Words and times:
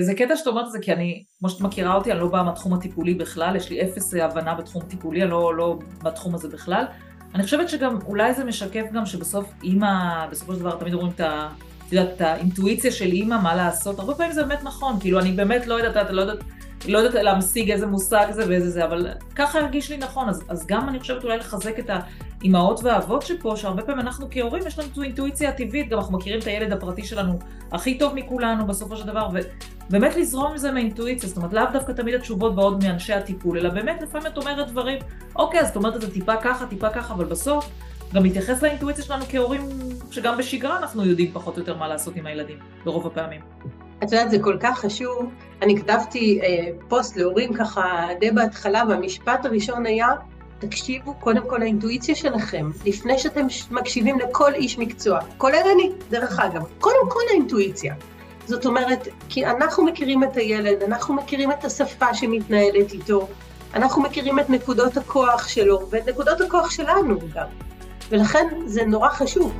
זה 0.00 0.14
קטע 0.14 0.36
שאת 0.36 0.46
אומרת 0.46 0.66
את 0.66 0.72
זה, 0.72 0.78
כי 0.82 0.92
אני, 0.92 1.24
כמו 1.38 1.48
שאת 1.48 1.60
מכירה 1.60 1.94
אותי, 1.94 2.12
אני 2.12 2.20
לא 2.20 2.26
באה 2.26 2.42
מהתחום 2.42 2.74
הטיפולי 2.74 3.14
בכלל, 3.14 3.56
יש 3.56 3.70
לי 3.70 3.82
אפס 3.82 4.14
הבנה 4.14 4.54
בתחום 4.54 4.82
טיפולי, 4.82 5.22
אני 5.22 5.30
לא, 5.30 5.54
לא 5.54 5.78
בתחום 6.02 6.34
הזה 6.34 6.48
בכלל. 6.48 6.84
אני 7.34 7.42
חושבת 7.42 7.68
שגם, 7.68 7.98
אולי 8.06 8.34
זה 8.34 8.44
משקף 8.44 8.84
גם 8.92 9.06
שבסוף 9.06 9.52
אימא, 9.62 10.26
בסופו 10.30 10.54
של 10.54 10.60
דבר 10.60 10.76
תמיד 10.76 10.94
אומרים 10.94 11.12
את 11.14 11.20
ה... 11.20 11.48
את 11.86 11.92
יודעת, 11.92 12.16
את 12.16 12.20
האינטואיציה 12.20 12.92
של 12.92 13.12
אימא, 13.12 13.42
מה 13.42 13.54
לעשות, 13.54 13.98
הרבה 13.98 14.14
פעמים 14.14 14.32
זה 14.32 14.42
באמת 14.42 14.62
נכון, 14.62 15.00
כאילו 15.00 15.20
אני 15.20 15.32
באמת 15.32 15.66
לא 15.66 15.74
יודעת, 15.74 16.10
לא 16.10 16.20
יודעת, 16.20 16.38
לא 16.88 16.98
יודעת 16.98 17.22
להמשיג 17.22 17.70
איזה 17.70 17.86
מושג 17.86 18.26
זה 18.30 18.48
ואיזה 18.48 18.70
זה, 18.70 18.84
אבל 18.84 19.08
ככה 19.34 19.58
הרגיש 19.58 19.90
לי 19.90 19.96
נכון, 19.96 20.28
אז, 20.28 20.42
אז 20.48 20.66
גם 20.66 20.88
אני 20.88 21.00
חושבת 21.00 21.24
אולי 21.24 21.38
לחזק 21.38 21.78
את 21.78 21.90
האימהות 22.44 22.80
והאבות 22.84 23.22
שפה, 23.22 23.56
שהרבה 23.56 23.82
פעמים 23.82 24.00
אנחנו 24.00 24.26
כהורים, 24.30 24.66
יש 24.66 24.78
לנו 24.78 25.02
אינטואיציה 25.02 25.52
טבעית, 25.52 25.88
גם 25.88 25.98
אנחנו 25.98 26.18
מכירים 26.18 26.40
את 26.40 26.46
הילד 26.46 26.72
הפרטי 26.72 27.04
שלנו 27.04 27.38
הכי 27.72 27.98
טוב 27.98 28.14
מכולנו 28.14 28.66
בסופו 28.66 28.96
של 28.96 29.06
דבר, 29.06 29.28
ובאמת 29.88 30.16
לזרום 30.16 30.50
עם 30.50 30.58
זה 30.58 30.72
מהאינטואיציה, 30.72 31.28
זאת 31.28 31.36
אומרת 31.36 31.52
לאו 31.52 31.64
דווקא 31.72 31.92
תמיד 31.92 32.14
התשובות 32.14 32.54
באות 32.54 32.82
מאנשי 32.82 33.12
הטיפול, 33.12 33.58
אלא 33.58 33.68
באמת 33.68 34.02
לפעמים 34.02 34.26
את 34.26 34.36
אומרת 34.36 34.68
דברים, 34.68 34.98
אוקיי, 35.36 35.60
אז 35.60 35.68
את 35.68 35.76
אומרת 35.76 35.96
את 35.96 36.00
זה 36.00 36.12
טיפה 36.12 36.36
ככה, 36.36 36.66
טיפה 36.66 36.88
ככה, 36.88 37.14
אבל 37.14 37.24
בסוף 37.24 37.70
גם 38.14 38.22
להתייחס 38.22 38.62
לאינטואיציה 38.62 39.04
שלנו 39.04 39.24
כהורים, 39.28 39.60
שגם 40.10 40.38
בשגרה 40.38 40.78
אנחנו 40.78 41.04
יודעים 41.04 41.32
פחות 41.32 41.56
או 41.56 41.60
יותר 41.60 41.76
מה 41.76 41.88
לעשות 41.88 42.16
עם 42.16 42.26
הילדים, 42.26 42.58
ברוב 42.84 43.06
הפעמים. 43.06 43.40
את 44.02 44.12
יודעת, 44.12 44.30
זה 44.30 44.38
כל 44.38 44.56
כך 44.60 44.78
חשוב. 44.78 45.30
אני 45.62 45.78
כתבתי 45.80 46.40
אה, 46.42 46.68
פוסט 46.88 47.16
להורים 47.16 47.54
ככה 47.54 48.08
די 48.20 48.30
בהתחלה, 48.30 48.82
והמשפט 48.88 49.44
הראשון 49.44 49.86
היה, 49.86 50.08
תקשיבו 50.66 51.14
קודם 51.14 51.48
כל 51.48 51.56
לאינטואיציה 51.56 52.14
שלכם, 52.14 52.70
לפני 52.84 53.18
שאתם 53.18 53.46
מקשיבים 53.70 54.18
לכל 54.18 54.54
איש 54.54 54.78
מקצוע, 54.78 55.20
כולל 55.38 55.62
אני, 55.74 55.90
דרך 56.10 56.40
אגב, 56.40 56.62
קודם 56.80 57.10
כל 57.10 57.20
האינטואיציה. 57.30 57.94
זאת 58.46 58.66
אומרת, 58.66 59.08
כי 59.28 59.46
אנחנו 59.46 59.84
מכירים 59.84 60.24
את 60.24 60.36
הילד, 60.36 60.82
אנחנו 60.82 61.14
מכירים 61.14 61.50
את 61.50 61.64
השפה 61.64 62.14
שמתנהלת 62.14 62.92
איתו, 62.92 63.28
אנחנו 63.74 64.02
מכירים 64.02 64.38
את 64.38 64.50
נקודות 64.50 64.96
הכוח 64.96 65.48
שלו, 65.48 65.88
ואת 65.90 66.08
נקודות 66.08 66.40
הכוח 66.40 66.70
שלנו 66.70 67.18
גם. 67.34 67.46
ולכן 68.08 68.46
זה 68.66 68.84
נורא 68.84 69.08
חשוב. 69.08 69.52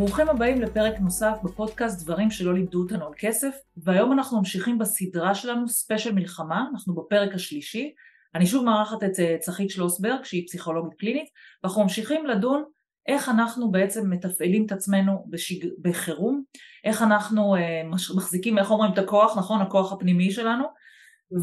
ברוכים 0.00 0.28
הבאים 0.28 0.62
לפרק 0.62 1.00
נוסף 1.00 1.38
בפודקאסט 1.44 2.04
דברים 2.04 2.30
שלא 2.30 2.54
לימדו 2.54 2.82
אותנו 2.82 3.06
על 3.06 3.12
כסף 3.16 3.56
והיום 3.76 4.12
אנחנו 4.12 4.38
ממשיכים 4.38 4.78
בסדרה 4.78 5.34
שלנו 5.34 5.68
ספיישל 5.68 6.12
מלחמה, 6.12 6.64
אנחנו 6.72 6.94
בפרק 6.94 7.34
השלישי 7.34 7.92
אני 8.34 8.46
שוב 8.46 8.64
מארחת 8.64 9.04
את 9.04 9.20
אה, 9.20 9.36
צחית 9.40 9.70
שלוסברג 9.70 10.24
שהיא 10.24 10.46
פסיכולוגית 10.46 10.98
קלינית 10.98 11.28
ואנחנו 11.62 11.82
ממשיכים 11.82 12.26
לדון 12.26 12.64
איך 13.06 13.28
אנחנו 13.28 13.70
בעצם 13.70 14.10
מתפעלים 14.10 14.66
את 14.66 14.72
עצמנו 14.72 15.24
בשיג... 15.28 15.66
בחירום, 15.82 16.42
איך 16.84 17.02
אנחנו 17.02 17.56
אה, 17.56 17.82
מחזיקים, 18.16 18.58
איך 18.58 18.70
אומרים 18.70 18.92
את 18.92 18.98
הכוח, 18.98 19.38
נכון? 19.38 19.60
הכוח 19.60 19.92
הפנימי 19.92 20.30
שלנו 20.30 20.64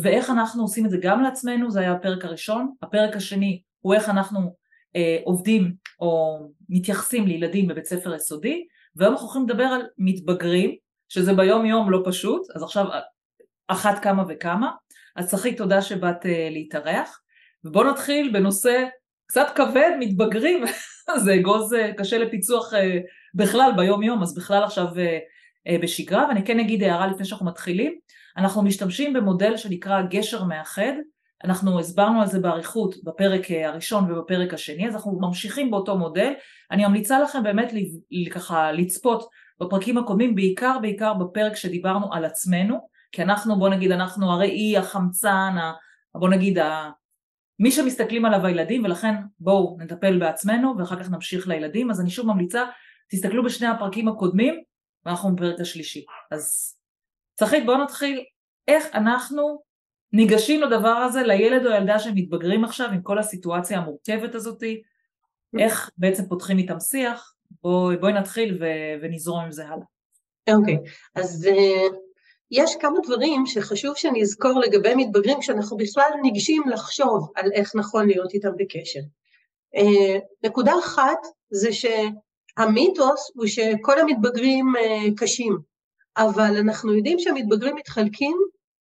ואיך 0.01 0.29
אנחנו 0.29 0.61
עושים 0.61 0.85
את 0.85 0.89
זה 0.89 0.97
גם 1.01 1.21
לעצמנו, 1.21 1.71
זה 1.71 1.79
היה 1.79 1.91
הפרק 1.91 2.25
הראשון, 2.25 2.73
הפרק 2.81 3.15
השני 3.15 3.61
הוא 3.79 3.93
איך 3.93 4.09
אנחנו 4.09 4.55
עובדים 5.23 5.73
או 5.99 6.39
מתייחסים 6.69 7.27
לילדים 7.27 7.67
בבית 7.67 7.85
ספר 7.85 8.15
יסודי, 8.15 8.65
והיום 8.95 9.13
אנחנו 9.13 9.27
הולכים 9.27 9.43
לדבר 9.49 9.63
על 9.63 9.81
מתבגרים, 9.97 10.75
שזה 11.09 11.33
ביום 11.33 11.65
יום 11.65 11.91
לא 11.91 12.01
פשוט, 12.05 12.41
אז 12.55 12.63
עכשיו 12.63 12.85
אחת 13.67 14.03
כמה 14.03 14.23
וכמה, 14.29 14.71
אז 15.15 15.29
צחי 15.29 15.55
תודה 15.55 15.81
שבאת 15.81 16.25
אה, 16.25 16.49
להתארח, 16.51 17.21
ובואו 17.63 17.91
נתחיל 17.91 18.33
בנושא 18.33 18.85
קצת 19.27 19.47
כבד, 19.55 19.91
מתבגרים, 19.99 20.63
זה 21.23 21.35
אגוז 21.35 21.73
אה, 21.73 21.93
קשה 21.93 22.17
לפיצוח 22.17 22.73
אה, 22.73 22.97
בכלל 23.33 23.71
ביום 23.77 24.03
יום, 24.03 24.21
אז 24.23 24.35
בכלל 24.35 24.63
עכשיו 24.63 24.87
אה, 24.97 25.19
אה, 25.67 25.77
בשגרה, 25.81 26.25
ואני 26.27 26.45
כן 26.45 26.59
אגיד 26.59 26.83
הערה 26.83 27.07
לפני 27.07 27.25
שאנחנו 27.25 27.45
מתחילים, 27.45 27.99
אנחנו 28.37 28.63
משתמשים 28.63 29.13
במודל 29.13 29.57
שנקרא 29.57 30.01
גשר 30.01 30.43
מאחד, 30.43 30.93
אנחנו 31.43 31.79
הסברנו 31.79 32.21
על 32.21 32.27
זה 32.27 32.39
באריכות 32.39 32.95
בפרק 33.03 33.51
אה, 33.51 33.69
הראשון 33.69 34.11
ובפרק 34.11 34.53
השני, 34.53 34.87
אז 34.87 34.95
אנחנו 34.95 35.19
ממשיכים 35.21 35.71
באותו 35.71 35.97
מודל. 35.97 36.33
אני 36.71 36.85
ממליצה 36.85 37.19
לכם 37.19 37.43
באמת 37.43 37.73
ככה 38.31 38.71
לצפות 38.71 39.29
בפרקים 39.59 39.97
הקודמים, 39.97 40.35
בעיקר 40.35 40.77
בעיקר 40.81 41.13
בפרק 41.13 41.55
שדיברנו 41.55 42.13
על 42.13 42.25
עצמנו, 42.25 42.77
כי 43.11 43.21
אנחנו, 43.23 43.59
בוא 43.59 43.69
נגיד, 43.69 43.91
אנחנו 43.91 44.31
הראי, 44.31 44.77
החמצן, 44.77 45.55
בוא 46.15 46.29
נגיד, 46.29 46.57
מי 47.59 47.71
שמסתכלים 47.71 48.25
עליו 48.25 48.45
הילדים, 48.45 48.83
ולכן 48.83 49.15
בואו 49.39 49.77
נטפל 49.79 50.19
בעצמנו 50.19 50.75
ואחר 50.77 50.99
כך 50.99 51.09
נמשיך 51.09 51.47
לילדים. 51.47 51.91
אז 51.91 52.01
אני 52.01 52.09
שוב 52.09 52.27
ממליצה, 52.27 52.65
תסתכלו 53.09 53.43
בשני 53.43 53.67
הפרקים 53.67 54.07
הקודמים, 54.07 54.63
ואנחנו 55.05 55.35
בפרק 55.35 55.59
השלישי. 55.59 56.05
אז 56.31 56.75
צחית, 57.35 57.65
בואו 57.65 57.83
נתחיל 57.83 58.23
איך 58.67 58.85
אנחנו 58.93 59.66
ניגשים 60.13 60.61
לדבר 60.61 60.89
הזה, 60.89 61.21
לילד 61.21 61.65
או 61.65 61.71
ילדה 61.71 61.99
שמתבגרים 61.99 62.63
עכשיו 62.63 62.89
עם 62.89 63.01
כל 63.01 63.19
הסיטואציה 63.19 63.77
המורכבת 63.79 64.35
הזאתי, 64.35 64.81
איך 65.59 65.89
בעצם 65.97 66.25
פותחים 66.25 66.57
איתם 66.57 66.79
שיח, 66.79 67.33
בואי 67.61 67.97
בוא 67.97 68.09
נתחיל 68.09 68.57
ו- 68.59 69.01
ונזרום 69.01 69.43
עם 69.43 69.51
זה 69.51 69.65
הלאה. 69.65 69.85
אוקיי, 70.55 70.75
okay. 70.75 70.89
אז 71.15 71.47
uh, 71.51 71.95
יש 72.51 72.75
כמה 72.75 72.99
דברים 73.03 73.45
שחשוב 73.45 73.95
שנזכור 73.95 74.59
לגבי 74.59 74.95
מתבגרים 74.95 75.39
כשאנחנו 75.39 75.77
בכלל 75.77 76.09
ניגשים 76.21 76.63
לחשוב 76.69 77.31
על 77.35 77.51
איך 77.53 77.75
נכון 77.75 78.07
להיות 78.07 78.33
איתם 78.33 78.51
בקשר. 78.57 78.99
Uh, 79.75 80.19
נקודה 80.43 80.73
אחת 80.79 81.17
זה 81.49 81.69
שהמיתוס 81.73 83.31
הוא 83.35 83.47
שכל 83.47 83.99
המתבגרים 83.99 84.73
uh, 84.75 85.11
קשים, 85.17 85.57
אבל 86.17 86.57
אנחנו 86.57 86.93
יודעים 86.93 87.19
שהמתבגרים 87.19 87.75
מתחלקים 87.75 88.37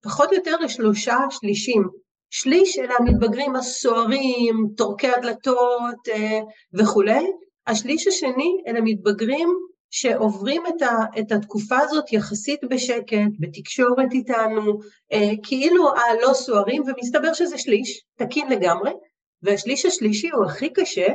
פחות 0.04 0.30
או 0.30 0.34
יותר 0.34 0.56
לשלושה 0.56 1.16
שלישים. 1.30 1.88
שליש 2.30 2.78
אלה 2.78 2.94
המתבגרים 2.98 3.56
הסוערים, 3.56 4.68
טורקי 4.76 5.08
הדלתות 5.08 6.08
אה, 6.08 6.40
וכולי, 6.74 7.26
השליש 7.66 8.06
השני 8.06 8.62
אלה 8.66 8.80
מתבגרים 8.80 9.48
שעוברים 9.90 10.62
את, 10.66 10.82
ה, 10.82 11.18
את 11.18 11.32
התקופה 11.32 11.78
הזאת 11.78 12.12
יחסית 12.12 12.60
בשקט, 12.70 13.32
בתקשורת 13.40 14.12
איתנו, 14.12 14.78
אה, 15.12 15.30
כאילו 15.42 15.90
הלא 15.96 16.34
סוערים, 16.34 16.82
ומסתבר 16.82 17.34
שזה 17.34 17.58
שליש, 17.58 18.04
תקין 18.18 18.48
לגמרי, 18.48 18.92
והשליש 19.42 19.86
השלישי 19.86 20.30
הוא 20.30 20.44
הכי 20.44 20.72
קשה, 20.72 21.06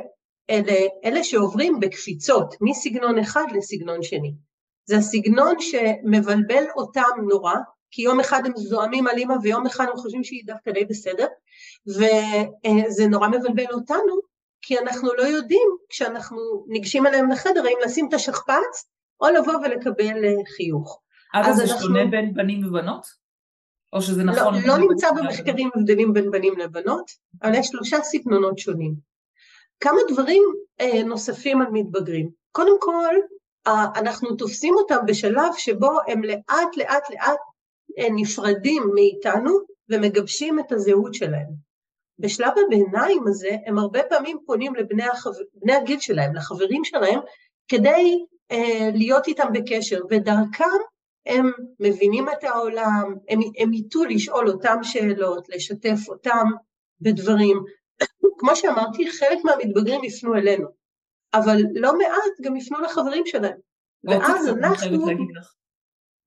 אלה, 0.49 0.87
אלה 1.05 1.23
שעוברים 1.23 1.79
בקפיצות 1.79 2.55
מסגנון 2.61 3.19
אחד 3.19 3.45
לסגנון 3.55 4.03
שני. 4.03 4.33
זה 4.85 4.97
הסגנון 4.97 5.55
שמבלבל 5.59 6.63
אותם 6.75 7.09
נורא, 7.29 7.53
כי 7.91 8.01
יום 8.01 8.19
אחד 8.19 8.41
הם 8.45 8.51
זועמים 8.55 9.07
על 9.07 9.17
אימא 9.17 9.35
ויום 9.43 9.65
אחד 9.65 9.85
הם 9.89 9.97
חושבים 9.97 10.23
שהיא 10.23 10.43
דווקא 10.45 10.71
די 10.71 10.85
בסדר, 10.85 11.27
וזה 11.87 13.07
נורא 13.09 13.27
מבלבל 13.27 13.71
אותנו, 13.71 14.19
כי 14.61 14.79
אנחנו 14.79 15.13
לא 15.13 15.23
יודעים 15.23 15.69
כשאנחנו 15.89 16.65
ניגשים 16.67 17.07
אליהם 17.07 17.31
לחדר 17.31 17.65
האם 17.65 17.77
לשים 17.85 18.07
את 18.09 18.13
השכפ"ץ 18.13 18.85
או 19.21 19.27
לבוא 19.29 19.53
ולקבל 19.53 20.25
אה, 20.25 20.45
חיוך. 20.55 21.01
אגב, 21.33 21.53
זה 21.53 21.63
אנחנו... 21.63 21.79
שונה 21.79 22.05
בין 22.05 22.33
בנים 22.33 22.67
ובנות? 22.67 23.05
או 23.93 24.01
שזה 24.01 24.23
לא, 24.23 24.33
נכון? 24.33 24.53
לא, 24.53 24.61
לא 24.67 24.77
נמצא 24.77 25.11
במחקרים 25.11 25.69
הבדלים 25.75 26.13
בין 26.13 26.31
בנים 26.31 26.57
לבנות, 26.57 27.11
אבל 27.43 27.55
יש 27.55 27.67
שלושה 27.67 27.97
סגנונות 28.01 28.59
שונים. 28.59 28.95
כמה 29.79 29.99
דברים 30.09 30.43
אה, 30.81 31.03
נוספים 31.03 31.61
על 31.61 31.67
מתבגרים. 31.71 32.29
קודם 32.51 32.79
כל, 32.79 33.15
אה, 33.67 33.85
אנחנו 33.95 34.35
תופסים 34.35 34.73
אותם 34.75 34.97
בשלב 35.05 35.53
שבו 35.57 35.99
הם 36.07 36.23
לאט 36.23 36.77
לאט 36.77 37.09
לאט 37.09 37.39
נפרדים 37.97 38.83
מאיתנו 38.95 39.59
ומגבשים 39.89 40.59
את 40.59 40.71
הזהות 40.71 41.13
שלהם. 41.13 41.69
בשלב 42.19 42.51
הביניים 42.65 43.27
הזה 43.27 43.49
הם 43.65 43.77
הרבה 43.77 44.03
פעמים 44.03 44.37
פונים 44.45 44.75
לבני 44.75 45.03
החו... 45.03 45.29
הגיל 45.69 45.99
שלהם, 45.99 46.35
לחברים 46.35 46.83
שלהם, 46.83 47.19
כדי 47.67 48.25
אה, 48.51 48.89
להיות 48.93 49.27
איתם 49.27 49.47
בקשר, 49.53 49.99
ודרכם 50.09 50.79
הם 51.25 51.51
מבינים 51.79 52.29
את 52.29 52.43
העולם, 52.43 53.15
הם, 53.29 53.39
הם 53.57 53.73
ייטו 53.73 54.05
לשאול 54.05 54.49
אותם 54.49 54.77
שאלות, 54.83 55.49
לשתף 55.49 56.09
אותם 56.09 56.45
בדברים. 57.01 57.63
כמו 58.39 58.55
שאמרתי, 58.55 59.11
חלק 59.11 59.37
מהמתבגרים 59.43 60.03
יפנו 60.03 60.35
אלינו, 60.35 60.67
אבל 61.33 61.57
לא 61.73 61.97
מעט 61.97 62.41
גם 62.41 62.55
יפנו 62.55 62.81
לחברים 62.81 63.25
שלהם. 63.25 63.57
ואז 64.03 64.47
אנחנו... 64.47 65.05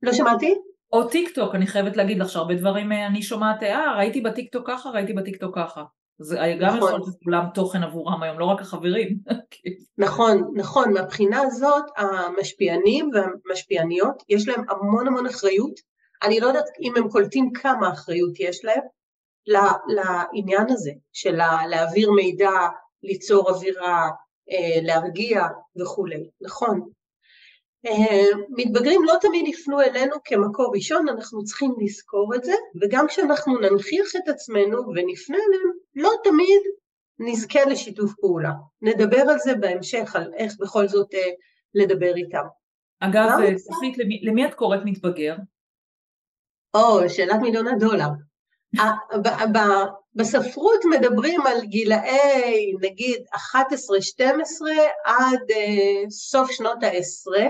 לא 0.03 0.13
שמעתי? 0.13 0.55
או 0.93 1.09
טיק 1.09 1.35
טוק, 1.35 1.55
אני 1.55 1.67
חייבת 1.67 1.97
להגיד 1.97 2.19
לך 2.19 2.29
שהרבה 2.29 2.55
דברים 2.55 2.93
אה, 2.93 3.07
אני 3.07 3.23
שומעת, 3.23 3.63
אה, 3.63 3.97
ראיתי 3.97 4.21
בטיק 4.21 4.53
טוק 4.53 4.71
ככה, 4.71 4.91
ראיתי 4.91 5.13
בטיק 5.13 5.37
טוק 5.37 5.59
ככה. 5.59 5.85
זה 6.19 6.37
גם 6.61 6.77
נכון. 6.77 6.79
יכול 6.79 6.91
להיות 6.91 7.17
עולם 7.25 7.45
תוכן 7.55 7.83
עבורם 7.83 8.23
היום, 8.23 8.39
לא 8.39 8.45
רק 8.45 8.61
החברים. 8.61 9.19
נכון, 9.99 10.53
נכון, 10.55 10.93
מהבחינה 10.93 11.41
הזאת 11.41 11.85
המשפיענים 11.97 13.11
והמשפיעניות 13.15 14.23
יש 14.29 14.49
להם 14.49 14.65
המון 14.69 15.07
המון 15.07 15.27
אחריות, 15.27 15.81
אני 16.23 16.41
לא 16.41 16.47
יודעת 16.47 16.65
אם 16.83 16.93
הם 16.97 17.09
קולטים 17.09 17.53
כמה 17.53 17.93
אחריות 17.93 18.41
יש 18.41 18.65
להם 18.65 18.83
לעניין 19.89 20.67
הזה 20.71 20.93
של 21.13 21.37
להעביר 21.71 22.11
מידע, 22.11 22.51
ליצור 23.03 23.51
אווירה, 23.51 24.11
להרגיע 24.83 25.43
וכולי, 25.81 26.31
נכון. 26.41 26.81
מתבגרים 28.49 29.05
לא 29.05 29.15
תמיד 29.21 29.47
יפנו 29.47 29.81
אלינו 29.81 30.17
כמקור 30.25 30.73
ראשון, 30.75 31.09
אנחנו 31.09 31.45
צריכים 31.45 31.75
לזכור 31.81 32.35
את 32.35 32.45
זה, 32.45 32.53
וגם 32.83 33.07
כשאנחנו 33.09 33.59
ננכיח 33.59 34.17
את 34.17 34.29
עצמנו 34.29 34.79
ונפנה 34.79 35.37
אליהם, 35.37 35.71
לא 35.95 36.11
תמיד 36.25 36.61
נזכה 37.19 37.65
לשיתוף 37.65 38.13
פעולה. 38.21 38.53
נדבר 38.83 39.21
על 39.21 39.39
זה 39.39 39.55
בהמשך, 39.55 40.17
על 40.17 40.33
איך 40.37 40.53
בכל 40.61 40.89
זאת 40.89 41.15
לדבר 41.75 42.17
איתם. 42.17 42.45
אגב, 43.01 43.29
צחית, 43.57 43.99
למי, 43.99 44.21
למי 44.23 44.47
את 44.47 44.55
קוראת 44.55 44.81
מתבגר? 44.85 45.37
או, 46.75 47.09
שאלת 47.09 47.41
מיליון 47.43 47.69
הדולר. 47.69 48.09
בספרות 50.15 50.81
מדברים 50.91 51.41
על 51.47 51.61
גילאי 51.65 52.75
נגיד 52.81 53.23
11-12 53.35 53.59
עד 55.05 55.51
uh, 55.51 56.11
סוף 56.11 56.51
שנות 56.51 56.83
העשרה. 56.83 57.47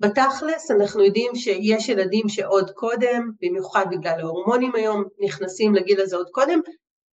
בתכלס 0.00 0.70
אנחנו 0.70 1.04
יודעים 1.04 1.34
שיש 1.34 1.88
ילדים 1.88 2.28
שעוד 2.28 2.70
קודם, 2.70 3.30
במיוחד 3.42 3.86
בגלל 3.90 4.20
ההורמונים 4.20 4.72
היום, 4.74 5.04
נכנסים 5.20 5.74
לגיל 5.74 6.00
הזה 6.00 6.16
עוד 6.16 6.30
קודם, 6.30 6.60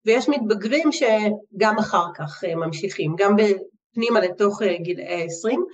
ויש 0.05 0.29
מתבגרים 0.29 0.89
שגם 0.91 1.77
אחר 1.79 2.05
כך 2.15 2.43
uh, 2.43 2.55
ממשיכים, 2.55 3.15
גם 3.17 3.35
פנימה 3.93 4.19
לתוך 4.19 4.61
uh, 4.61 4.65
גילאי 4.81 5.25
20. 5.25 5.65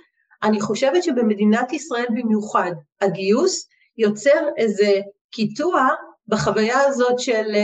אני 0.42 0.60
חושבת 0.60 1.02
שבמדינת 1.02 1.72
ישראל 1.72 2.06
במיוחד, 2.10 2.70
הגיוס 3.00 3.68
יוצר 3.98 4.48
איזה 4.56 5.00
קיטוע 5.30 5.88
בחוויה 6.28 6.80
הזאת 6.80 7.18
של 7.18 7.54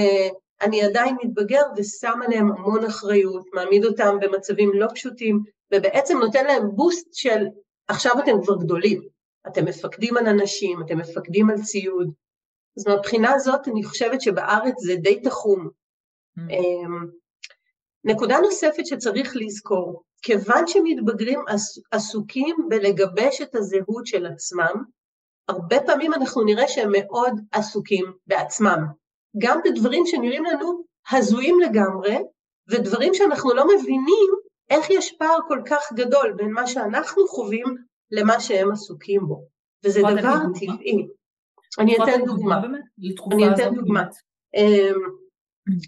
אני 0.63 0.83
עדיין 0.83 1.17
מתבגר 1.25 1.63
ושם 1.77 2.21
עליהם 2.27 2.53
המון 2.53 2.85
אחריות, 2.85 3.45
מעמיד 3.55 3.85
אותם 3.85 4.17
במצבים 4.21 4.71
לא 4.75 4.87
פשוטים, 4.95 5.41
ובעצם 5.75 6.19
נותן 6.19 6.45
להם 6.47 6.63
בוסט 6.75 7.15
של 7.15 7.47
עכשיו 7.89 8.13
אתם 8.19 8.43
כבר 8.43 8.57
גדולים, 8.57 9.03
אתם 9.47 9.65
מפקדים 9.65 10.17
על 10.17 10.27
אנשים, 10.27 10.83
אתם 10.83 10.99
מפקדים 10.99 11.51
על 11.51 11.63
ציוד. 11.63 12.13
אז 12.79 12.89
מהבחינה 12.89 13.35
הזאת 13.35 13.69
אני 13.69 13.85
חושבת 13.85 14.21
שבארץ 14.21 14.75
זה 14.79 14.95
די 14.97 15.21
תחום. 15.21 15.69
Mm. 16.39 16.43
נקודה 18.05 18.39
נוספת 18.39 18.87
שצריך 18.87 19.33
לזכור, 19.37 20.03
כיוון 20.23 20.67
שמתבגרים 20.67 21.41
עסוקים 21.91 22.57
בלגבש 22.69 23.41
את 23.43 23.55
הזהות 23.55 24.07
של 24.07 24.27
עצמם, 24.27 24.85
הרבה 25.49 25.81
פעמים 25.87 26.15
אנחנו 26.15 26.45
נראה 26.45 26.69
שהם 26.69 26.91
מאוד 26.93 27.41
עסוקים 27.53 28.13
בעצמם, 28.27 28.87
גם 29.39 29.61
בדברים 29.65 30.03
שנראים 30.07 30.45
לנו 30.45 30.85
הזויים 31.11 31.61
לגמרי, 31.61 32.17
ודברים 32.69 33.15
שאנחנו 33.15 33.55
לא 33.55 33.65
מבינים 33.67 34.31
איך 34.71 34.91
יש 34.91 35.13
פער 35.19 35.39
כל 35.49 35.61
כך 35.67 35.93
גדול 35.93 36.33
בין 36.37 36.53
מה 36.53 36.67
שאנחנו 36.67 37.29
חווים 37.29 37.77
למה 38.11 38.41
שהם 38.41 38.73
עסוקים 38.73 39.27
בו, 39.27 39.45
וזה 39.85 40.01
דבר 40.01 40.35
טבעי. 40.61 41.07
אני 41.79 41.97
אתן 41.97 42.25
דוגמה. 42.27 42.61
אני 43.33 43.55
אתן 43.55 43.75
דוגמה. 43.75 44.03
אמ, 44.55 45.01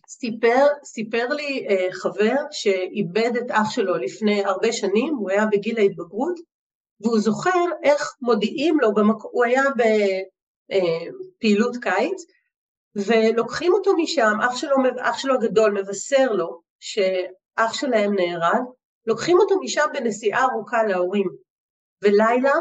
סיפר, 0.08 0.66
סיפר 0.84 1.28
לי 1.28 1.66
uh, 1.68 1.92
חבר 1.92 2.34
שאיבד 2.50 3.30
את 3.36 3.50
אח 3.50 3.70
שלו 3.70 3.96
לפני 3.96 4.44
הרבה 4.44 4.72
שנים, 4.72 5.14
הוא 5.14 5.30
היה 5.30 5.46
בגיל 5.46 5.78
ההתבגרות, 5.78 6.40
והוא 7.00 7.18
זוכר 7.18 7.64
איך 7.82 8.16
מודיעים 8.20 8.80
לו, 8.80 8.94
במק... 8.94 9.22
הוא 9.22 9.44
היה 9.44 9.62
בפעילות 11.38 11.76
אה, 11.76 11.80
קיץ, 11.80 12.22
ולוקחים 12.96 13.72
אותו 13.72 13.96
משם, 13.96 14.38
אח 14.40 14.56
שלו, 14.56 14.76
אח 15.00 15.18
שלו 15.18 15.34
הגדול 15.34 15.80
מבשר 15.80 16.32
לו 16.32 16.60
שאח 16.80 17.72
שלהם 17.72 18.14
נהרג, 18.14 18.62
לוקחים 19.06 19.38
אותו 19.40 19.60
משם 19.60 19.86
בנסיעה 19.94 20.44
ארוכה 20.44 20.82
להורים, 20.82 21.28
ולילה, 22.02 22.54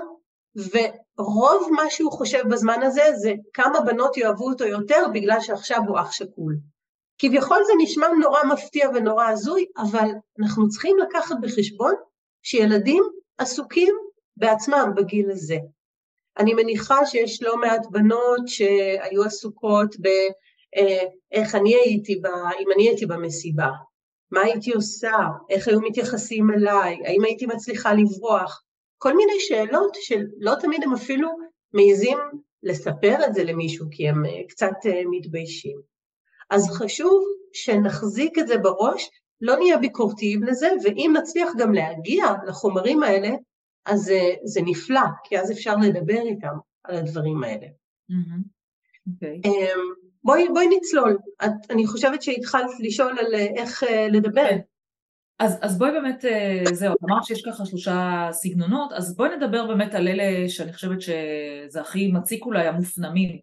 ורוב 0.56 1.70
מה 1.72 1.90
שהוא 1.90 2.12
חושב 2.12 2.44
בזמן 2.52 2.84
הזה 2.84 3.04
זה 3.16 3.34
כמה 3.54 3.82
בנות 3.82 4.18
יאהבו 4.18 4.50
אותו 4.50 4.66
יותר 4.66 5.04
בגלל 5.14 5.40
שעכשיו 5.42 5.80
הוא 5.88 6.00
אח 6.00 6.12
שכול. 6.12 6.56
כביכול 7.18 7.58
זה 7.68 7.74
נשמע 7.84 8.08
נורא 8.22 8.44
מפתיע 8.44 8.90
ונורא 8.90 9.26
הזוי, 9.26 9.66
אבל 9.78 10.10
אנחנו 10.40 10.70
צריכים 10.70 10.98
לקחת 10.98 11.36
בחשבון 11.42 11.94
שילדים 12.44 13.04
עסוקים 13.38 13.96
בעצמם 14.38 14.92
בגיל 14.96 15.32
הזה. 15.32 15.58
אני 16.38 16.54
מניחה 16.54 17.06
שיש 17.06 17.44
לא 17.44 17.58
מעט 17.58 17.86
בנות 17.92 18.48
שהיו 18.48 19.24
עסוקות 19.24 19.96
באיך 20.00 21.56
אה, 21.56 21.62
אני 21.62 21.76
הייתי, 21.76 22.16
בה, 22.16 22.30
אם 22.30 22.72
אני 22.76 22.88
הייתי 22.88 23.06
במסיבה, 23.06 23.70
מה 24.31 24.42
הייתי 24.42 24.72
עושה, 24.72 25.18
איך 25.50 25.68
היו 25.68 25.81
מתייחסים 25.81 26.52
אליי, 26.52 26.98
האם 27.06 27.24
הייתי 27.24 27.46
מצליחה 27.46 27.94
לברוח, 27.94 28.64
כל 29.06 29.16
מיני 29.16 29.40
שאלות 29.40 29.98
שלא 30.02 30.54
תמיד 30.62 30.84
הם 30.84 30.94
אפילו 30.94 31.30
מעיזים 31.74 32.18
לספר 32.63 33.18
את 33.28 33.34
זה 33.34 33.44
למישהו, 33.44 33.86
כי 33.92 34.10
הם 34.10 34.25
אה, 34.25 34.31
קצת 34.50 34.74
אה, 34.86 35.02
מתביישים. 35.10 35.78
אז 36.50 36.69
חשוב 36.69 37.24
שנחזיק 37.54 38.40
את 38.40 38.48
זה 38.48 38.57
בראש, 38.57 39.10
לא 39.42 39.56
נהיה 39.56 39.78
ביקורתיים 39.78 40.44
לזה, 40.44 40.69
ואם 40.84 41.13
נצליח 41.18 41.50
גם 41.57 41.74
להגיע 41.74 42.25
לחומרים 42.48 43.04
האלה, 43.04 43.30
אז 43.86 44.00
זה, 44.02 44.19
זה 44.44 44.62
נפלא, 44.66 45.07
כי 45.24 45.40
אז 45.40 45.52
אפשר 45.52 45.75
לדבר 45.75 46.22
איתם 46.22 46.56
על 46.84 46.96
הדברים 46.96 47.44
האלה. 47.44 47.68
Mm-hmm. 48.12 48.42
Okay. 49.10 49.13
אוקיי. 49.13 49.42
אמ, 49.46 49.80
בואי, 50.24 50.48
בואי 50.54 50.68
נצלול. 50.78 51.18
את, 51.46 51.52
אני 51.69 51.88
חושבת 51.88 52.22
שהתחלת 52.22 52.72
לשאול 52.80 53.19
על 53.19 53.36
אה, 53.36 53.48
איך 53.56 53.84
אה, 53.84 54.07
לדבר. 54.07 54.50
Okay. 54.50 54.75
אז, 55.40 55.58
אז 55.62 55.78
בואי 55.78 55.92
באמת, 55.92 56.26
אה, 56.26 56.64
זהו, 56.74 56.96
אמרת 57.04 57.24
שיש 57.24 57.46
ככה 57.46 57.66
שלושה 57.66 58.28
סגנונות, 58.32 58.94
אז 58.94 59.16
בואי 59.16 59.30
נדבר 59.38 59.68
באמת 59.68 59.94
על 59.94 60.08
אלה 60.08 60.50
שאני 60.50 60.74
חושבת 60.74 61.02
שזה 61.02 61.82
הכי 61.82 62.12
מציק 62.12 62.46
אולי, 62.46 62.68
המופנמים. 62.68 63.40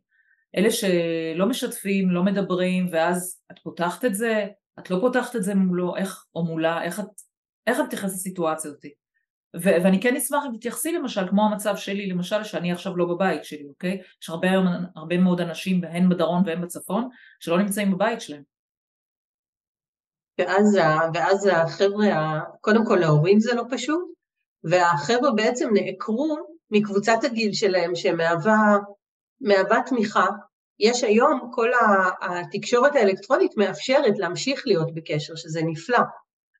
אלה 0.56 0.70
שלא 0.70 1.46
משתפים, 1.46 2.10
לא 2.10 2.22
מדברים, 2.22 2.88
ואז 2.92 3.42
את 3.52 3.58
פותחת 3.58 4.04
את 4.04 4.14
זה, 4.14 4.46
את 4.78 4.90
לא 4.90 4.98
פותחת 5.00 5.36
את 5.36 5.42
זה 5.42 5.54
מולו, 5.54 5.96
איך, 5.96 6.24
או 6.34 6.44
מולה, 6.44 6.82
איך 6.82 7.00
את, 7.00 7.06
איך 7.66 7.80
את 7.80 7.84
מתייחסת 7.84 8.14
לסיטואציה 8.14 8.70
הזאת? 8.70 8.84
ואני 9.54 10.00
כן 10.00 10.16
אשמח 10.16 10.44
אם 10.50 10.56
תתייחסי 10.56 10.92
למשל, 10.92 11.28
כמו 11.28 11.46
המצב 11.46 11.76
שלי, 11.76 12.06
למשל 12.06 12.44
שאני 12.44 12.72
עכשיו 12.72 12.96
לא 12.96 13.04
בבית 13.04 13.44
שלי, 13.44 13.64
אוקיי? 13.68 14.00
יש 14.22 14.28
הרבה, 14.28 14.48
הרבה 14.96 15.18
מאוד 15.18 15.40
אנשים, 15.40 15.84
הן 15.84 16.08
בדרום 16.08 16.42
והן 16.46 16.60
בצפון, 16.60 17.08
שלא 17.40 17.58
נמצאים 17.58 17.92
בבית 17.92 18.20
שלהם. 18.20 18.51
ואז, 20.38 20.78
ואז 21.14 21.48
החבר'ה, 21.52 22.40
קודם 22.60 22.86
כל 22.86 22.96
להורים 22.96 23.40
זה 23.40 23.54
לא 23.54 23.64
פשוט, 23.70 24.12
והחבר'ה 24.64 25.30
בעצם 25.30 25.68
נעקרו 25.72 26.36
מקבוצת 26.70 27.24
הגיל 27.24 27.52
שלהם 27.52 27.94
שמהווה 27.94 28.76
תמיכה. 29.86 30.26
יש 30.78 31.04
היום, 31.04 31.50
כל 31.52 31.68
התקשורת 32.22 32.96
האלקטרונית 32.96 33.56
מאפשרת 33.56 34.18
להמשיך 34.18 34.62
להיות 34.66 34.94
בקשר, 34.94 35.34
שזה 35.34 35.60
נפלא. 35.64 35.98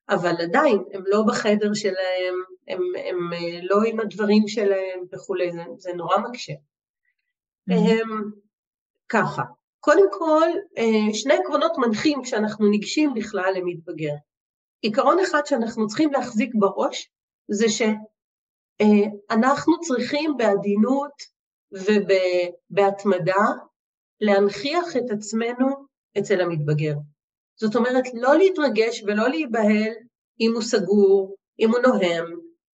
אבל 0.09 0.35
עדיין 0.41 0.83
הם 0.93 1.03
לא 1.05 1.23
בחדר 1.27 1.73
שלהם, 1.73 2.33
הם, 2.67 2.81
הם 3.09 3.33
אה, 3.33 3.59
לא 3.61 3.77
עם 3.87 3.99
הדברים 3.99 4.47
שלהם 4.47 4.99
וכולי, 5.13 5.51
זה, 5.51 5.63
זה 5.77 5.93
נורא 5.93 6.17
מקשה. 6.17 6.53
Mm-hmm. 7.69 8.07
ככה, 9.09 9.43
קודם 9.85 10.05
כל, 10.11 10.47
אה, 10.77 11.13
שני 11.13 11.33
עקרונות 11.33 11.71
מנחים 11.77 12.21
כשאנחנו 12.23 12.69
ניגשים 12.69 13.13
בכלל 13.13 13.53
למתבגר. 13.55 14.13
עיקרון 14.81 15.19
אחד 15.19 15.41
שאנחנו 15.45 15.87
צריכים 15.87 16.13
להחזיק 16.13 16.51
בראש, 16.55 17.11
זה 17.51 17.65
שאנחנו 17.69 19.79
צריכים 19.79 20.37
בעדינות 20.37 21.11
ובהתמדה 21.71 23.45
להנכיח 24.21 24.97
את 24.97 25.11
עצמנו 25.11 25.67
אצל 26.17 26.41
המתבגר. 26.41 26.93
זאת 27.59 27.75
אומרת, 27.75 28.03
לא 28.13 28.37
להתרגש 28.37 29.03
ולא 29.03 29.27
להיבהל 29.27 29.93
אם 30.39 30.51
הוא 30.53 30.61
סגור, 30.61 31.35
אם 31.59 31.69
הוא 31.69 31.79
נוהם, 31.79 32.25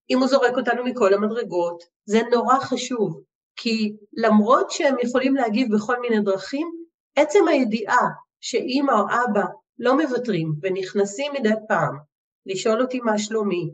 אם 0.10 0.20
הוא 0.20 0.28
זורק 0.28 0.58
אותנו 0.58 0.84
מכל 0.84 1.14
המדרגות, 1.14 1.84
זה 2.06 2.22
נורא 2.32 2.60
חשוב, 2.60 3.22
כי 3.56 3.96
למרות 4.14 4.72
שהם 4.72 4.96
יכולים 5.04 5.36
להגיב 5.36 5.76
בכל 5.76 6.02
מיני 6.02 6.22
דרכים, 6.22 6.79
עצם 7.16 7.48
הידיעה 7.48 8.08
שאימא 8.42 8.92
או 8.92 9.06
אבא 9.06 9.46
לא 9.80 9.98
מוותרים 9.98 10.54
ונכנסים 10.62 11.32
מדי 11.40 11.54
פעם 11.68 11.98
לשאול 12.46 12.82
אותי 12.82 13.00
מה 13.00 13.20
שלומי, 13.20 13.70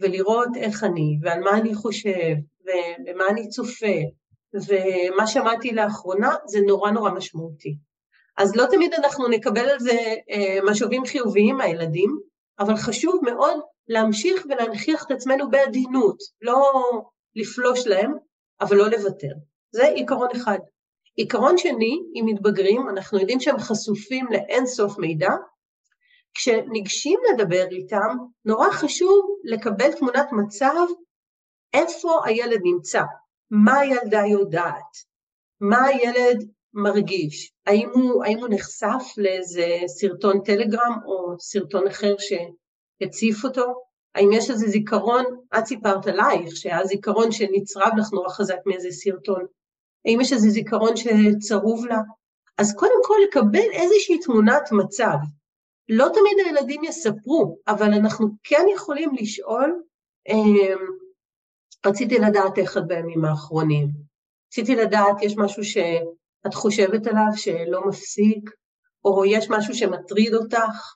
ולראות 0.00 0.48
איך 0.56 0.84
אני, 0.84 1.18
ועל 1.22 1.40
מה 1.40 1.50
אני 1.50 1.74
חושב, 1.74 2.34
ובמה 2.60 3.28
אני 3.30 3.48
צופה, 3.48 3.96
ומה 4.54 5.26
שמעתי 5.26 5.72
לאחרונה, 5.72 6.34
זה 6.46 6.58
נורא 6.66 6.90
נורא 6.90 7.10
משמעותי. 7.10 7.76
אז 8.36 8.56
לא 8.56 8.66
תמיד 8.70 8.94
אנחנו 8.94 9.28
נקבל 9.28 9.68
על 9.68 9.78
זה 9.78 9.98
אה, 10.30 10.58
משובים 10.70 11.04
חיוביים 11.04 11.56
מהילדים, 11.56 12.18
אבל 12.58 12.76
חשוב 12.76 13.20
מאוד 13.24 13.60
להמשיך 13.88 14.46
ולהנכיח 14.48 15.04
את 15.06 15.10
עצמנו 15.10 15.50
בעדינות, 15.50 16.16
לא 16.42 16.72
לפלוש 17.36 17.86
להם, 17.86 18.14
אבל 18.60 18.76
לא 18.76 18.88
לוותר. 18.88 19.32
זה 19.70 19.86
עיקרון 19.86 20.28
אחד. 20.36 20.58
עיקרון 21.20 21.58
שני, 21.58 22.02
אם 22.14 22.24
מתבגרים, 22.26 22.88
אנחנו 22.88 23.18
יודעים 23.18 23.40
שהם 23.40 23.58
חשופים 23.58 24.26
לאין 24.30 24.66
סוף 24.66 24.98
מידע, 24.98 25.30
כשניגשים 26.34 27.20
לדבר 27.32 27.66
איתם, 27.70 28.16
נורא 28.44 28.70
חשוב 28.70 29.38
לקבל 29.44 29.92
תמונת 29.92 30.28
מצב 30.32 30.86
איפה 31.74 32.20
הילד 32.24 32.60
נמצא, 32.64 33.02
מה 33.50 33.78
הילדה 33.78 34.22
יודעת, 34.26 34.96
מה 35.60 35.84
הילד 35.84 36.48
מרגיש, 36.74 37.52
האם 37.66 37.88
הוא, 37.94 38.24
האם 38.24 38.38
הוא 38.38 38.48
נחשף 38.50 39.02
לאיזה 39.16 39.66
סרטון 39.86 40.40
טלגרם 40.44 40.98
או 41.06 41.40
סרטון 41.40 41.86
אחר 41.86 42.14
שהציף 42.18 43.44
אותו, 43.44 43.74
האם 44.14 44.32
יש 44.32 44.50
איזה 44.50 44.66
זיכרון, 44.66 45.24
את 45.58 45.66
סיפרת 45.66 46.06
עלייך, 46.06 46.56
שהיה 46.56 46.84
זיכרון 46.84 47.32
שנצרב 47.32 47.92
לך 47.98 48.12
נורא 48.12 48.28
חזק 48.28 48.58
מאיזה 48.66 48.90
סרטון, 48.90 49.46
האם 50.06 50.20
יש 50.20 50.32
איזה 50.32 50.48
זיכרון 50.48 50.96
שצרוב 50.96 51.86
לה, 51.86 51.98
אז 52.58 52.74
קודם 52.74 53.00
כל 53.04 53.14
לקבל 53.28 53.70
איזושהי 53.72 54.18
תמונת 54.18 54.72
מצב. 54.72 55.16
לא 55.88 56.08
תמיד 56.08 56.46
הילדים 56.46 56.84
יספרו, 56.84 57.58
אבל 57.68 57.94
אנחנו 57.94 58.28
כן 58.42 58.64
יכולים 58.74 59.10
לשאול, 59.14 59.82
אמ, 60.28 60.86
רציתי 61.86 62.18
לדעת 62.18 62.58
איך 62.58 62.76
את 62.76 62.86
בימים 62.86 63.24
האחרונים, 63.24 63.88
רציתי 64.48 64.76
לדעת, 64.76 65.22
יש 65.22 65.36
משהו 65.36 65.64
שאת 65.64 66.54
חושבת 66.54 67.06
עליו 67.06 67.36
שלא 67.36 67.88
מפסיק, 67.88 68.50
או 69.04 69.24
יש 69.24 69.50
משהו 69.50 69.74
שמטריד 69.74 70.34
אותך, 70.34 70.94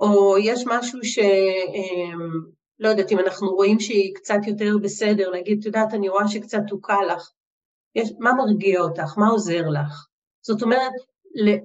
או 0.00 0.38
יש 0.38 0.64
משהו 0.66 0.98
ש... 1.04 1.18
אמ, 1.18 2.40
לא 2.78 2.88
יודעת, 2.88 3.12
אם 3.12 3.18
אנחנו 3.18 3.48
רואים 3.48 3.80
שהיא 3.80 4.14
קצת 4.14 4.38
יותר 4.46 4.78
בסדר, 4.82 5.30
להגיד, 5.30 5.58
את 5.58 5.66
יודעת, 5.66 5.94
אני 5.94 6.08
רואה 6.08 6.28
שקצת 6.28 6.60
תוקע 6.68 6.96
לך, 7.08 7.30
יש, 7.98 8.12
מה 8.18 8.32
מרגיע 8.32 8.80
אותך, 8.80 9.18
מה 9.18 9.28
עוזר 9.28 9.62
לך? 9.68 10.06
זאת 10.42 10.62
אומרת, 10.62 10.92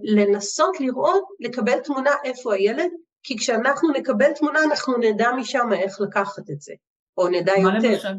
לנסות 0.04 0.80
לראות, 0.80 1.24
לקבל 1.40 1.80
תמונה 1.80 2.12
איפה 2.24 2.54
הילד, 2.54 2.92
כי 3.24 3.38
כשאנחנו 3.38 3.92
נקבל 3.92 4.34
תמונה 4.34 4.60
אנחנו 4.64 4.98
נדע 4.98 5.32
משם 5.32 5.74
איך 5.74 6.02
לקחת 6.02 6.50
את 6.50 6.62
זה, 6.62 6.74
או 7.18 7.28
נדע 7.28 7.54
יותר. 7.58 7.90
למשל, 7.92 8.14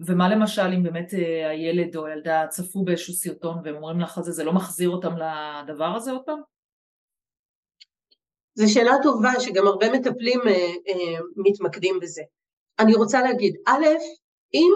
ומה 0.00 0.28
למשל 0.28 0.72
אם 0.76 0.82
באמת 0.82 1.14
אה, 1.14 1.50
הילד 1.50 1.96
או 1.96 2.06
הילדה 2.06 2.46
צפו 2.48 2.84
באיזשהו 2.84 3.14
סרטון 3.14 3.58
והם 3.64 3.74
אומרים 3.74 4.00
לך 4.00 4.20
זה, 4.20 4.32
זה 4.32 4.44
לא 4.44 4.52
מחזיר 4.52 4.90
אותם 4.90 5.12
לדבר 5.16 5.96
הזה 5.96 6.12
עוד 6.12 6.22
פעם? 6.26 6.40
זו 8.54 8.72
שאלה 8.72 8.92
טובה 9.02 9.32
שגם 9.40 9.66
הרבה 9.66 9.92
מטפלים 9.92 10.40
אה, 10.46 10.52
אה, 10.88 11.18
מתמקדים 11.36 12.00
בזה. 12.00 12.22
אני 12.78 12.94
רוצה 12.94 13.22
להגיד, 13.22 13.56
א', 13.66 13.86
אם 14.54 14.72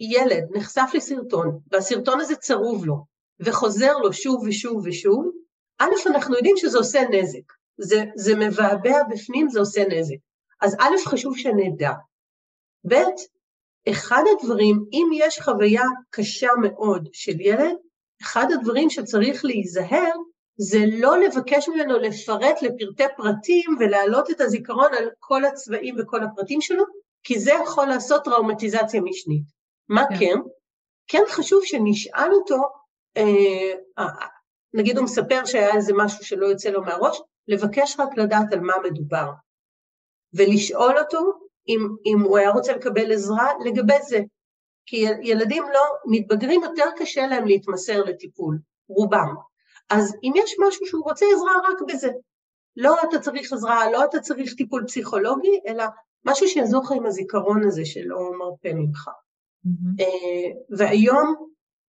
ילד 0.00 0.44
נחשף 0.50 0.90
לסרטון 0.94 1.58
והסרטון 1.72 2.20
הזה 2.20 2.36
צרוב 2.36 2.86
לו 2.86 3.04
וחוזר 3.40 3.98
לו 3.98 4.12
שוב 4.12 4.42
ושוב 4.46 4.82
ושוב, 4.84 5.30
א', 5.78 5.90
אנחנו 6.06 6.36
יודעים 6.36 6.56
שזה 6.56 6.78
עושה 6.78 7.02
נזק. 7.10 7.52
זה, 7.78 8.04
זה 8.14 8.36
מבעבע 8.36 9.02
בפנים, 9.10 9.48
זה 9.48 9.60
עושה 9.60 9.84
נזק. 9.88 10.16
אז 10.60 10.76
א', 10.80 11.08
חשוב 11.08 11.36
שנדע. 11.36 11.92
ב', 12.88 12.94
אחד 13.90 14.22
הדברים, 14.32 14.84
אם 14.92 15.06
יש 15.14 15.40
חוויה 15.40 15.84
קשה 16.10 16.48
מאוד 16.62 17.08
של 17.12 17.40
ילד, 17.40 17.74
אחד 18.22 18.46
הדברים 18.52 18.90
שצריך 18.90 19.44
להיזהר 19.44 20.12
זה 20.58 20.78
לא 20.92 21.18
לבקש 21.18 21.68
ממנו 21.68 21.98
לפרט 21.98 22.62
לפרטי 22.62 23.04
פרטים 23.16 23.76
ולהעלות 23.78 24.30
את 24.30 24.40
הזיכרון 24.40 24.94
על 24.98 25.10
כל 25.18 25.44
הצבעים 25.44 25.96
וכל 25.98 26.22
הפרטים 26.22 26.60
שלו, 26.60 26.84
כי 27.22 27.38
זה 27.38 27.52
יכול 27.64 27.86
לעשות 27.86 28.24
טראומטיזציה 28.24 29.00
משנית. 29.00 29.55
מה 29.88 30.02
כן? 30.08 30.16
כן, 30.18 30.38
כן 31.08 31.22
חשוב 31.28 31.60
שנשאל 31.64 32.32
אותו, 32.32 32.56
אה, 33.16 33.72
אה, 33.98 34.26
נגיד 34.74 34.96
הוא 34.96 35.04
מספר 35.04 35.44
שהיה 35.44 35.74
איזה 35.74 35.92
משהו 35.96 36.24
שלא 36.24 36.46
יוצא 36.46 36.68
לו 36.68 36.82
מהראש, 36.82 37.20
לבקש 37.48 37.96
רק 38.00 38.16
לדעת 38.16 38.52
על 38.52 38.60
מה 38.60 38.74
מדובר. 38.84 39.30
ולשאול 40.34 40.98
אותו 40.98 41.32
אם, 41.68 41.88
אם 42.06 42.20
הוא 42.20 42.38
היה 42.38 42.50
רוצה 42.50 42.72
לקבל 42.72 43.12
עזרה 43.12 43.48
לגבי 43.64 44.02
זה. 44.02 44.20
כי 44.86 45.04
ילדים 45.22 45.62
לא, 45.62 45.80
מתבגרים 46.06 46.62
יותר 46.62 46.84
קשה 46.96 47.26
להם 47.26 47.46
להתמסר 47.46 48.02
לטיפול, 48.02 48.58
רובם. 48.88 49.34
אז 49.90 50.16
אם 50.22 50.32
יש 50.36 50.56
משהו 50.66 50.86
שהוא 50.86 51.04
רוצה 51.04 51.26
עזרה 51.34 51.52
רק 51.70 51.82
בזה. 51.88 52.10
לא 52.76 52.96
אתה 53.08 53.18
צריך 53.18 53.52
עזרה, 53.52 53.90
לא 53.90 54.04
אתה 54.04 54.20
צריך 54.20 54.54
טיפול 54.54 54.84
פסיכולוגי, 54.86 55.60
אלא 55.66 55.84
משהו 56.24 56.48
שיעזור 56.48 56.82
לך 56.84 56.92
עם 56.92 57.06
הזיכרון 57.06 57.66
הזה 57.66 57.84
שלא 57.84 58.30
מרפה 58.38 58.74
ממך. 58.74 59.08
Mm-hmm. 59.66 60.04
והיום, 60.78 61.34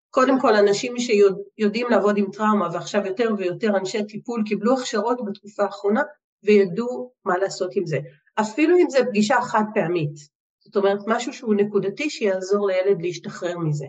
קודם 0.10 0.42
כל, 0.42 0.56
אנשים 0.56 0.94
שיודעים 0.98 1.88
לעבוד 1.90 2.18
עם 2.18 2.26
טראומה, 2.32 2.70
ועכשיו 2.74 3.06
יותר 3.06 3.30
ויותר 3.38 3.78
אנשי 3.78 4.04
טיפול 4.04 4.44
קיבלו 4.46 4.74
הכשרות 4.74 5.18
בתקופה 5.26 5.64
האחרונה, 5.64 6.02
וידעו 6.44 7.12
מה 7.26 7.38
לעשות 7.38 7.76
עם 7.76 7.86
זה. 7.86 7.98
אפילו 8.36 8.78
אם 8.78 8.90
זו 8.90 9.00
פגישה 9.10 9.36
חד 9.42 9.64
פעמית. 9.74 10.16
זאת 10.60 10.76
אומרת, 10.76 11.00
משהו 11.08 11.34
שהוא 11.34 11.56
נקודתי 11.56 12.10
שיעזור 12.10 12.68
לילד 12.68 13.02
להשתחרר 13.02 13.58
מזה. 13.58 13.86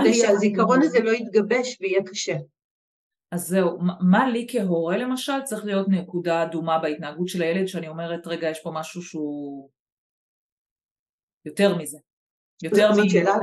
כדי 0.00 0.14
שהזיכרון 0.14 0.82
הזה 0.82 1.00
לא 1.00 1.10
יתגבש 1.10 1.78
ויהיה 1.80 2.02
קשה. 2.02 2.36
אז 3.32 3.48
זהו, 3.48 3.78
מה 4.00 4.30
לי 4.30 4.46
כהורה 4.50 4.96
למשל 4.96 5.42
צריך 5.44 5.64
להיות 5.64 5.88
נקודה 5.88 6.42
אדומה 6.42 6.78
בהתנהגות 6.78 7.28
של 7.28 7.42
הילד 7.42 7.66
שאני 7.66 7.88
אומרת 7.88 8.26
רגע 8.26 8.50
יש 8.50 8.60
פה 8.62 8.70
משהו 8.74 9.02
שהוא 9.02 9.70
יותר 11.44 11.76
מזה, 11.76 11.98
יותר 12.62 12.90
מרגילה. 12.96 13.34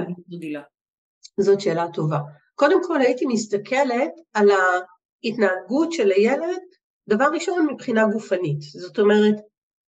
זאת 1.39 1.61
שאלה 1.61 1.85
טובה. 1.93 2.19
קודם 2.55 2.83
כל 2.83 3.01
הייתי 3.01 3.25
מסתכלת 3.25 4.11
על 4.33 4.47
ההתנהגות 4.51 5.91
של 5.91 6.11
הילד, 6.11 6.61
דבר 7.09 7.25
ראשון 7.33 7.67
מבחינה 7.71 8.05
גופנית, 8.13 8.61
זאת 8.61 8.99
אומרת 8.99 9.35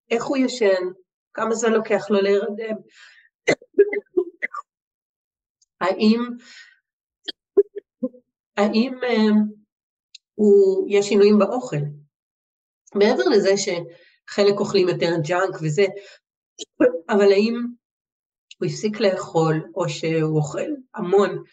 איך 0.09 0.23
הוא 0.23 0.37
ישן, 0.37 0.83
כמה 1.33 1.55
זמן 1.55 1.73
לוקח 1.73 2.09
לו 2.09 2.21
להירדם, 2.21 2.75
האם, 5.81 6.21
האם 8.57 8.93
הוא, 10.35 10.87
יש 10.89 11.05
שינויים 11.05 11.39
באוכל. 11.39 11.77
מעבר 12.95 13.23
לזה 13.23 13.53
שחלק 13.57 14.59
אוכלים 14.59 14.89
יותר 14.89 15.11
ג'אנק 15.27 15.55
וזה, 15.61 15.85
אבל 17.13 17.31
האם 17.31 17.65
הוא 18.57 18.67
הפסיק 18.67 18.99
לאכול 18.99 19.71
או 19.75 19.89
שהוא 19.89 20.37
אוכל 20.37 20.69
המון. 20.95 21.43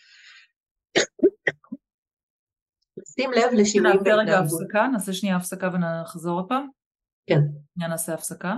שים 3.14 3.32
לב 3.32 3.52
לשינויים 3.52 3.96
בהתנהגות. 3.96 4.24
נעשה 4.26 4.36
רגע 4.36 4.44
הפסקה, 4.44 4.86
נעשה 4.92 5.12
שנייה 5.12 5.36
הפסקה 5.36 5.70
ונחזור 5.74 6.40
הפעם. 6.40 6.68
כן. 7.26 7.40
שנייה 7.74 7.90
נעשה 7.90 8.14
הפסקה. 8.14 8.54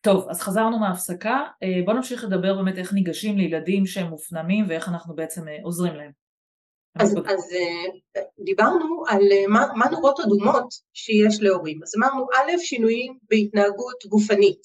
טוב, 0.00 0.28
אז 0.28 0.40
חזרנו 0.40 0.78
מההפסקה, 0.78 1.44
אה, 1.62 1.80
בואו 1.84 1.96
נמשיך 1.96 2.24
לדבר 2.24 2.56
באמת 2.56 2.78
איך 2.78 2.92
ניגשים 2.92 3.36
לילדים 3.36 3.86
שהם 3.86 4.06
מופנמים 4.06 4.64
ואיך 4.68 4.88
אנחנו 4.88 5.14
בעצם 5.14 5.48
אה, 5.48 5.56
עוזרים 5.62 5.94
להם. 5.94 6.10
אז, 7.00 7.10
אז 7.10 7.52
אה, 7.52 8.22
דיברנו 8.44 9.04
על 9.08 9.22
מה, 9.48 9.66
מה 9.76 9.86
נורות 9.90 10.20
אדומות 10.20 10.74
שיש 10.92 11.42
להורים. 11.42 11.82
אז 11.82 11.94
אמרנו, 11.98 12.26
א', 12.34 12.58
שינויים 12.58 13.18
בהתנהגות 13.30 14.06
גופנית, 14.08 14.62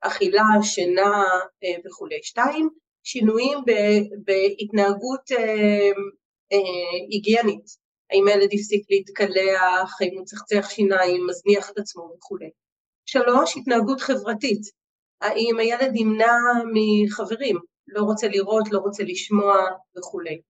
אכילה, 0.00 0.44
שינה 0.62 1.24
אה, 1.64 1.76
וכולי. 1.86 2.18
שתיים, 2.22 2.68
שינויים 3.04 3.58
בהתנהגות 4.24 5.30
היגיינית. 7.10 7.86
האם 8.10 8.28
הילד 8.28 8.48
הפסיק 8.52 8.84
להתקלח, 8.90 10.00
האם 10.00 10.18
הוא 10.18 10.24
צחצח 10.24 10.70
שיניים, 10.70 11.26
מזניח 11.26 11.70
את 11.70 11.78
עצמו 11.78 12.12
וכולי. 12.16 12.50
שלוש, 13.06 13.56
התנהגות 13.56 14.00
חברתית. 14.00 14.60
האם 15.20 15.58
הילד 15.58 15.90
נמנע 15.92 16.36
מחברים, 16.74 17.56
לא 17.88 18.02
רוצה 18.02 18.28
לראות, 18.28 18.64
לא 18.72 18.78
רוצה 18.78 19.02
לשמוע 19.02 19.56
וכולי. 19.98 20.40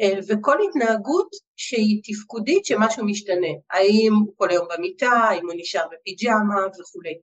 אה, 0.00 0.18
וכל 0.28 0.56
התנהגות 0.68 1.28
שהיא 1.56 2.00
תפקודית 2.04 2.64
שמשהו 2.64 3.04
משתנה, 3.04 3.52
האם 3.70 4.12
הוא 4.26 4.34
כל 4.36 4.50
היום 4.50 4.66
במיטה, 4.76 5.10
האם 5.10 5.46
הוא 5.46 5.54
נשאר 5.56 5.86
בפיג'מה 5.92 6.66
וכולי. 6.80 7.14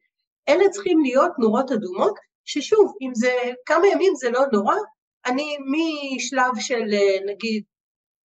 אלה 0.50 0.70
צריכים 0.70 1.00
להיות 1.02 1.32
נורות 1.40 1.72
אדומות, 1.72 2.14
ששוב, 2.46 2.94
אם 3.02 3.12
זה 3.16 3.34
כמה 3.66 3.88
ימים 3.88 4.14
זה 4.16 4.30
לא 4.30 4.42
נורא, 4.54 4.76
אני 5.26 5.58
משלב 5.72 6.52
של 6.60 6.94
אה, 6.94 7.34
נגיד 7.34 7.64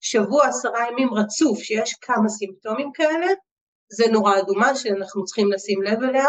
שבוע, 0.00 0.46
עשרה 0.46 0.88
ימים 0.90 1.14
רצוף, 1.14 1.58
שיש 1.58 1.94
כמה 2.00 2.28
סימפטומים 2.28 2.90
כאלה, 2.94 3.26
זה 3.92 4.04
נורה 4.12 4.38
אדומה 4.38 4.74
שאנחנו 4.74 5.24
צריכים 5.24 5.52
לשים 5.52 5.82
לב 5.82 6.02
אליה, 6.02 6.26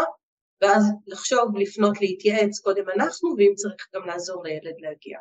ואז 0.61 0.83
לחשוב, 1.07 1.57
לפנות, 1.57 2.01
להתייעץ 2.01 2.59
קודם 2.59 2.89
אנחנו, 2.89 3.29
ואם 3.37 3.53
צריך 3.55 3.87
גם 3.95 4.05
לעזור 4.05 4.43
לילד 4.43 4.75
להגיע. 4.79 5.19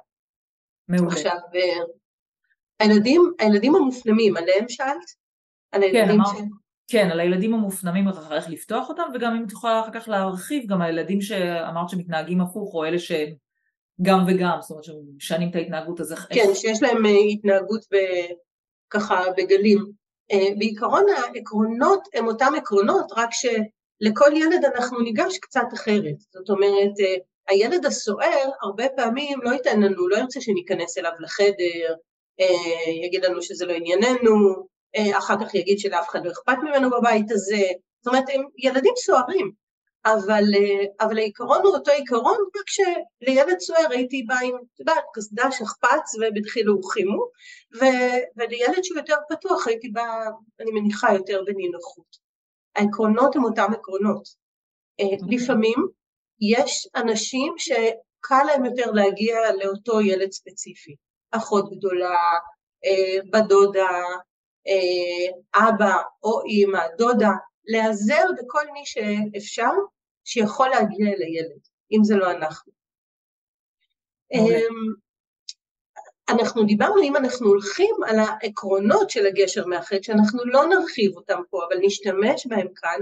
מעולה. 0.88 1.12
עכשיו, 1.12 1.36
אה, 1.54 1.84
הילדים, 2.80 3.32
הילדים 3.38 3.74
המופנמים, 3.74 4.36
עליהם 4.36 4.68
שאלת? 4.68 5.28
על 5.72 5.82
הילדים 5.82 6.20
כן, 6.24 6.38
ש... 6.38 6.40
כן, 6.90 7.10
על 7.10 7.20
הילדים 7.20 7.54
המופנמים 7.54 8.08
איך 8.32 8.48
לפתוח 8.48 8.88
אותם, 8.88 9.02
וגם 9.14 9.34
אם 9.34 9.44
את 9.46 9.52
יכולה 9.52 9.80
אחר 9.80 9.90
כך 10.00 10.08
להרחיב, 10.08 10.66
גם 10.66 10.82
הילדים 10.82 11.20
שאמרת 11.20 11.88
שמתנהגים 11.88 12.40
הפוך, 12.40 12.74
או 12.74 12.84
אלה 12.84 12.98
שגם 12.98 14.24
וגם, 14.26 14.58
זאת 14.60 14.70
אומרת 14.70 14.84
שמשנים 14.84 15.50
את 15.50 15.56
ההתנהגות, 15.56 16.00
אז 16.00 16.12
איך... 16.12 16.26
כן, 16.32 16.54
שיש 16.54 16.82
להם 16.82 17.06
אה, 17.06 17.10
התנהגות 17.32 17.84
ב... 17.92 17.96
ככה 18.90 19.24
בגלים. 19.36 19.98
בעיקרון 20.58 21.04
העקרונות 21.16 22.08
הם 22.14 22.26
אותם 22.26 22.52
עקרונות, 22.56 23.12
רק 23.16 23.28
שלכל 23.32 24.30
ילד 24.36 24.64
אנחנו 24.64 25.00
ניגש 25.00 25.38
קצת 25.38 25.66
אחרת. 25.74 26.14
זאת 26.32 26.50
אומרת, 26.50 26.92
הילד 27.48 27.86
הסוער 27.86 28.50
הרבה 28.62 28.84
פעמים 28.96 29.38
לא 29.42 29.50
ייתן 29.50 29.80
לנו, 29.80 30.08
לא 30.08 30.16
ירצה 30.16 30.40
שניכנס 30.40 30.98
אליו 30.98 31.12
לחדר, 31.20 31.94
יגיד 33.04 33.24
לנו 33.24 33.42
שזה 33.42 33.66
לא 33.66 33.72
ענייננו, 33.72 34.66
אחר 35.18 35.34
כך 35.40 35.54
יגיד 35.54 35.78
שלאף 35.78 36.08
אחד 36.08 36.24
לא 36.24 36.32
אכפת 36.32 36.56
ממנו 36.62 36.90
בבית 36.90 37.30
הזה, 37.30 37.62
זאת 38.00 38.06
אומרת, 38.06 38.24
הם 38.34 38.42
ילדים 38.58 38.92
סוערים, 38.96 39.50
אבל, 40.06 40.44
אבל 41.00 41.18
העיקרון 41.18 41.58
הוא 41.62 41.74
אותו 41.74 41.90
עיקרון, 41.90 42.36
רק 42.58 42.68
שלילד 42.68 43.58
סוער 43.58 43.90
הייתי 43.90 44.22
באה 44.22 44.40
עם, 44.40 44.56
את 44.74 44.80
יודעת, 44.80 45.04
קסדה, 45.14 45.52
שכפ"ץ 45.52 46.14
ובדחילו 46.14 46.76
ורחימו, 46.76 47.28
ולילד 48.36 48.82
שהוא 48.82 48.98
יותר 48.98 49.14
פתוח 49.28 49.66
הייתי 49.66 49.88
באה, 49.88 50.26
אני 50.60 50.70
מניחה, 50.70 51.14
יותר 51.14 51.42
בנינוחות. 51.46 52.28
העקרונות 52.76 53.36
הם 53.36 53.44
אותם 53.44 53.72
עקרונות. 53.72 54.22
אוקיי. 55.00 55.36
לפעמים 55.36 55.86
יש 56.40 56.88
אנשים 56.96 57.54
שקל 57.58 58.44
להם 58.46 58.64
יותר 58.64 58.90
להגיע 58.90 59.36
לאותו 59.62 60.00
ילד 60.00 60.32
ספציפי, 60.32 60.94
אחות 61.30 61.70
גדולה, 61.70 62.18
בת 63.32 63.44
דודה, 63.48 64.00
אבא 65.54 65.96
או 66.22 66.42
אימא, 66.44 66.80
דודה, 66.98 67.32
להיעזר 67.64 68.24
בכל 68.38 68.70
מי 68.72 68.80
שאפשר 68.84 69.70
שיכול 70.24 70.68
להגיע 70.68 71.06
אל 71.06 71.22
הילד, 71.22 71.60
אם 71.92 72.04
זה 72.04 72.16
לא 72.16 72.30
אנחנו. 72.30 72.72
אמ, 74.32 74.94
אנחנו 76.28 76.64
דיברנו 76.64 77.02
אם 77.02 77.16
אנחנו 77.16 77.48
הולכים 77.48 77.94
על 78.06 78.18
העקרונות 78.18 79.10
של 79.10 79.26
הגשר 79.26 79.66
מאחד, 79.66 80.02
שאנחנו 80.02 80.44
לא 80.44 80.66
נרחיב 80.66 81.16
אותם 81.16 81.40
פה, 81.50 81.60
אבל 81.68 81.76
נשתמש 81.82 82.46
בהם 82.46 82.68
כאן. 82.74 82.98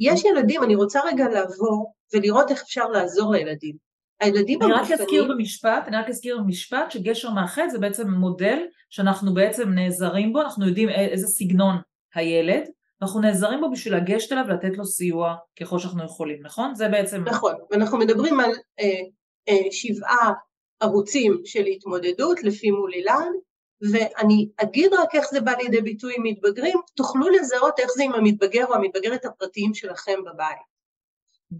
יש 0.00 0.24
ילדים, 0.24 0.62
אני 0.62 0.74
רוצה 0.74 1.00
רגע 1.04 1.28
לעבור 1.28 1.92
ולראות 2.14 2.50
איך 2.50 2.62
אפשר 2.62 2.88
לעזור 2.88 3.32
לילדים. 3.32 3.85
הילדים 4.20 4.62
אני 4.62 4.72
רק 4.72 4.90
אזכיר 4.90 5.28
במשפט, 5.28 5.84
אני 5.86 5.96
רק 5.96 6.08
אזכיר 6.08 6.38
במשפט 6.38 6.90
שגשר 6.90 7.30
מאחד 7.30 7.68
זה 7.68 7.78
בעצם 7.78 8.10
מודל 8.10 8.58
שאנחנו 8.90 9.34
בעצם 9.34 9.68
נעזרים 9.68 10.32
בו, 10.32 10.40
אנחנו 10.40 10.68
יודעים 10.68 10.88
איזה 10.88 11.26
סגנון 11.26 11.76
הילד, 12.14 12.64
אנחנו 13.02 13.20
נעזרים 13.20 13.60
בו 13.60 13.70
בשביל 13.70 13.96
לגשת 13.96 14.32
אליו 14.32 14.44
ולתת 14.48 14.78
לו 14.78 14.84
סיוע 14.84 15.34
ככל 15.60 15.78
שאנחנו 15.78 16.04
יכולים, 16.04 16.38
נכון? 16.42 16.74
זה 16.74 16.88
בעצם... 16.88 17.24
נכון, 17.24 17.54
ואנחנו 17.70 17.98
מדברים 17.98 18.40
על 18.40 18.50
אה, 18.80 19.00
אה, 19.48 19.70
שבעה 19.70 20.32
ערוצים 20.80 21.40
של 21.44 21.64
התמודדות 21.64 22.42
לפי 22.42 22.70
מול 22.70 22.92
אילן, 22.92 23.28
ואני 23.92 24.48
אגיד 24.56 24.92
רק 24.92 25.14
איך 25.14 25.24
זה 25.30 25.40
בא 25.40 25.52
לידי 25.52 25.80
ביטוי 25.80 26.14
עם 26.16 26.22
מתבגרים, 26.22 26.78
תוכלו 26.94 27.28
לזהות 27.28 27.78
איך 27.78 27.90
זה 27.96 28.04
עם 28.04 28.12
המתבגר 28.12 28.64
או 28.66 28.74
המתבגרת 28.74 29.24
הפרטיים 29.24 29.74
שלכם 29.74 30.18
בבית. 30.26 30.75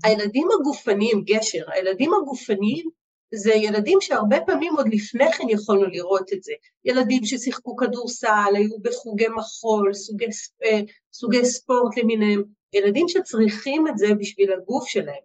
הילדים 0.05 0.49
הגופניים, 0.61 1.23
גשר, 1.25 1.65
הילדים 1.73 2.11
הגופניים 2.15 2.89
זה 3.35 3.53
ילדים 3.53 4.01
שהרבה 4.01 4.41
פעמים 4.47 4.77
עוד 4.77 4.89
לפני 4.93 5.33
כן 5.33 5.49
יכולנו 5.49 5.87
לראות 5.87 6.33
את 6.33 6.43
זה. 6.43 6.53
ילדים 6.85 7.25
ששיחקו 7.25 7.77
כדורסל, 7.77 8.53
היו 8.55 8.79
בחוגי 8.83 9.29
מחול, 9.29 9.95
סוגי, 9.95 10.27
אה, 10.65 10.81
סוגי 11.13 11.45
ספורט 11.45 11.99
למיניהם, 11.99 12.43
ילדים 12.73 13.09
שצריכים 13.09 13.89
את 13.89 13.99
זה 13.99 14.07
בשביל 14.19 14.53
הגוף 14.53 14.89
שלהם. 14.89 15.25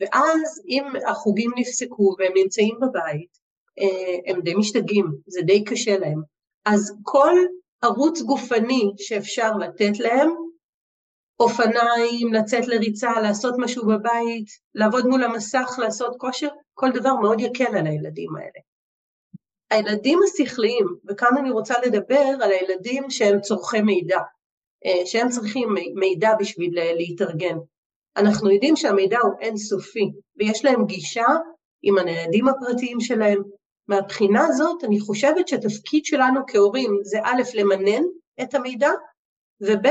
ואז 0.00 0.62
אם 0.68 0.84
החוגים 1.08 1.50
נפסקו 1.56 2.14
והם 2.18 2.32
נמצאים 2.36 2.78
בבית, 2.80 3.38
אה, 3.78 4.32
הם 4.32 4.40
די 4.40 4.54
משתגעים, 4.54 5.06
זה 5.26 5.40
די 5.42 5.64
קשה 5.64 5.98
להם. 5.98 6.22
אז 6.64 6.92
כל 7.02 7.34
ערוץ 7.82 8.20
גופני 8.20 8.82
שאפשר 8.96 9.56
לתת 9.56 9.98
להם, 9.98 10.28
אופניים, 11.40 12.32
לצאת 12.32 12.66
לריצה, 12.66 13.20
לעשות 13.20 13.54
משהו 13.58 13.86
בבית, 13.86 14.46
לעבוד 14.74 15.06
מול 15.06 15.24
המסך, 15.24 15.78
לעשות 15.78 16.16
כושר, 16.18 16.48
כל 16.74 16.90
דבר 16.90 17.14
מאוד 17.14 17.40
יקל 17.40 17.76
על 17.76 17.86
הילדים 17.86 18.36
האלה. 18.36 18.60
הילדים 19.70 20.18
השכליים, 20.24 20.86
וכאן 21.08 21.36
אני 21.38 21.50
רוצה 21.50 21.74
לדבר 21.86 22.24
על 22.42 22.50
הילדים 22.50 23.10
שהם 23.10 23.40
צורכי 23.40 23.80
מידע, 23.80 24.18
אה, 24.86 25.06
שהם 25.06 25.28
צריכים 25.28 25.68
מידע 25.94 26.30
בשביל 26.38 26.74
להתארגן. 26.96 27.56
אנחנו 28.16 28.50
יודעים 28.50 28.76
שהמידע 28.76 29.18
הוא 29.22 29.32
אינסופי, 29.40 30.12
ויש 30.36 30.64
להם 30.64 30.86
גישה 30.86 31.26
עם 31.82 31.98
הניידים 31.98 32.48
הפרטיים 32.48 33.00
שלהם. 33.00 33.42
מהבחינה 33.88 34.46
הזאת, 34.46 34.84
אני 34.84 35.00
חושבת 35.00 35.48
שהתפקיד 35.48 36.04
שלנו 36.04 36.40
כהורים 36.46 36.98
זה 37.02 37.18
א', 37.22 37.42
למנן 37.54 38.02
את 38.42 38.54
המידע, 38.54 38.90
וב', 39.60 39.86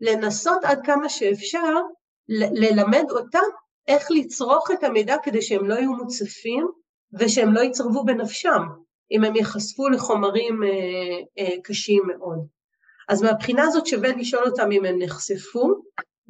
לנסות 0.00 0.64
עד 0.64 0.86
כמה 0.86 1.08
שאפשר 1.08 1.74
ללמד 2.28 3.04
אותם 3.10 3.38
איך 3.88 4.06
לצרוך 4.10 4.70
את 4.70 4.84
המידע 4.84 5.16
כדי 5.22 5.42
שהם 5.42 5.68
לא 5.68 5.74
יהיו 5.74 5.92
מוצפים 5.92 6.66
ושהם 7.12 7.54
לא 7.54 7.60
יצרבו 7.60 8.04
בנפשם 8.04 8.62
אם 9.12 9.24
הם 9.24 9.36
ייחשפו 9.36 9.88
לחומרים 9.88 10.62
אה, 10.62 10.68
אה, 11.38 11.56
קשים 11.64 12.02
מאוד. 12.06 12.46
אז 13.08 13.22
מהבחינה 13.22 13.62
הזאת 13.64 13.86
שווה 13.86 14.08
לשאול 14.16 14.46
אותם 14.46 14.72
אם 14.72 14.84
הם 14.84 14.98
נחשפו, 14.98 15.68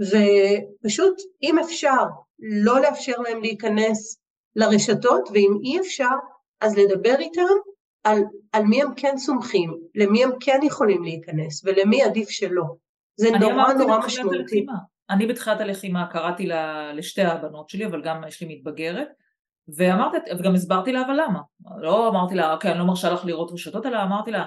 ופשוט 0.00 1.20
אם 1.42 1.58
אפשר 1.58 2.04
לא 2.38 2.80
לאפשר 2.80 3.16
להם 3.18 3.40
להיכנס 3.40 4.16
לרשתות, 4.56 5.28
ואם 5.32 5.58
אי 5.64 5.80
אפשר 5.80 6.14
אז 6.60 6.78
לדבר 6.78 7.14
איתם 7.18 7.42
על, 8.04 8.22
על 8.52 8.62
מי 8.62 8.82
הם 8.82 8.94
כן 8.96 9.18
סומכים, 9.18 9.78
למי 9.94 10.24
הם 10.24 10.30
כן 10.40 10.60
יכולים 10.62 11.02
להיכנס 11.02 11.64
ולמי 11.64 12.02
עדיף 12.02 12.28
שלא. 12.28 12.64
זה 13.16 13.30
נורא 13.40 13.72
נורא 13.72 13.98
משמעותי. 13.98 14.66
אני 15.10 15.26
בתחילת 15.26 15.60
הלחימה 15.60 16.06
קראתי 16.06 16.46
לה, 16.46 16.92
לשתי 16.92 17.22
הבנות 17.22 17.68
שלי, 17.68 17.86
אבל 17.86 18.02
גם 18.02 18.24
יש 18.28 18.40
לי 18.40 18.54
מתבגרת, 18.56 19.08
ואמרתי, 19.76 20.16
וגם 20.38 20.54
הסברתי 20.54 20.92
לה 20.92 21.02
אבל 21.06 21.20
למה. 21.24 21.40
לא 21.76 22.08
אמרתי 22.08 22.34
לה, 22.34 22.52
אוקיי, 22.52 22.70
אני 22.70 22.78
לא 22.78 22.84
מרשה 22.84 23.10
לך 23.10 23.24
לראות 23.24 23.52
רשתות, 23.52 23.86
אלא 23.86 24.02
אמרתי 24.02 24.30
לה, 24.30 24.46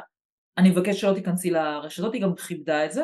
אני 0.57 0.69
מבקש 0.69 1.01
שלא 1.01 1.13
תיכנסי 1.13 1.49
לרשתות, 1.49 2.13
היא 2.13 2.21
גם 2.21 2.35
כיבדה 2.35 2.85
את 2.85 2.91
זה, 2.91 3.03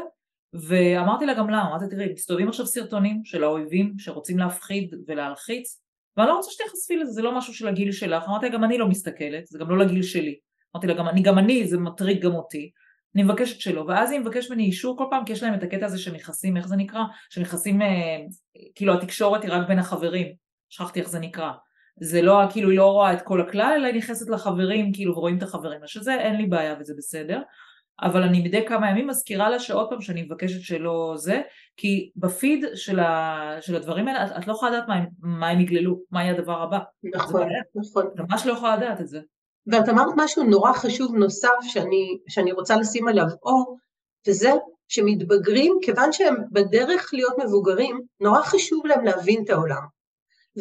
ואמרתי 0.54 1.26
לה 1.26 1.34
גם 1.34 1.50
למה, 1.50 1.70
אמרתי, 1.70 1.86
תראי, 1.90 2.14
מסתובבים 2.14 2.48
עכשיו 2.48 2.66
סרטונים 2.66 3.22
של 3.26 3.44
האויבים 3.44 3.94
שרוצים 3.98 4.38
להפחיד 4.38 4.96
ולהלחיץ, 5.08 5.82
ואני 6.18 6.30
לא 6.30 6.36
רוצה 6.36 6.52
שתיחשפי 6.52 6.98
לזה, 6.98 7.12
זה 7.12 7.22
לא 7.22 7.38
משהו 7.38 7.54
של 7.54 7.68
הגיל 7.68 7.92
שלך, 7.92 8.24
אמרתי 8.28 8.46
לה, 8.50 8.56
גם 8.56 8.64
אני 8.64 8.78
לא 8.78 8.88
מסתכלת, 8.88 9.48
זה 9.48 9.60
גם 9.60 9.70
לא 9.70 9.78
לגיל 9.78 10.04
שלי. 10.04 10.40
אמרתי 10.76 10.88
לה, 10.88 10.94
גם 10.94 11.08
אני, 11.08 11.22
גם 11.22 11.38
אני, 11.38 11.68
זה 11.68 11.78
מטריד 11.78 12.22
גם 12.22 12.36
אותי. 12.36 12.72
אני 13.16 13.24
מבקשת 13.24 13.60
שלא, 13.60 13.86
ואז 13.88 14.12
היא 14.12 14.20
מבקשת 14.20 14.52
ממני 14.52 14.64
אישור 14.64 14.98
כל 14.98 15.06
פעם, 15.10 15.26
כי 15.26 15.34
יש 15.34 15.44
להם 15.44 15.54
את 15.54 15.64
הקטע 15.64 15.86
הזה 15.86 15.98
שנכנסים, 15.98 16.58
איך 16.58 16.68
זה 16.68 16.76
נקרא? 16.76 17.04
שנכנסים, 17.30 17.82
אה, 17.82 18.18
כאילו 18.76 18.94
התקשורת 18.94 19.44
היא 19.44 19.52
רק 19.52 19.68
בין 19.68 19.80
החברים, 19.80 20.28
שכחתי 20.70 21.00
איך 21.00 21.10
זה 21.10 21.20
נקרא. 21.20 21.52
זה 22.00 22.22
לא, 22.22 22.42
כאילו 22.50 22.70
היא 22.70 22.78
לא 22.78 22.92
רואה 22.92 23.14
את 23.14 23.22
כל 23.22 23.42
הכלל, 23.42 23.74
אלא 23.78 23.88
היא 23.88 23.96
נכנסת 23.96 24.30
לחברים, 24.30 24.94
כאילו, 24.94 25.18
ורואים 25.18 25.38
את 25.38 25.44
החברים. 25.44 25.84
אז 25.84 25.90
שזה 25.90 26.16
אין 26.16 26.36
לי 26.36 26.46
בעיה 26.46 26.76
וזה 26.80 26.94
בסדר. 26.98 27.42
אבל 28.02 28.24
אני 28.24 28.44
מדי 28.44 28.66
כמה 28.66 28.90
ימים 28.90 29.08
מזכירה 29.08 29.50
לה 29.50 29.60
שעוד 29.60 29.90
פעם 29.90 30.02
שאני 30.02 30.22
מבקשת 30.22 30.62
שלא 30.62 31.14
זה, 31.18 31.42
כי 31.78 32.12
בפיד 32.16 32.66
של, 32.76 33.00
ה, 33.00 33.58
של 33.62 33.76
הדברים 33.76 34.08
האלה, 34.08 34.26
את, 34.26 34.32
את 34.38 34.48
לא 34.48 34.54
יכולה 34.54 34.72
לדעת 34.72 34.88
מה, 34.88 34.96
מה 35.20 35.50
הם 35.50 35.60
יגללו, 35.60 36.00
מה 36.12 36.24
יהיה 36.24 36.34
הדבר 36.34 36.62
הבא. 36.62 36.80
נכון, 37.16 37.48
נכון. 37.76 38.06
ממש 38.18 38.46
לא 38.46 38.54
יכולה 38.54 38.78
לדעת 38.78 39.02
את 39.02 39.08
זה. 39.08 39.20
ואת 39.68 39.90
אמרת 39.90 40.14
משהו 40.16 40.44
נורא 40.44 40.74
חשוב 40.74 41.16
נוסף 41.16 41.56
שאני, 41.62 42.20
שאני 42.28 42.52
רוצה 42.52 42.76
לשים 42.76 43.08
עליו 43.08 43.26
אור, 43.44 43.78
וזה 44.28 44.52
שמתבגרים, 44.88 45.78
כיוון 45.82 46.12
שהם 46.12 46.36
בדרך 46.52 47.10
להיות 47.14 47.34
מבוגרים, 47.38 48.02
נורא 48.20 48.42
חשוב 48.42 48.86
להם 48.86 49.06
להבין 49.06 49.44
את 49.44 49.50
העולם. 49.50 49.82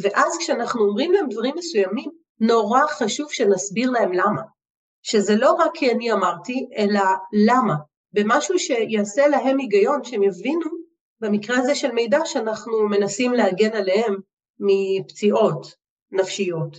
ואז 0.02 0.38
כשאנחנו 0.38 0.84
אומרים 0.84 1.12
להם 1.12 1.28
דברים 1.28 1.54
מסוימים, 1.58 2.10
נורא 2.40 2.80
חשוב 2.86 3.32
שנסביר 3.32 3.90
להם 3.90 4.12
למה. 4.12 4.42
שזה 5.02 5.36
לא 5.36 5.52
רק 5.52 5.70
כי 5.74 5.90
אני 5.92 6.12
אמרתי, 6.12 6.68
אלא 6.76 7.02
למה. 7.46 7.74
במשהו 8.12 8.58
שיעשה 8.58 9.28
להם 9.28 9.58
היגיון, 9.58 10.04
שהם 10.04 10.22
יבינו, 10.22 10.70
במקרה 11.20 11.58
הזה 11.58 11.74
של 11.74 11.92
מידע, 11.92 12.18
שאנחנו 12.24 12.88
מנסים 12.88 13.32
להגן 13.32 13.72
עליהם 13.72 14.16
מפציעות 14.60 15.74
נפשיות. 16.12 16.76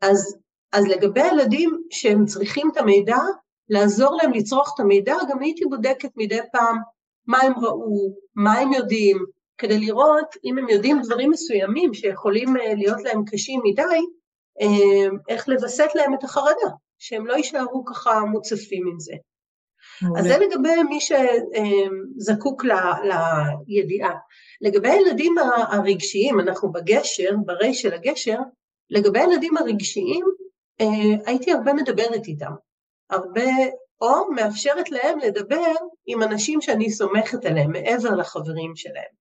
אז 0.00 0.36
אז 0.72 0.86
לגבי 0.86 1.26
ילדים 1.26 1.82
שהם 1.90 2.24
צריכים 2.24 2.70
את 2.72 2.76
המידע, 2.76 3.18
לעזור 3.68 4.16
להם 4.22 4.32
לצרוך 4.32 4.72
את 4.74 4.80
המידע, 4.80 5.16
גם 5.30 5.42
הייתי 5.42 5.64
בודקת 5.64 6.10
מדי 6.16 6.38
פעם 6.52 6.76
מה 7.26 7.38
הם 7.42 7.52
ראו, 7.62 8.14
מה 8.34 8.58
הם 8.58 8.72
יודעים, 8.72 9.24
כדי 9.58 9.78
לראות 9.78 10.34
אם 10.44 10.58
הם 10.58 10.68
יודעים 10.68 11.00
דברים 11.02 11.30
מסוימים 11.30 11.94
שיכולים 11.94 12.56
אה, 12.56 12.74
להיות 12.74 13.02
להם 13.04 13.24
קשים 13.24 13.60
מדי, 13.64 13.82
אה, 14.60 15.08
איך 15.28 15.48
לווסת 15.48 15.88
להם 15.94 16.14
את 16.14 16.24
החרדה, 16.24 16.70
שהם 16.98 17.26
לא 17.26 17.34
יישארו 17.34 17.84
ככה 17.84 18.20
מוצפים 18.20 18.86
עם 18.88 19.00
זה. 19.00 19.12
אז 20.18 20.24
זה 20.24 20.38
לגבי 20.38 20.82
מי 20.88 20.98
שזקוק 21.00 22.64
אה, 22.64 23.42
לידיעה. 23.66 24.14
לגבי 24.60 24.88
הילדים 24.88 25.34
הרגשיים, 25.68 26.40
אנחנו 26.40 26.72
בגשר, 26.72 27.30
ברי 27.44 27.74
של 27.74 27.92
הגשר, 27.94 28.38
לגבי 28.90 29.18
הילדים 29.18 29.56
הרגשיים, 29.56 30.24
הייתי 31.26 31.52
הרבה 31.52 31.72
מדברת 31.72 32.26
איתם, 32.26 32.52
הרבה 33.10 33.50
או 34.00 34.30
מאפשרת 34.30 34.90
להם 34.90 35.18
לדבר 35.18 35.74
עם 36.06 36.22
אנשים 36.22 36.60
שאני 36.60 36.90
סומכת 36.90 37.44
עליהם, 37.44 37.72
מעבר 37.72 38.14
לחברים 38.14 38.76
שלהם. 38.76 39.18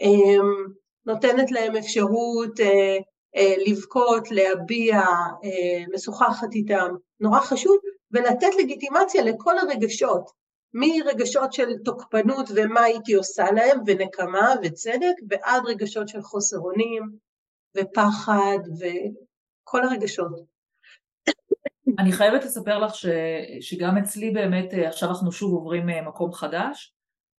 אמ, 0.00 0.66
נותנת 1.06 1.50
להם 1.50 1.76
אפשרות 1.76 2.60
אה, 2.60 2.96
אה, 3.36 3.54
לבכות, 3.66 4.30
להביע, 4.30 4.96
אה, 5.44 5.84
משוחחת 5.94 6.54
איתם, 6.54 6.94
נורא 7.20 7.40
חשוב, 7.40 7.76
ולתת 8.10 8.56
לגיטימציה 8.58 9.22
לכל 9.22 9.58
הרגשות, 9.58 10.30
מרגשות 10.74 11.52
של 11.52 11.68
תוקפנות 11.84 12.48
ומה 12.54 12.80
הייתי 12.80 13.14
עושה 13.14 13.44
להם, 13.50 13.80
ונקמה 13.86 14.54
וצדק, 14.62 15.14
ועד 15.30 15.62
רגשות 15.66 16.08
של 16.08 16.22
חוסר 16.22 16.58
אונים 16.58 17.02
ופחד 17.76 18.58
וכל 18.78 19.82
הרגשות. 19.82 20.55
אני 21.98 22.12
חייבת 22.12 22.44
לספר 22.44 22.78
לך 22.78 22.94
ש, 22.94 23.06
שגם 23.60 23.98
אצלי 23.98 24.30
באמת, 24.30 24.74
אה, 24.74 24.88
עכשיו 24.88 25.08
אנחנו 25.08 25.32
שוב 25.32 25.52
עוברים 25.52 25.90
אה, 25.90 26.02
מקום 26.02 26.32
חדש, 26.32 26.94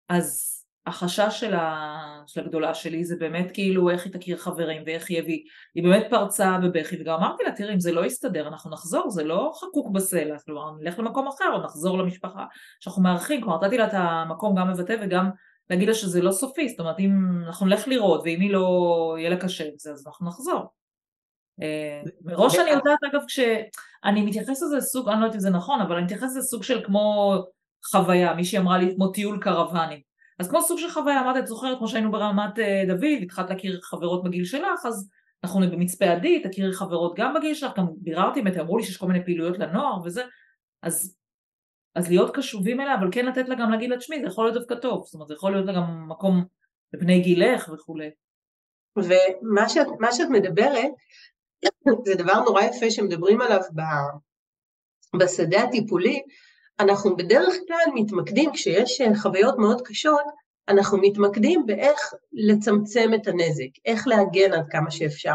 אז 0.09 0.57
החשש 0.87 1.41
של, 1.41 1.55
ה, 1.55 1.97
של 2.27 2.41
הגדולה 2.41 2.75
שלי 2.75 3.05
זה 3.05 3.17
באמת 3.17 3.51
כאילו 3.51 3.91
איך 3.91 4.05
היא 4.05 4.13
תכיר 4.13 4.37
חברים 4.37 4.83
ואיך 4.87 5.11
היא 5.11 5.19
הביא, 5.19 5.43
היא 5.75 5.85
באמת 5.85 6.07
פרצה 6.11 6.59
בבכי 6.63 7.01
וגם 7.01 7.15
אמרתי 7.15 7.45
לה 7.45 7.53
תראי 7.53 7.75
אם 7.75 7.81
זה 7.81 7.93
לא 7.93 8.07
יסתדר 8.07 8.49
אנחנו 8.49 8.71
נחזור 8.71 9.11
זה 9.11 9.25
לא 9.25 9.53
חקוק 9.55 9.91
בסלע, 9.91 10.39
כלומר 10.39 10.71
נלך 10.81 10.99
למקום 10.99 11.29
אחר 11.29 11.51
או 11.55 11.63
נחזור 11.63 11.99
למשפחה 11.99 12.45
שאנחנו 12.81 13.03
מארחים, 13.03 13.41
כלומר 13.41 13.65
נתתי 13.65 13.79
לה 13.79 13.87
את 13.87 13.95
המקום 13.95 14.55
גם 14.59 14.71
מבטא 14.71 14.97
וגם 15.03 15.31
להגיד 15.71 15.89
לה 15.89 15.95
שזה 15.95 16.23
לא 16.23 16.33
סופי, 16.33 16.69
זאת 16.69 16.81
אומרת 16.81 17.01
אם 17.01 17.11
אנחנו 17.47 17.67
נלך 17.67 17.89
לראות 17.89 18.21
ואם 18.25 18.41
היא 18.41 18.53
לא 18.53 19.17
יהיה 19.19 19.31
לה 19.31 19.37
קשה 19.37 19.65
עם 19.65 19.75
זה 19.77 19.93
אז 19.93 20.07
אנחנו 20.07 20.27
נחזור 20.27 20.67
מראש 22.25 22.59
אני 22.59 22.71
יודעת 22.71 22.99
אגב 23.11 23.21
כשאני 23.27 24.23
מתייחסת 24.23 24.63
לזה 24.63 24.81
סוג, 24.81 25.09
אני 25.09 25.21
לא 25.21 25.25
יודעת 25.25 25.35
אם 25.35 25.41
זה 25.41 25.51
נכון, 25.51 25.81
אבל 25.81 25.97
אני 25.97 26.05
מתייחסת 26.05 26.37
לזה 26.37 26.43
סוג 26.43 26.63
של 26.63 26.85
כמו 26.85 27.35
חוויה, 27.91 28.35
מישהי 28.35 28.59
אמרה 28.59 28.79
לי 28.79 28.95
כמו 28.95 29.09
טיול 29.09 29.39
קרוונים. 29.41 30.01
אז 30.39 30.49
כמו 30.49 30.63
סוג 30.63 30.79
של 30.79 30.91
חוויה, 30.91 31.21
אמרת, 31.21 31.37
את 31.37 31.47
זוכרת 31.47 31.79
כמו 31.79 31.89
שהיינו 31.89 32.11
ברמת 32.11 32.59
אה, 32.59 32.83
דוד, 32.89 33.23
התחלת 33.23 33.51
להכיר 33.51 33.81
חברות 33.83 34.25
בגיל 34.25 34.45
שלך, 34.45 34.87
אז 34.87 35.11
אנחנו 35.45 35.61
במצפה 35.61 36.05
עדי, 36.05 36.43
תכירי 36.43 36.73
חברות 36.73 37.15
גם 37.17 37.35
בגיל 37.35 37.55
שלך, 37.55 37.73
גם 37.79 37.87
ביררתי 37.97 38.41
עם 38.41 38.47
אמרו 38.47 38.79
לי 38.79 38.85
שיש 38.85 38.97
כל 38.97 39.07
מיני 39.07 39.25
פעילויות 39.25 39.59
לנוער 39.59 40.03
וזה, 40.05 40.25
אז, 40.83 41.17
אז 41.95 42.09
להיות 42.09 42.37
קשובים 42.37 42.81
אליה, 42.81 42.95
אבל 42.95 43.09
כן 43.13 43.27
לתת 43.27 43.49
לה 43.49 43.55
גם 43.55 43.71
להגיד 43.71 43.91
לה, 43.91 43.97
תשמעי, 43.97 44.21
זה 44.21 44.27
יכול 44.27 44.45
להיות 44.45 44.55
דווקא 44.55 44.75
טוב, 44.75 45.05
זאת 45.05 45.15
אומרת, 45.15 45.29
זה 45.29 45.35
יכול 45.35 45.53
להיות 45.53 45.67
לה 45.67 45.73
גם 45.73 46.09
מקום 46.09 46.45
לבני 46.93 47.21
גילך 47.21 47.71
וכולי. 47.75 48.11
ומה 48.97 49.69
שאת, 49.69 49.87
שאת 50.13 50.29
מדברת, 50.31 50.91
זה 52.05 52.15
דבר 52.15 52.41
נורא 52.41 52.63
יפה 52.63 52.91
שמדברים 52.91 53.41
עליו 53.41 53.61
בשדה 55.19 55.63
הטיפולי, 55.63 56.23
אנחנו 56.81 57.17
בדרך 57.17 57.55
כלל 57.67 57.93
מתמקדים, 57.95 58.53
כשיש 58.53 59.03
חוויות 59.23 59.59
מאוד 59.59 59.83
קשות, 59.85 60.25
אנחנו 60.69 60.99
מתמקדים 60.99 61.67
באיך 61.67 62.15
לצמצם 62.33 63.11
את 63.15 63.27
הנזק, 63.27 63.69
איך 63.85 64.09
להגן 64.09 64.53
עד 64.53 64.67
כמה 64.71 64.91
שאפשר. 64.91 65.35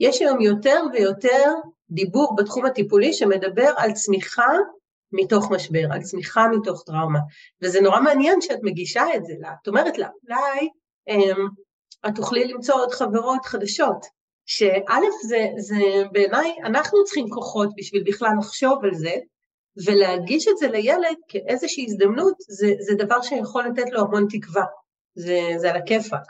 יש 0.00 0.20
היום 0.20 0.40
יותר 0.40 0.82
ויותר 0.92 1.52
דיבור 1.90 2.36
בתחום 2.36 2.66
הטיפולי 2.66 3.12
שמדבר 3.12 3.70
על 3.76 3.92
צמיחה 3.92 4.48
מתוך 5.12 5.50
משבר, 5.50 5.86
על 5.90 6.02
צמיחה 6.02 6.48
מתוך 6.48 6.82
טראומה. 6.86 7.18
וזה 7.62 7.80
נורא 7.80 8.00
מעניין 8.00 8.40
שאת 8.40 8.58
מגישה 8.62 9.02
את 9.16 9.24
זה 9.24 9.32
לה. 9.38 9.52
את 9.62 9.68
אומרת 9.68 9.98
לה, 9.98 10.08
אולי 10.28 10.68
אמ, 11.08 11.48
את 12.08 12.14
תוכלי 12.14 12.44
למצוא 12.44 12.74
עוד 12.74 12.92
חברות 12.92 13.44
חדשות. 13.44 14.06
שא' 14.46 15.28
זה, 15.28 15.46
זה 15.58 16.02
בעיניי, 16.12 16.56
אנחנו 16.64 17.04
צריכים 17.04 17.30
כוחות 17.30 17.68
בשביל 17.76 18.02
בכלל 18.06 18.30
לחשוב 18.38 18.84
על 18.84 18.94
זה, 18.94 19.14
ולהגיש 19.86 20.48
את 20.48 20.56
זה 20.58 20.68
לילד 20.68 21.16
כאיזושהי 21.28 21.84
הזדמנות, 21.84 22.34
זה, 22.48 22.74
זה 22.80 23.04
דבר 23.04 23.22
שיכול 23.22 23.64
לתת 23.66 23.92
לו 23.92 24.00
המון 24.00 24.26
תקווה. 24.30 24.64
זה, 25.14 25.40
זה 25.56 25.70
על 25.70 25.76
הכיפאק. 25.76 26.22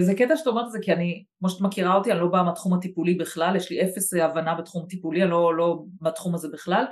זה 0.00 0.14
קטע 0.14 0.36
שאת 0.36 0.46
אומרת 0.46 0.66
את 0.66 0.72
זה, 0.72 0.78
כי 0.82 0.92
אני, 0.92 1.24
כמו 1.38 1.48
שאת 1.48 1.60
מכירה 1.60 1.94
אותי, 1.94 2.12
אני 2.12 2.20
לא 2.20 2.26
באה 2.26 2.42
מהתחום 2.42 2.74
הטיפולי 2.74 3.14
בכלל, 3.14 3.56
יש 3.56 3.70
לי 3.70 3.82
אפס 3.82 4.14
הבנה 4.14 4.54
בתחום 4.54 4.82
הטיפולי, 4.86 5.22
אני 5.22 5.30
לא, 5.30 5.56
לא 5.56 5.82
בתחום 6.00 6.34
הזה 6.34 6.48
בכלל. 6.52 6.84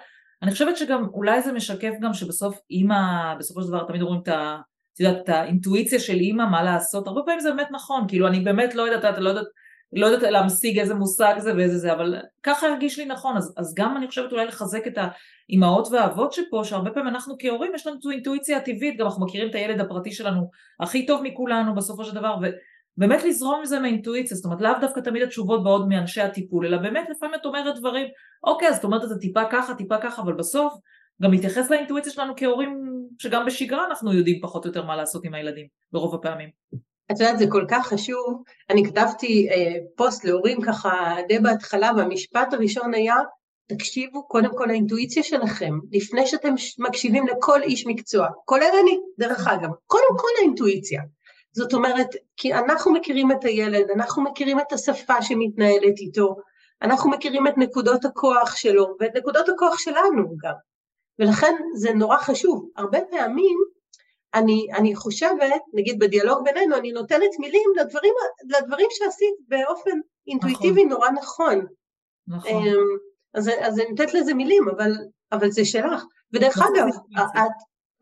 אני 0.42 0.50
חושבת 0.50 0.76
שגם, 0.76 1.08
אולי 1.12 1.42
זה 1.42 1.52
משקף 1.52 1.92
גם 2.00 2.14
שבסוף 2.14 2.58
אימא, 2.70 3.34
בסופו 3.38 3.62
של 3.62 3.68
דבר 3.68 3.84
תמיד 3.86 4.02
אומרים 4.02 4.20
את 4.22 4.28
ה... 4.28 4.58
את 4.94 5.00
יודעת, 5.00 5.24
את 5.24 5.28
האינטואיציה 5.28 6.00
של 6.00 6.14
אימא, 6.14 6.44
מה 6.50 6.62
לעשות, 6.62 7.06
הרבה 7.06 7.20
פעמים 7.24 7.40
זה 7.40 7.50
באמת 7.50 7.68
נכון, 7.70 8.04
כאילו 8.08 8.26
אני 8.26 8.40
באמת 8.40 8.74
לא 8.74 8.82
יודעת, 8.82 9.14
אתה 9.14 9.20
לא 9.20 9.28
יודעת 9.28 9.46
לא 9.92 10.06
יודעת 10.06 10.30
להמשיג 10.30 10.78
איזה 10.78 10.94
מושג 10.94 11.34
זה 11.38 11.56
ואיזה 11.56 11.78
זה, 11.78 11.92
אבל 11.92 12.14
ככה 12.42 12.66
הרגיש 12.66 12.98
לי 12.98 13.04
נכון, 13.04 13.36
אז, 13.36 13.54
אז 13.56 13.74
גם 13.76 13.96
אני 13.96 14.08
חושבת 14.08 14.32
אולי 14.32 14.46
לחזק 14.46 14.86
את 14.86 14.98
האימהות 14.98 15.88
והאבות 15.90 16.32
שפה, 16.32 16.60
שהרבה 16.64 16.90
פעמים 16.90 17.08
אנחנו 17.08 17.34
כהורים 17.38 17.74
יש 17.74 17.86
לנו 17.86 17.96
אינטואיציה 18.12 18.60
טבעית, 18.60 18.98
גם 18.98 19.06
אנחנו 19.06 19.26
מכירים 19.26 19.50
את 19.50 19.54
הילד 19.54 19.80
הפרטי 19.80 20.12
שלנו 20.12 20.50
הכי 20.80 21.06
טוב 21.06 21.22
מכולנו 21.22 21.74
בסופו 21.74 22.04
של 22.04 22.14
דבר, 22.14 22.36
ובאמת 22.96 23.24
לזרום 23.24 23.58
עם 23.58 23.64
זה 23.64 23.80
מהאינטואיציה, 23.80 24.36
זאת 24.36 24.44
אומרת 24.44 24.60
לאו 24.60 24.72
דווקא 24.80 25.00
תמיד 25.00 25.22
התשובות 25.22 25.64
באות 25.64 25.88
מאנשי 25.88 26.20
הטיפול, 26.20 26.66
אלא 26.66 26.76
באמת 26.76 27.08
לפעמים 27.10 27.34
את 27.34 27.46
אומרת 27.46 27.78
דברים, 27.78 28.06
אוקיי 28.44 28.68
אז 28.68 28.76
את 28.76 28.84
אומרת 28.84 29.04
את 29.04 29.08
זה 29.08 29.18
טיפה 29.18 29.40
ככה, 29.50 29.74
טיפה 29.74 29.98
ככה, 29.98 30.22
אבל 30.22 30.32
בסוף 30.32 30.74
גם 31.22 31.30
להתייחס 31.30 31.70
לאינטואיציה 31.70 32.12
שלנו 32.12 32.32
כהורים 32.36 32.82
שגם 33.18 33.46
בשגרה 33.46 33.86
אנחנו 33.86 34.12
יודעים 34.12 34.40
פחות 34.42 34.64
או 34.64 34.70
יותר 34.70 34.84
מה 34.84 34.96
לעשות 34.96 35.24
עם 35.24 35.34
הילדים 35.34 35.66
ברוב 35.92 36.14
הפעמים. 36.14 36.48
את 37.12 37.20
יודעת, 37.20 37.38
זה 37.38 37.44
כל 37.48 37.64
כך 37.68 37.86
חשוב. 37.86 38.42
אני 38.70 38.84
כתבתי 38.84 39.48
אה, 39.50 39.76
פוסט 39.96 40.24
להורים 40.24 40.60
ככה 40.60 41.16
די 41.28 41.38
בהתחלה, 41.38 41.90
והמשפט 41.96 42.52
הראשון 42.52 42.94
היה, 42.94 43.16
תקשיבו 43.68 44.28
קודם 44.28 44.56
כל 44.56 44.64
לאינטואיציה 44.68 45.22
שלכם, 45.22 45.78
לפני 45.92 46.26
שאתם 46.26 46.54
מקשיבים 46.78 47.26
לכל 47.26 47.62
איש 47.62 47.86
מקצוע, 47.86 48.28
כולל 48.44 48.70
אני, 48.82 48.98
דרך 49.18 49.48
אגב, 49.48 49.70
קודם 49.86 50.18
כל 50.18 50.28
האינטואיציה. 50.38 51.02
זאת 51.52 51.74
אומרת, 51.74 52.08
כי 52.36 52.54
אנחנו 52.54 52.92
מכירים 52.92 53.32
את 53.32 53.44
הילד, 53.44 53.90
אנחנו 53.94 54.22
מכירים 54.22 54.60
את 54.60 54.72
השפה 54.72 55.22
שמתנהלת 55.22 55.98
איתו, 55.98 56.36
אנחנו 56.82 57.10
מכירים 57.10 57.46
את 57.46 57.58
נקודות 57.58 58.04
הכוח 58.04 58.56
שלו, 58.56 58.96
ואת 59.00 59.16
נקודות 59.16 59.48
הכוח 59.48 59.78
שלנו 59.78 60.36
גם. 60.42 60.54
ולכן 61.18 61.54
זה 61.74 61.92
נורא 61.92 62.16
חשוב. 62.16 62.68
הרבה 62.76 62.98
פעמים 63.10 63.58
אני, 64.34 64.68
אני 64.76 64.96
חושבת, 64.96 65.62
נגיד 65.72 65.98
בדיאלוג 65.98 66.44
בינינו, 66.44 66.76
אני 66.76 66.92
נותנת 66.92 67.30
מילים 67.38 67.70
לדברים, 67.76 68.14
לדברים 68.44 68.86
שעשית 68.90 69.34
באופן 69.48 70.00
אינטואיטיבי 70.26 70.84
נכון. 70.84 70.88
נורא 70.88 71.10
נכון. 71.10 71.66
נכון. 72.26 72.50
אמ, 72.50 72.74
אז, 73.34 73.50
אז 73.60 73.78
אני 73.78 73.88
נותנת 73.88 74.14
לזה 74.14 74.34
מילים, 74.34 74.68
אבל, 74.68 74.92
אבל 75.32 75.50
זה 75.50 75.64
שלך. 75.64 76.04
ודרך 76.32 76.58
נכון, 76.58 76.76
אגב, 76.76 76.88
את, 77.36 77.52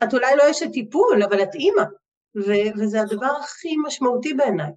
את 0.05 0.15
אולי 0.15 0.37
לא 0.37 0.51
אשת 0.51 0.73
טיפול, 0.73 1.23
אבל 1.23 1.43
את 1.43 1.55
אימא, 1.55 1.83
ו, 2.37 2.53
וזה 2.79 3.01
הדבר 3.01 3.33
הכי 3.41 3.77
משמעותי 3.87 4.35
בעיניי. 4.35 4.71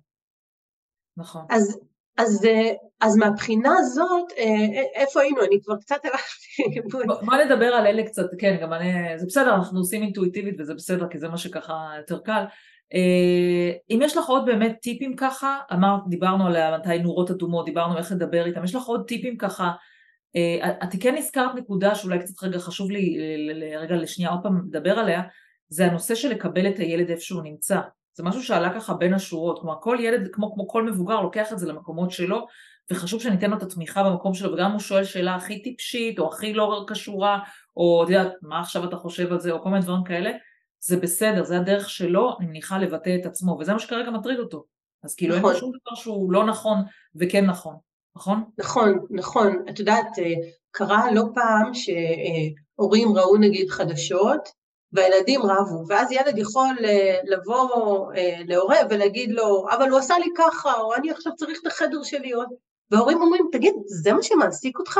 נכון. 1.17 1.45
אז, 1.49 1.79
אז, 2.17 2.45
אה, 2.45 2.71
אז 3.01 3.17
מהבחינה 3.17 3.73
הזאת, 3.79 4.31
אה, 4.37 4.43
אה, 4.43 5.01
איפה 5.01 5.21
היינו? 5.21 5.41
אני 5.41 5.59
כבר 5.63 5.75
קצת 5.77 5.99
הלכתי. 6.05 6.81
בוא 7.25 7.35
נדבר 7.35 7.65
על 7.65 7.87
אלה 7.87 8.03
קצת, 8.03 8.25
כן, 8.39 8.57
גם 8.61 8.73
אני, 8.73 9.19
זה 9.19 9.25
בסדר, 9.25 9.55
אנחנו 9.55 9.79
עושים 9.79 10.03
אינטואיטיבית 10.03 10.55
וזה 10.59 10.73
בסדר, 10.73 11.07
כי 11.09 11.19
זה 11.19 11.27
מה 11.27 11.37
שככה 11.37 11.89
יותר 11.97 12.19
קל. 12.19 12.43
אם 13.89 13.99
יש 14.03 14.17
לך 14.17 14.25
עוד 14.25 14.45
באמת 14.45 14.77
טיפים 14.81 15.15
ככה, 15.15 15.57
אמרת, 15.73 16.01
דיברנו 16.09 16.47
על 16.47 16.77
מתי 16.77 16.99
נורות 16.99 17.31
אדומות, 17.31 17.65
דיברנו 17.65 17.97
איך 17.97 18.11
לדבר 18.11 18.45
איתם, 18.45 18.63
יש 18.63 18.75
לך 18.75 18.83
עוד 18.83 19.03
טיפים 19.07 19.37
ככה, 19.37 19.71
את 20.83 20.89
כן 20.99 21.15
הזכרת 21.17 21.55
נקודה 21.55 21.95
שאולי 21.95 22.19
קצת 22.19 22.43
רגע 22.43 22.59
חשוב 22.59 22.91
לי 22.91 23.17
רגע 23.77 23.95
לשנייה 23.95 24.31
עוד 24.31 24.39
פעם 24.43 24.61
לדבר 24.67 24.99
עליה, 24.99 25.21
זה 25.69 25.85
הנושא 25.85 26.15
של 26.15 26.29
לקבל 26.29 26.67
את 26.67 26.79
הילד 26.79 27.09
איפה 27.09 27.21
שהוא 27.21 27.43
נמצא. 27.43 27.79
זה 28.13 28.23
משהו 28.23 28.43
שעלה 28.43 28.73
ככה 28.73 28.93
בין 28.93 29.13
השורות, 29.13 29.59
כלומר 29.59 29.75
כל 29.81 29.97
ילד 29.99 30.29
כמו, 30.31 30.53
כמו 30.53 30.67
כל 30.67 30.83
מבוגר 30.83 31.21
לוקח 31.21 31.53
את 31.53 31.59
זה 31.59 31.67
למקומות 31.67 32.11
שלו 32.11 32.45
וחשוב 32.91 33.21
שניתן 33.21 33.49
לו 33.49 33.57
את 33.57 33.63
התמיכה 33.63 34.03
במקום 34.03 34.33
שלו 34.33 34.53
וגם 34.53 34.71
הוא 34.71 34.79
שואל 34.79 35.03
שאלה 35.03 35.35
הכי 35.35 35.61
טיפשית 35.61 36.19
או 36.19 36.33
הכי 36.33 36.53
לא 36.53 36.85
קשורה 36.87 37.39
או 37.77 38.03
את 38.03 38.09
יודעת 38.09 38.33
מה 38.41 38.59
עכשיו 38.59 38.83
אתה 38.83 38.95
חושב 38.95 39.31
על 39.31 39.39
זה 39.39 39.51
או 39.51 39.61
כל 39.61 39.69
מיני 39.69 39.81
דברים 39.81 40.03
כאלה 40.03 40.31
זה 40.79 40.97
בסדר, 40.97 41.43
זה 41.43 41.57
הדרך 41.57 41.89
שלו, 41.89 42.35
אני 42.39 42.47
מניחה 42.47 42.77
לבטא 42.77 43.17
את 43.21 43.25
עצמו 43.25 43.57
וזה 43.59 43.73
מה 43.73 43.79
שכרגע 43.79 44.11
מטריד 44.11 44.39
אותו 44.39 44.65
אז 45.03 45.15
כאילו 45.15 45.37
נכון. 45.37 45.51
אין 45.51 45.59
שום 45.59 45.71
דבר 45.71 45.95
שהוא 45.95 46.31
לא 46.31 46.45
נכון 46.45 46.77
וכן 47.15 47.45
נכון, 47.45 47.75
נכון? 48.15 48.43
נכון, 48.57 49.05
נכון, 49.09 49.65
את 49.69 49.79
יודעת 49.79 50.19
אה, 50.19 50.33
קרה 50.71 51.11
לא 51.11 51.23
פעם 51.35 51.71
שהורים 51.73 53.17
ראו 53.17 53.37
נגיד 53.37 53.69
חדשות 53.69 54.62
והילדים 54.93 55.41
רבו, 55.41 55.83
ואז 55.87 56.11
ילד 56.11 56.37
יכול 56.37 56.75
אה, 56.85 57.17
לבוא 57.23 58.11
אה, 58.15 58.37
להורה 58.47 58.77
ולהגיד 58.89 59.31
לו, 59.31 59.65
אבל 59.69 59.89
הוא 59.89 59.99
עשה 59.99 60.17
לי 60.17 60.27
ככה, 60.37 60.73
או 60.73 60.95
אני 60.95 61.11
עכשיו 61.11 61.35
צריך 61.35 61.59
את 61.61 61.67
החדר 61.67 62.03
שלי 62.03 62.31
עוד, 62.31 62.47
וההורים 62.91 63.21
אומרים, 63.21 63.45
תגיד, 63.51 63.73
זה 63.85 64.13
מה 64.13 64.23
שמעסיק 64.23 64.79
אותך? 64.79 64.99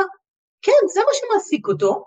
כן, 0.62 0.88
זה 0.94 1.00
מה 1.00 1.12
שמעסיק 1.12 1.68
אותו, 1.68 2.04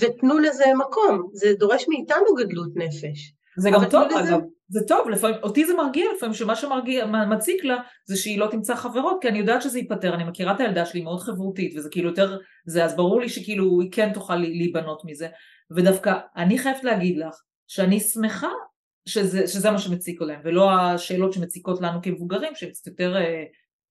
ותנו 0.00 0.38
לזה 0.38 0.64
מקום, 0.78 1.28
זה 1.32 1.52
דורש 1.58 1.88
מאיתנו 1.88 2.34
גדלות 2.34 2.70
נפש. 2.74 3.34
זה 3.58 3.70
גם 3.70 3.84
טוב, 3.90 4.02
לזה... 4.04 4.34
אגב. 4.34 4.40
זה 4.70 4.80
טוב, 4.88 5.08
לפעמים, 5.08 5.36
אותי 5.42 5.66
זה 5.66 5.74
מרגיע 5.74 6.04
לפעמים, 6.16 6.34
שמה 6.34 6.56
שמציק 6.56 7.64
לה 7.64 7.76
זה 8.04 8.16
שהיא 8.16 8.38
לא 8.38 8.46
תמצא 8.50 8.74
חברות, 8.74 9.18
כי 9.20 9.28
אני 9.28 9.38
יודעת 9.38 9.62
שזה 9.62 9.78
ייפתר, 9.78 10.14
אני 10.14 10.24
מכירה 10.24 10.54
את 10.54 10.60
הילדה 10.60 10.86
שלי 10.86 11.00
מאוד 11.00 11.20
חברותית, 11.20 11.76
וזה 11.76 11.88
כאילו 11.90 12.08
יותר, 12.08 12.38
זה, 12.66 12.84
אז 12.84 12.96
ברור 12.96 13.20
לי 13.20 13.28
שכאילו 13.28 13.80
היא 13.80 13.88
כן 13.92 14.12
תוכל 14.12 14.36
להיבנות 14.36 15.02
מזה, 15.04 15.28
ודווקא 15.70 16.14
אני 16.36 16.58
חייבת 16.58 16.84
להגיד 16.84 17.18
לך, 17.18 17.42
שאני 17.66 18.00
שמחה 18.00 18.48
שזה, 19.08 19.46
שזה 19.46 19.70
מה 19.70 19.78
שמציק 19.78 20.20
להם, 20.20 20.40
ולא 20.44 20.70
השאלות 20.70 21.32
שמציקות 21.32 21.80
לנו 21.80 22.02
כמבוגרים, 22.02 22.54
שהן 22.54 22.70
קצת 22.70 22.86
יותר 22.86 23.16
אה, 23.16 23.44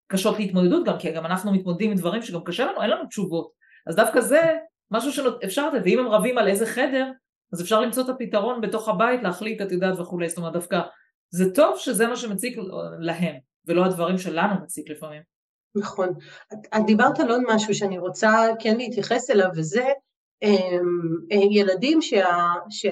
קשות 0.07 0.39
להתמודדות 0.39 0.87
גם, 0.87 0.99
כי 0.99 1.12
גם 1.12 1.27
אנחנו 1.27 1.53
מתמודדים 1.53 1.91
עם 1.91 1.97
דברים 1.97 2.23
שגם 2.23 2.45
קשה 2.45 2.67
לנו, 2.67 2.83
אין 2.83 2.91
לנו 2.91 3.07
תשובות. 3.07 3.51
אז 3.87 3.97
דווקא 3.97 4.21
זה 4.21 4.41
משהו 4.91 5.12
שאפשר 5.12 5.69
לתת, 5.69 5.81
ואם 5.85 5.99
הם 5.99 6.09
רבים 6.09 6.39
על 6.39 6.49
איזה 6.49 6.67
חדר, 6.67 7.11
אז 7.53 7.62
אפשר 7.62 7.81
למצוא 7.81 8.05
את 8.05 8.09
הפתרון 8.09 8.61
בתוך 8.61 8.89
הבית, 8.89 9.23
להחליט, 9.23 9.62
את 9.62 9.73
יודעת 9.73 9.99
וכולי, 9.99 10.29
זאת 10.29 10.39
אומרת 10.39 10.53
דווקא 10.53 10.81
זה 11.31 11.55
טוב 11.55 11.79
שזה 11.79 12.07
מה 12.07 12.17
שמציק 12.17 12.59
להם, 12.99 13.37
ולא 13.67 13.85
הדברים 13.85 14.19
שלנו 14.19 14.55
מציק 14.62 14.91
לפעמים. 14.91 15.23
נכון. 15.77 16.09
את, 16.53 16.59
את 16.77 16.87
דיברת 16.87 17.21
על 17.21 17.31
עוד 17.31 17.41
משהו 17.49 17.75
שאני 17.75 17.99
רוצה 17.99 18.49
כן 18.59 18.77
להתייחס 18.77 19.31
אליו, 19.31 19.49
וזה 19.57 19.85
ילדים 21.51 22.03
שה, 22.03 22.37
ש, 22.70 22.87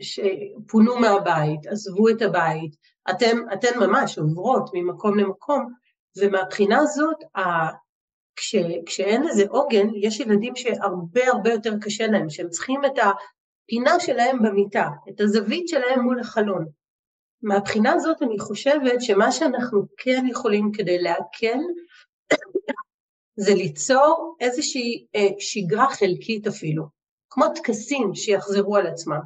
שפונו 0.00 0.98
מהבית, 0.98 1.66
עזבו 1.66 2.08
את 2.08 2.22
הבית, 2.22 2.76
אתם, 3.10 3.36
אתן 3.52 3.78
ממש 3.78 4.18
עוברות 4.18 4.70
ממקום 4.74 5.18
למקום, 5.18 5.72
ומהבחינה 6.18 6.78
הזאת, 6.78 7.16
ה, 7.36 7.40
כש, 8.36 8.56
כשאין 8.86 9.22
לזה 9.22 9.44
עוגן, 9.48 9.86
יש 9.94 10.20
ילדים 10.20 10.56
שהרבה 10.56 11.28
הרבה 11.28 11.50
יותר 11.50 11.72
קשה 11.80 12.06
להם, 12.06 12.30
שהם 12.30 12.48
צריכים 12.48 12.84
את 12.84 12.98
הפינה 12.98 14.00
שלהם 14.00 14.42
במיטה, 14.42 14.88
את 15.08 15.20
הזווית 15.20 15.68
שלהם 15.68 16.00
מול 16.00 16.20
החלון. 16.20 16.66
מהבחינה 17.42 17.92
הזאת 17.92 18.22
אני 18.22 18.38
חושבת 18.38 19.02
שמה 19.02 19.32
שאנחנו 19.32 19.82
כן 19.96 20.24
יכולים 20.30 20.72
כדי 20.72 20.98
להקל, 20.98 21.58
זה 23.36 23.54
ליצור 23.54 24.36
איזושהי 24.40 25.06
אה, 25.16 25.28
שגרה 25.38 25.94
חלקית 25.94 26.46
אפילו, 26.46 26.84
כמו 27.30 27.44
טקסים 27.54 28.14
שיחזרו 28.14 28.76
על 28.76 28.86
עצמם. 28.86 29.20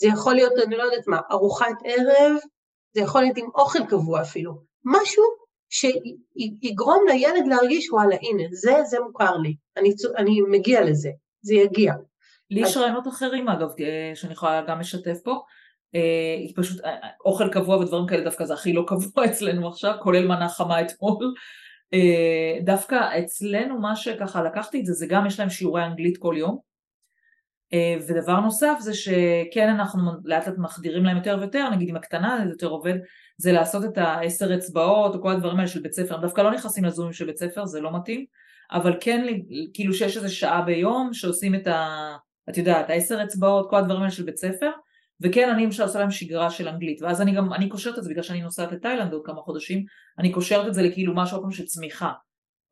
זה 0.00 0.08
יכול 0.08 0.34
להיות, 0.34 0.52
אני 0.66 0.76
לא 0.76 0.82
יודעת 0.82 1.06
מה, 1.06 1.20
ארוחת 1.30 1.76
ערב, 1.84 2.36
זה 2.94 3.00
יכול 3.00 3.22
להיות 3.22 3.36
עם 3.36 3.48
אוכל 3.54 3.86
קבוע 3.88 4.22
אפילו, 4.22 4.52
משהו 4.84 5.22
שיגרום 5.70 7.04
לילד 7.08 7.46
להרגיש, 7.46 7.90
וואלה, 7.90 8.16
הנה, 8.22 8.42
זה, 8.52 8.72
זה 8.84 9.00
מוכר 9.00 9.36
לי, 9.36 9.54
אני, 9.76 9.90
אני 10.16 10.40
מגיע 10.40 10.84
לזה, 10.84 11.10
זה 11.42 11.54
יגיע. 11.54 11.94
לי 12.50 12.60
יש 12.60 12.76
רעיונות 12.76 13.08
אחרים 13.08 13.48
אגב, 13.48 13.68
אה, 13.80 14.12
שאני 14.14 14.32
יכולה 14.32 14.62
גם 14.68 14.80
לשתף 14.80 15.18
פה. 15.24 15.40
אה, 15.94 16.54
פשוט 16.56 16.84
אה, 16.84 16.96
אוכל 17.24 17.48
קבוע 17.48 17.76
ודברים 17.76 18.06
כאלה 18.06 18.24
דווקא 18.24 18.44
זה 18.44 18.54
הכי 18.54 18.72
לא 18.72 18.84
קבוע 18.86 19.24
אצלנו 19.30 19.68
עכשיו, 19.68 19.94
כולל 20.02 20.26
מנה 20.26 20.48
חמה 20.48 20.80
אתמול. 20.80 21.34
דווקא 22.64 23.18
אצלנו 23.18 23.80
מה 23.80 23.96
שככה 23.96 24.42
לקחתי 24.42 24.80
את 24.80 24.86
זה, 24.86 24.92
זה 24.92 25.06
גם 25.06 25.26
יש 25.26 25.40
להם 25.40 25.50
שיעורי 25.50 25.84
אנגלית 25.84 26.18
כל 26.18 26.34
יום. 26.38 26.70
ודבר 28.08 28.40
נוסף 28.40 28.76
זה 28.80 28.94
שכן 28.94 29.68
אנחנו 29.68 30.10
לאט 30.24 30.46
לאט 30.46 30.58
מחדירים 30.58 31.04
להם 31.04 31.16
יותר 31.16 31.36
ויותר, 31.40 31.70
נגיד 31.70 31.88
עם 31.88 31.96
הקטנה 31.96 32.40
זה 32.44 32.50
יותר 32.50 32.66
עובד, 32.66 32.94
זה 33.36 33.52
לעשות 33.52 33.84
את 33.84 33.98
העשר 33.98 34.54
אצבעות 34.54 35.14
או 35.14 35.22
כל 35.22 35.30
הדברים 35.30 35.56
האלה 35.56 35.68
של 35.68 35.80
בית 35.80 35.92
ספר, 35.92 36.14
הם 36.14 36.20
דווקא 36.20 36.40
לא 36.40 36.50
נכנסים 36.50 36.84
לזומים 36.84 37.12
של 37.12 37.26
בית 37.26 37.36
ספר, 37.36 37.66
זה 37.66 37.80
לא 37.80 37.96
מתאים, 37.96 38.24
אבל 38.72 38.96
כן 39.00 39.26
כאילו 39.74 39.94
שיש 39.94 40.16
איזה 40.16 40.28
שעה 40.28 40.62
ביום 40.62 41.14
שעושים 41.14 41.54
את 41.54 41.66
ה... 41.66 42.16
את 42.48 42.58
יודעת, 42.58 42.90
העשר 42.90 43.22
אצבעות, 43.22 43.70
כל 43.70 43.76
הדברים 43.76 44.00
האלה 44.00 44.10
של 44.10 44.22
בית 44.22 44.36
ספר, 44.36 44.70
וכן 45.22 45.50
אני 45.50 45.64
למשל 45.64 45.82
עושה 45.82 45.98
להם 45.98 46.10
שגרה 46.10 46.50
של 46.50 46.68
אנגלית, 46.68 47.02
ואז 47.02 47.20
אני 47.20 47.34
גם, 47.34 47.52
אני 47.52 47.68
קושרת 47.68 47.98
את 47.98 48.04
זה 48.04 48.10
בגלל 48.10 48.22
שאני 48.22 48.40
נוסעת 48.40 48.72
לתאילנד 48.72 49.12
עוד 49.12 49.22
כמה 49.24 49.40
חודשים, 49.40 49.84
אני 50.18 50.32
קושרת 50.32 50.66
את 50.66 50.74
זה 50.74 50.82
לכאילו 50.82 51.16
משהו 51.16 51.36
עוד 51.36 51.42
פעם 51.42 51.52
של 51.52 51.64
צמיחה. 51.64 52.12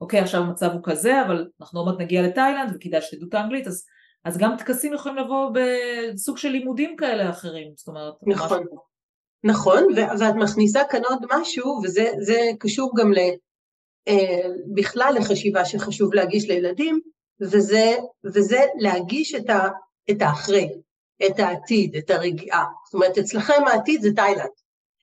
אוקיי, 0.00 0.20
עכשיו 0.20 0.40
המצב 0.40 0.70
הוא 0.72 0.80
כזה, 0.82 1.22
אבל 1.26 1.48
אנחנו 1.60 1.80
עוד 1.80 1.88
מעט 1.88 2.00
נגיע 2.00 2.22
לתאילנד 2.22 2.72
וכדאי 2.74 3.02
שתדעו 3.02 3.28
את 3.28 3.34
האנגלית, 3.34 3.66
אז, 3.66 3.84
אז 4.24 4.38
גם 4.38 4.56
טקסים 4.58 4.94
יכולים 4.94 5.16
לבוא 5.18 5.50
בסוג 5.54 6.38
של 6.38 6.48
לימודים 6.48 6.96
כאלה 6.96 7.30
אחרים, 7.30 7.72
זאת 7.76 7.88
אומרת, 7.88 8.14
נכון. 8.26 8.62
משהו. 8.62 8.88
נכון, 9.44 9.84
ואת 9.96 10.34
מכניסה 10.34 10.80
כאן 10.90 11.00
עוד 11.08 11.18
משהו, 11.32 11.80
וזה 11.84 12.50
קשור 12.60 12.92
גם 12.96 13.12
ל, 13.12 13.18
אה, 14.08 14.48
בכלל 14.74 15.14
לחשיבה 15.16 15.64
שחשוב 15.64 16.14
להגיש 16.14 16.48
לילדים, 16.48 17.00
וזה, 17.40 17.96
וזה 18.24 18.60
להגיש 18.78 19.34
את, 19.34 19.50
ה, 19.50 19.68
את 20.10 20.22
האחרי, 20.22 20.68
את 21.26 21.38
העתיד, 21.38 21.96
את 21.96 22.10
הרגיעה. 22.10 22.64
זאת 22.84 22.94
אומרת, 22.94 23.18
אצלכם 23.18 23.62
העתיד 23.66 24.02
זה 24.02 24.08
תאילנד, 24.16 24.50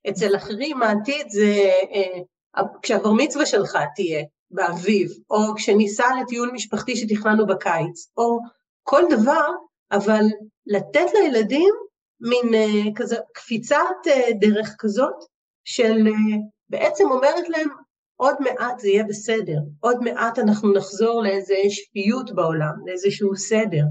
אצל 0.09 0.35
אחרים 0.35 0.83
העתיד 0.83 1.29
זה 1.29 1.71
אה, 1.93 2.63
כשהבר 2.81 3.11
מצווה 3.11 3.45
שלך 3.45 3.77
תהיה 3.95 4.23
באביב, 4.51 5.11
או 5.29 5.55
כשניסע 5.55 6.05
לטיול 6.21 6.51
משפחתי 6.53 6.95
שתכננו 6.95 7.45
בקיץ, 7.47 8.09
או 8.17 8.39
כל 8.83 9.03
דבר, 9.09 9.47
אבל 9.91 10.23
לתת 10.65 11.13
לילדים 11.13 11.73
מין 12.21 12.53
אה, 12.53 12.91
כזה 12.95 13.15
קפיצת 13.33 13.95
אה, 14.07 14.33
דרך 14.39 14.75
כזאת, 14.79 15.15
של 15.63 16.07
אה, 16.07 16.37
בעצם 16.69 17.11
אומרת 17.11 17.49
להם, 17.49 17.69
עוד 18.15 18.35
מעט 18.39 18.79
זה 18.79 18.89
יהיה 18.89 19.03
בסדר, 19.03 19.57
עוד 19.79 20.03
מעט 20.03 20.39
אנחנו 20.39 20.73
נחזור 20.73 21.23
לאיזה 21.23 21.55
שפיות 21.69 22.35
בעולם, 22.35 22.73
לאיזשהו 22.85 23.35
סדר. 23.35 23.83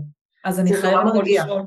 אז 0.44 0.60
אני 0.60 0.76
חייבת 0.76 1.12
פה 1.12 1.22
לשאול, 1.22 1.62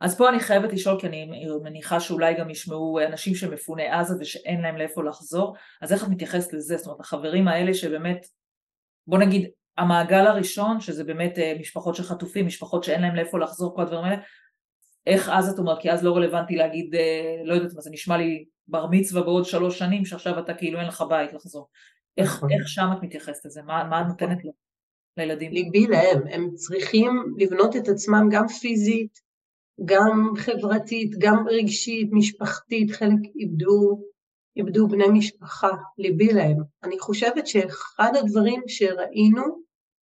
אז 0.00 0.18
פה 0.18 0.28
אני 0.28 0.40
חייבת 0.40 0.72
לשאול, 0.72 1.00
כי 1.00 1.06
אני 1.06 1.30
מניחה 1.62 2.00
שאולי 2.00 2.34
גם 2.34 2.50
ישמעו 2.50 3.00
אנשים 3.00 3.34
שמפוני 3.34 3.88
עזה 3.88 4.14
ושאין 4.20 4.60
להם 4.60 4.76
לאיפה 4.76 5.04
לחזור, 5.04 5.56
אז 5.82 5.92
איך 5.92 6.04
את 6.04 6.08
מתייחסת 6.08 6.52
לזה? 6.52 6.76
זאת 6.76 6.86
אומרת, 6.86 7.00
החברים 7.00 7.48
האלה 7.48 7.74
שבאמת, 7.74 8.26
בוא 9.06 9.18
נגיד, 9.18 9.50
המעגל 9.78 10.26
הראשון, 10.26 10.80
שזה 10.80 11.04
באמת 11.04 11.38
משפחות 11.60 11.94
של 11.94 12.02
חטופים, 12.02 12.46
משפחות 12.46 12.84
שאין 12.84 13.02
להם 13.02 13.14
לאיפה 13.14 13.38
לחזור, 13.38 13.74
כל 13.74 13.82
הדברים 13.82 14.04
האלה, 14.04 14.16
איך 15.06 15.28
אז 15.28 15.48
את 15.54 15.58
אומרת, 15.58 15.78
כי 15.80 15.90
אז 15.90 16.04
לא 16.04 16.16
רלוונטי 16.16 16.56
להגיד, 16.56 16.94
לא 17.44 17.54
יודעת 17.54 17.74
מה, 17.74 17.80
זה 17.80 17.90
נשמע 17.90 18.16
לי 18.16 18.44
בר 18.68 18.86
מצווה 18.90 19.22
בעוד 19.22 19.44
שלוש 19.44 19.78
שנים, 19.78 20.04
שעכשיו 20.04 20.38
אתה 20.38 20.54
כאילו 20.54 20.78
אין 20.78 20.88
לך 20.88 21.04
בית 21.08 21.32
לחזור. 21.32 21.68
איך, 22.16 22.36
נכון. 22.36 22.52
איך 22.52 22.68
שם 22.68 22.88
את 22.98 23.02
מתייחסת 23.02 23.44
לזה? 23.44 23.62
מה, 23.62 23.84
מה 23.84 24.00
את 24.00 24.06
נותנת 24.06 24.44
לו, 24.44 24.52
לילדים? 25.16 25.52
ליבי 25.52 25.86
להם, 25.86 26.26
הם 26.30 26.50
צריכים 26.54 27.34
לבנות 27.38 27.76
את 27.76 27.88
עצמם 27.88 28.28
גם 28.30 28.48
פיזית, 28.48 29.27
גם 29.84 30.32
חברתית, 30.36 31.10
גם 31.18 31.44
רגשית, 31.48 32.08
משפחתית, 32.12 32.90
חלק 32.90 33.20
איבדו, 33.36 34.00
איבדו 34.56 34.88
בני 34.88 35.08
משפחה, 35.08 35.70
ליבי 35.98 36.32
להם. 36.32 36.56
אני 36.82 36.98
חושבת 36.98 37.46
שאחד 37.46 38.12
הדברים 38.16 38.62
שראינו 38.66 39.42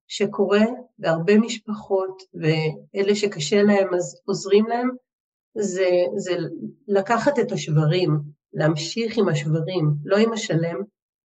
שקורה 0.08 0.64
בהרבה 0.98 1.38
משפחות, 1.38 2.22
ואלה 2.34 3.14
שקשה 3.14 3.62
להם 3.62 3.94
אז 3.94 4.20
עוזרים 4.24 4.66
להם, 4.66 4.90
זה, 5.58 5.90
זה 6.16 6.36
לקחת 6.88 7.38
את 7.38 7.52
השברים, 7.52 8.10
להמשיך 8.52 9.18
עם 9.18 9.28
השברים, 9.28 9.90
לא 10.04 10.16
עם 10.16 10.32
השלם, 10.32 10.76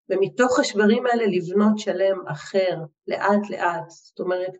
ומתוך 0.09 0.59
השברים 0.59 1.05
האלה 1.05 1.25
לבנות 1.25 1.79
שלם 1.79 2.27
אחר, 2.27 2.77
לאט 3.07 3.49
לאט. 3.49 3.89
זאת 3.89 4.19
אומרת, 4.19 4.51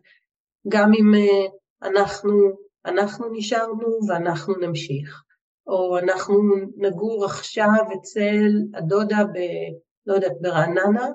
גם 0.68 0.90
אם 0.94 1.14
uh, 1.14 1.86
אנחנו, 1.88 2.32
אנחנו 2.86 3.26
נשארנו 3.32 3.98
ואנחנו 4.08 4.54
נמשיך, 4.54 5.22
או 5.66 5.98
אנחנו 5.98 6.34
נגור 6.76 7.24
עכשיו 7.24 7.82
אצל 7.94 8.50
הדודה 8.74 9.24
ב... 9.24 9.38
לא 10.06 10.14
יודעת, 10.14 10.32
ברעננה, 10.40 11.06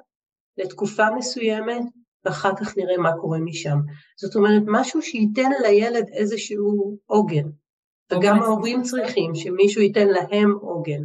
לתקופה 0.57 1.05
מסוימת, 1.17 1.83
ואחר 2.25 2.55
כך 2.55 2.77
נראה 2.77 2.97
מה 2.97 3.11
קורה 3.21 3.39
משם. 3.39 3.77
זאת 4.19 4.35
אומרת, 4.35 4.61
משהו 4.65 5.01
שייתן 5.01 5.49
לילד 5.61 6.05
איזשהו 6.13 6.97
עוגן, 7.05 7.49
וגם 8.11 8.41
ההורים 8.41 8.81
צריכים 8.81 9.35
שמישהו 9.35 9.81
ייתן 9.81 10.07
להם 10.07 10.51
עוגן. 10.61 11.03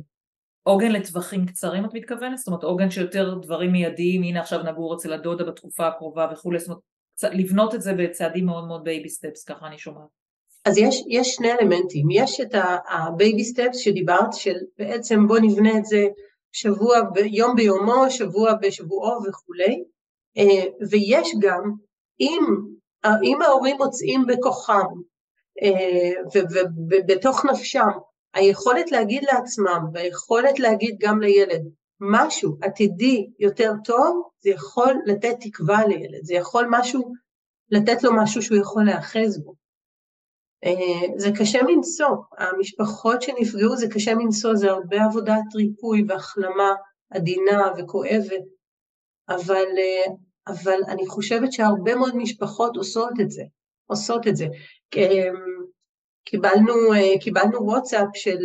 עוגן 0.62 0.92
לטווחים 0.92 1.46
קצרים 1.46 1.84
את 1.84 1.94
מתכוונת? 1.94 2.38
זאת 2.38 2.46
אומרת 2.46 2.64
עוגן 2.64 2.90
שיותר 2.90 3.34
דברים 3.34 3.72
מיידיים, 3.72 4.22
הנה 4.22 4.40
עכשיו 4.40 4.62
נגור 4.62 4.94
אצל 4.94 5.12
הדודה 5.12 5.44
בתקופה 5.44 5.86
הקרובה 5.86 6.28
וכולי, 6.32 6.58
זאת 6.58 6.68
אומרת 6.68 7.34
לבנות 7.34 7.74
את 7.74 7.82
זה 7.82 7.92
בצעדים 7.98 8.46
מאוד 8.46 8.66
מאוד 8.66 8.84
baby 8.84 9.08
steps, 9.08 9.44
ככה 9.44 9.66
אני 9.66 9.78
שומעת. 9.78 10.21
אז 10.64 10.78
יש, 10.78 11.04
יש 11.08 11.28
שני 11.28 11.52
אלמנטים, 11.52 12.10
יש 12.10 12.40
את 12.40 12.54
ה 12.88 12.99
baby 12.99 13.44
steps 13.44 13.76
שדיברת, 13.76 14.32
של 14.32 14.56
בעצם 14.78 15.26
בוא 15.26 15.38
נבנה 15.38 15.78
את 15.78 15.84
זה 15.84 16.06
שבוע, 16.52 16.96
יום 17.24 17.56
ביומו, 17.56 18.10
שבוע 18.10 18.54
בשבועו 18.54 19.18
וכולי, 19.28 19.84
אה, 20.38 20.64
ויש 20.90 21.28
גם, 21.40 21.72
אם, 22.20 22.44
אם 23.22 23.42
ההורים 23.42 23.76
מוצאים 23.76 24.26
בכוחם 24.26 24.86
אה, 25.62 26.40
ובתוך 26.90 27.44
נפשם 27.44 27.88
היכולת 28.34 28.92
להגיד 28.92 29.24
לעצמם 29.24 29.80
והיכולת 29.92 30.58
להגיד 30.58 30.96
גם 31.00 31.20
לילד 31.20 31.62
משהו 32.00 32.56
עתידי 32.62 33.30
יותר 33.38 33.72
טוב, 33.84 34.28
זה 34.40 34.50
יכול 34.50 34.94
לתת 35.06 35.34
תקווה 35.40 35.86
לילד, 35.86 36.24
זה 36.24 36.34
יכול 36.34 36.66
משהו, 36.70 37.12
לתת 37.70 38.02
לו 38.02 38.10
משהו 38.16 38.42
שהוא 38.42 38.58
יכול 38.58 38.84
להאחז 38.84 39.38
בו. 39.44 39.61
אה, 40.64 41.06
זה 41.16 41.30
קשה 41.38 41.58
מנשוא, 41.62 42.16
המשפחות 42.38 43.22
שנפגעו 43.22 43.76
זה 43.76 43.86
קשה 43.88 44.14
מנשוא, 44.14 44.54
זה 44.54 44.70
הרבה 44.70 45.04
עבודת 45.04 45.54
ריפוי 45.54 46.04
והחלמה 46.08 46.74
עדינה 47.10 47.72
וכואבת, 47.78 48.42
אבל, 49.28 49.66
אה, 49.78 50.12
אבל 50.46 50.78
אני 50.88 51.06
חושבת 51.06 51.52
שהרבה 51.52 51.94
מאוד 51.94 52.16
משפחות 52.16 52.76
עושות 52.76 53.12
את 53.20 53.30
זה, 53.30 53.42
עושות 53.86 54.28
את 54.28 54.36
זה. 54.36 54.46
קיבלנו, 56.24 56.74
קיבלנו 57.20 57.66
וואטסאפ 57.66 58.08
של 58.14 58.38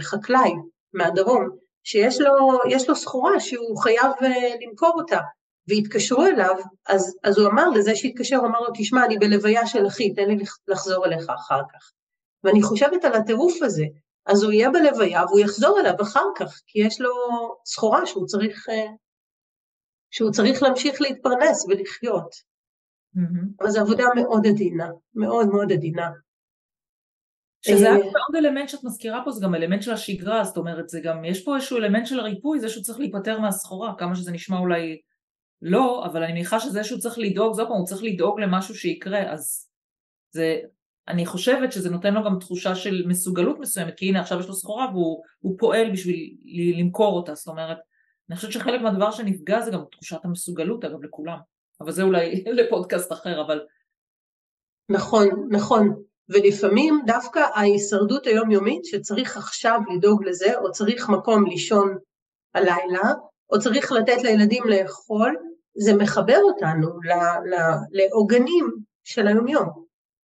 חקלאי 0.00 0.52
מהדרום, 0.92 1.48
שיש 1.84 2.20
לו, 2.20 2.58
לו 2.88 2.96
סחורה 2.96 3.40
שהוא 3.40 3.78
חייב 3.82 4.12
למכור 4.66 4.92
אותה, 4.94 5.18
והתקשרו 5.68 6.26
אליו, 6.26 6.54
אז, 6.88 7.16
אז 7.24 7.38
הוא 7.38 7.50
אמר 7.50 7.68
לזה 7.68 7.96
שהתקשר, 7.96 8.36
הוא 8.36 8.46
אמר 8.46 8.60
לו, 8.60 8.68
תשמע, 8.78 9.04
אני 9.04 9.18
בלוויה 9.18 9.66
של 9.66 9.86
אחי, 9.86 10.14
תן 10.14 10.28
לי 10.28 10.44
לחזור 10.68 11.06
אליך 11.06 11.30
אחר 11.30 11.60
כך. 11.72 11.92
ואני 12.44 12.62
חושבת 12.62 13.04
על 13.04 13.12
הטירוף 13.12 13.62
הזה, 13.62 13.84
אז 14.26 14.42
הוא 14.42 14.52
יהיה 14.52 14.70
בלוויה 14.70 15.24
והוא 15.24 15.40
יחזור 15.40 15.80
אליו 15.80 15.94
אחר 16.02 16.24
כך, 16.36 16.60
כי 16.66 16.86
יש 16.86 17.00
לו 17.00 17.10
סחורה 17.66 18.06
שהוא 18.06 18.26
צריך, 18.26 18.68
אה, 18.68 18.86
שהוא 20.10 20.30
צריך 20.30 20.62
להמשיך 20.62 21.00
להתפרנס 21.00 21.66
ולחיות. 21.68 22.34
Mm-hmm. 23.16 23.46
אבל 23.60 23.70
זו 23.70 23.80
עבודה 23.80 24.04
מאוד 24.16 24.46
עדינה, 24.46 24.88
מאוד 25.14 25.48
מאוד 25.48 25.72
עדינה. 25.72 26.10
שזה 27.66 27.84
היה 27.84 27.94
אה, 27.94 28.04
עוד 28.26 28.36
אלמנט 28.36 28.68
שאת 28.68 28.84
מזכירה 28.84 29.22
פה, 29.24 29.30
זה 29.30 29.40
גם 29.44 29.54
אלמנט 29.54 29.82
של 29.82 29.92
השגרה, 29.92 30.44
זאת 30.44 30.56
אומרת, 30.56 30.88
זה 30.88 31.00
גם, 31.00 31.24
יש 31.24 31.44
פה 31.44 31.56
איזשהו 31.56 31.76
אלמנט 31.76 32.06
של 32.06 32.20
הריפוי, 32.20 32.60
זה 32.60 32.68
שהוא 32.68 32.82
צריך 32.82 32.98
להיפטר 32.98 33.40
מהסחורה, 33.40 33.94
כמה 33.98 34.14
שזה 34.14 34.32
נשמע 34.32 34.58
אולי 34.58 35.00
לא, 35.62 36.06
אבל 36.06 36.22
אני 36.22 36.32
מניחה 36.32 36.60
שזה 36.60 36.84
שהוא 36.84 36.98
צריך 36.98 37.18
לדאוג, 37.18 37.54
זאת 37.54 37.68
פעם, 37.68 37.76
הוא 37.76 37.86
צריך 37.86 38.02
לדאוג 38.02 38.40
למשהו 38.40 38.74
שיקרה, 38.74 39.32
אז 39.32 39.68
זה, 40.30 40.58
אני 41.08 41.26
חושבת 41.26 41.72
שזה 41.72 41.90
נותן 41.90 42.14
לו 42.14 42.24
גם 42.24 42.38
תחושה 42.38 42.74
של 42.74 43.04
מסוגלות 43.06 43.58
מסוימת, 43.58 43.94
כי 43.96 44.08
הנה 44.08 44.20
עכשיו 44.20 44.40
יש 44.40 44.46
לו 44.46 44.54
סחורה 44.54 44.86
והוא 44.92 45.58
פועל 45.58 45.92
בשביל 45.92 46.36
למכור 46.78 47.16
אותה, 47.16 47.34
זאת 47.34 47.48
אומרת, 47.48 47.78
אני 48.30 48.36
חושבת 48.36 48.52
שחלק 48.52 48.80
מהדבר 48.80 49.10
שנפגע 49.10 49.60
זה 49.60 49.70
גם 49.70 49.80
תחושת 49.92 50.24
המסוגלות, 50.24 50.84
אגב, 50.84 51.02
לכולם, 51.02 51.38
אבל 51.80 51.92
זה 51.92 52.02
אולי 52.02 52.44
לפודקאסט 52.58 53.12
אחר, 53.12 53.40
אבל... 53.46 53.60
נכון, 54.88 55.28
נכון, 55.50 56.02
ולפעמים 56.28 57.02
דווקא 57.06 57.40
ההישרדות 57.54 58.26
היומיומית 58.26 58.84
שצריך 58.84 59.36
עכשיו 59.36 59.80
לדאוג 59.96 60.24
לזה, 60.24 60.58
או 60.58 60.72
צריך 60.72 61.08
מקום 61.08 61.46
לישון 61.46 61.98
הלילה, 62.54 63.12
או 63.52 63.58
צריך 63.58 63.92
לתת 63.92 64.22
לילדים 64.22 64.64
לאכול, 64.66 65.36
זה 65.76 65.94
מחבר 65.96 66.38
אותנו 66.42 66.88
לעוגנים 67.92 68.70
של 69.04 69.26
היומיום. 69.26 69.84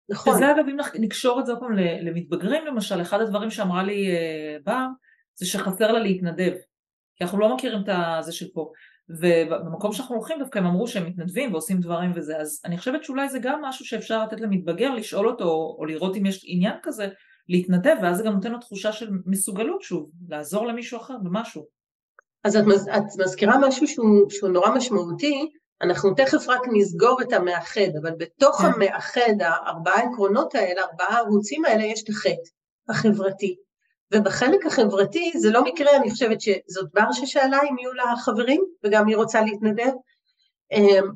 נכון. 0.10 0.34
וזה 0.34 0.52
אגב, 0.52 0.66
אם 0.68 0.78
נקשור 1.00 1.40
את 1.40 1.46
זה 1.46 1.52
עוד 1.52 1.62
פעם 1.62 1.72
למתבגרים 1.78 2.66
למשל, 2.66 3.02
אחד 3.02 3.22
הדברים 3.22 3.50
שאמרה 3.50 3.84
לי 3.84 4.12
אה, 4.12 4.58
בר, 4.64 4.86
זה 5.36 5.46
שחסר 5.46 5.92
לה 5.92 6.00
להתנדב. 6.00 6.54
כי 7.16 7.24
אנחנו 7.24 7.40
לא 7.40 7.56
מכירים 7.56 7.82
את 7.82 8.24
זה 8.24 8.32
של 8.32 8.48
פה. 8.54 8.72
ובמקום 9.10 9.94
שאנחנו 9.94 10.16
הולכים 10.16 10.40
דווקא 10.40 10.60
הם 10.60 10.66
אמרו 10.66 10.88
שהם 10.88 11.06
מתנדבים 11.06 11.52
ועושים 11.52 11.80
דברים 11.80 12.12
וזה, 12.16 12.38
אז 12.38 12.62
אני 12.66 12.78
חושבת 12.78 13.04
שאולי 13.04 13.30
זה 13.30 13.40
גם 13.40 13.62
משהו 13.62 13.86
שאפשר 13.86 14.24
לתת 14.24 14.42
למתבגר, 14.42 14.94
לשאול 14.94 15.28
אותו, 15.28 15.76
או 15.80 15.86
לראות 15.86 16.18
אם 16.18 16.26
יש 16.26 16.42
עניין 16.48 16.74
כזה, 16.84 17.10
להתנדב, 17.50 17.96
ואז 18.02 18.18
זה 18.18 18.24
גם 18.24 18.34
נותן 18.34 18.52
לו 18.52 18.60
תחושה 18.60 18.92
של 18.92 19.10
מסוגלות 19.26 19.82
שוב, 19.82 20.12
לעזור 20.30 20.68
למישהו 20.68 20.98
אחר 20.98 21.18
במשהו. 21.24 21.79
אז 22.44 22.56
את, 22.56 22.64
את 22.98 23.20
מזכירה 23.20 23.58
משהו 23.68 23.88
שהוא, 23.88 24.30
שהוא 24.30 24.50
נורא 24.50 24.70
משמעותי, 24.70 25.50
אנחנו 25.82 26.14
תכף 26.14 26.50
רק 26.50 26.62
נסגור 26.74 27.22
את 27.22 27.34
המאחד, 27.34 27.96
אבל 28.02 28.12
בתוך 28.18 28.62
כן. 28.62 28.66
המאחד, 28.66 29.42
הארבעה 29.42 30.02
עקרונות 30.02 30.56
האלה, 30.56 30.82
ארבעה 30.82 31.18
ערוצים 31.18 31.66
האלה, 31.66 31.84
יש 31.84 32.04
את 32.04 32.10
החטא 32.10 32.50
החברתי. 32.90 33.56
ובחלק 34.14 34.66
החברתי, 34.66 35.32
זה 35.36 35.52
לא 35.52 35.64
מקרה, 35.64 35.96
אני 35.96 36.12
חושבת 36.12 36.42
שזאת 36.42 36.90
בר 36.94 37.12
ששאלה 37.12 37.60
אם 37.70 37.78
יהיו 37.80 37.94
לה 37.94 38.14
חברים, 38.18 38.64
וגם 38.84 39.08
היא 39.08 39.18
רוצה 39.18 39.42
להתנדב. 39.42 39.92
אמ, 40.72 41.12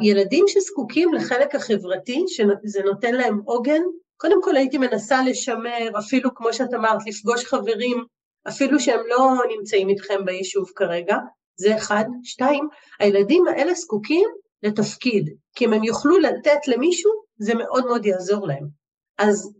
הילדים 0.00 0.44
שזקוקים 0.48 1.14
לחלק 1.14 1.54
החברתי, 1.54 2.24
שזה 2.28 2.82
נותן 2.84 3.14
להם 3.14 3.40
עוגן, 3.44 3.82
קודם 4.16 4.42
כל 4.42 4.56
הייתי 4.56 4.78
מנסה 4.78 5.22
לשמר, 5.22 5.98
אפילו 5.98 6.34
כמו 6.34 6.52
שאת 6.52 6.74
אמרת, 6.74 7.06
לפגוש 7.06 7.44
חברים 7.44 8.04
אפילו 8.48 8.80
שהם 8.80 9.00
לא 9.08 9.34
נמצאים 9.56 9.88
איתכם 9.88 10.24
ביישוב 10.24 10.70
כרגע, 10.76 11.16
זה 11.56 11.76
אחד. 11.76 12.04
שתיים, 12.22 12.68
הילדים 13.00 13.46
האלה 13.46 13.74
זקוקים 13.74 14.28
לתפקיד, 14.62 15.30
כי 15.54 15.64
אם 15.64 15.72
הם 15.72 15.84
יוכלו 15.84 16.18
לתת 16.18 16.68
למישהו, 16.68 17.10
זה 17.38 17.54
מאוד 17.54 17.86
מאוד 17.86 18.06
יעזור 18.06 18.46
להם. 18.46 18.68
אז 19.18 19.52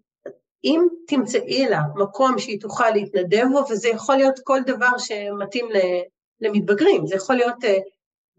אם 0.64 0.86
תמצאי 1.06 1.66
לה 1.68 1.80
מקום 1.94 2.38
שהיא 2.38 2.60
תוכל 2.60 2.90
להתנדב 2.90 3.44
בו, 3.52 3.64
וזה 3.70 3.88
יכול 3.88 4.16
להיות 4.16 4.40
כל 4.44 4.60
דבר 4.66 4.98
שמתאים 4.98 5.66
למתבגרים, 6.40 7.06
זה 7.06 7.14
יכול 7.14 7.36
להיות 7.36 7.64
אה, 7.64 7.78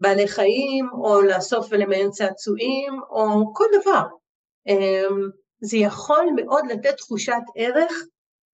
בעלי 0.00 0.28
חיים, 0.28 0.88
או 0.92 1.22
לאסוף 1.22 1.66
ולמיין 1.70 2.10
צעצועים, 2.10 2.92
או 3.10 3.54
כל 3.54 3.64
דבר. 3.80 4.02
אמ, 4.66 5.28
זה 5.60 5.76
יכול 5.76 6.26
מאוד 6.36 6.64
לתת 6.70 6.96
תחושת 6.96 7.42
ערך 7.56 7.92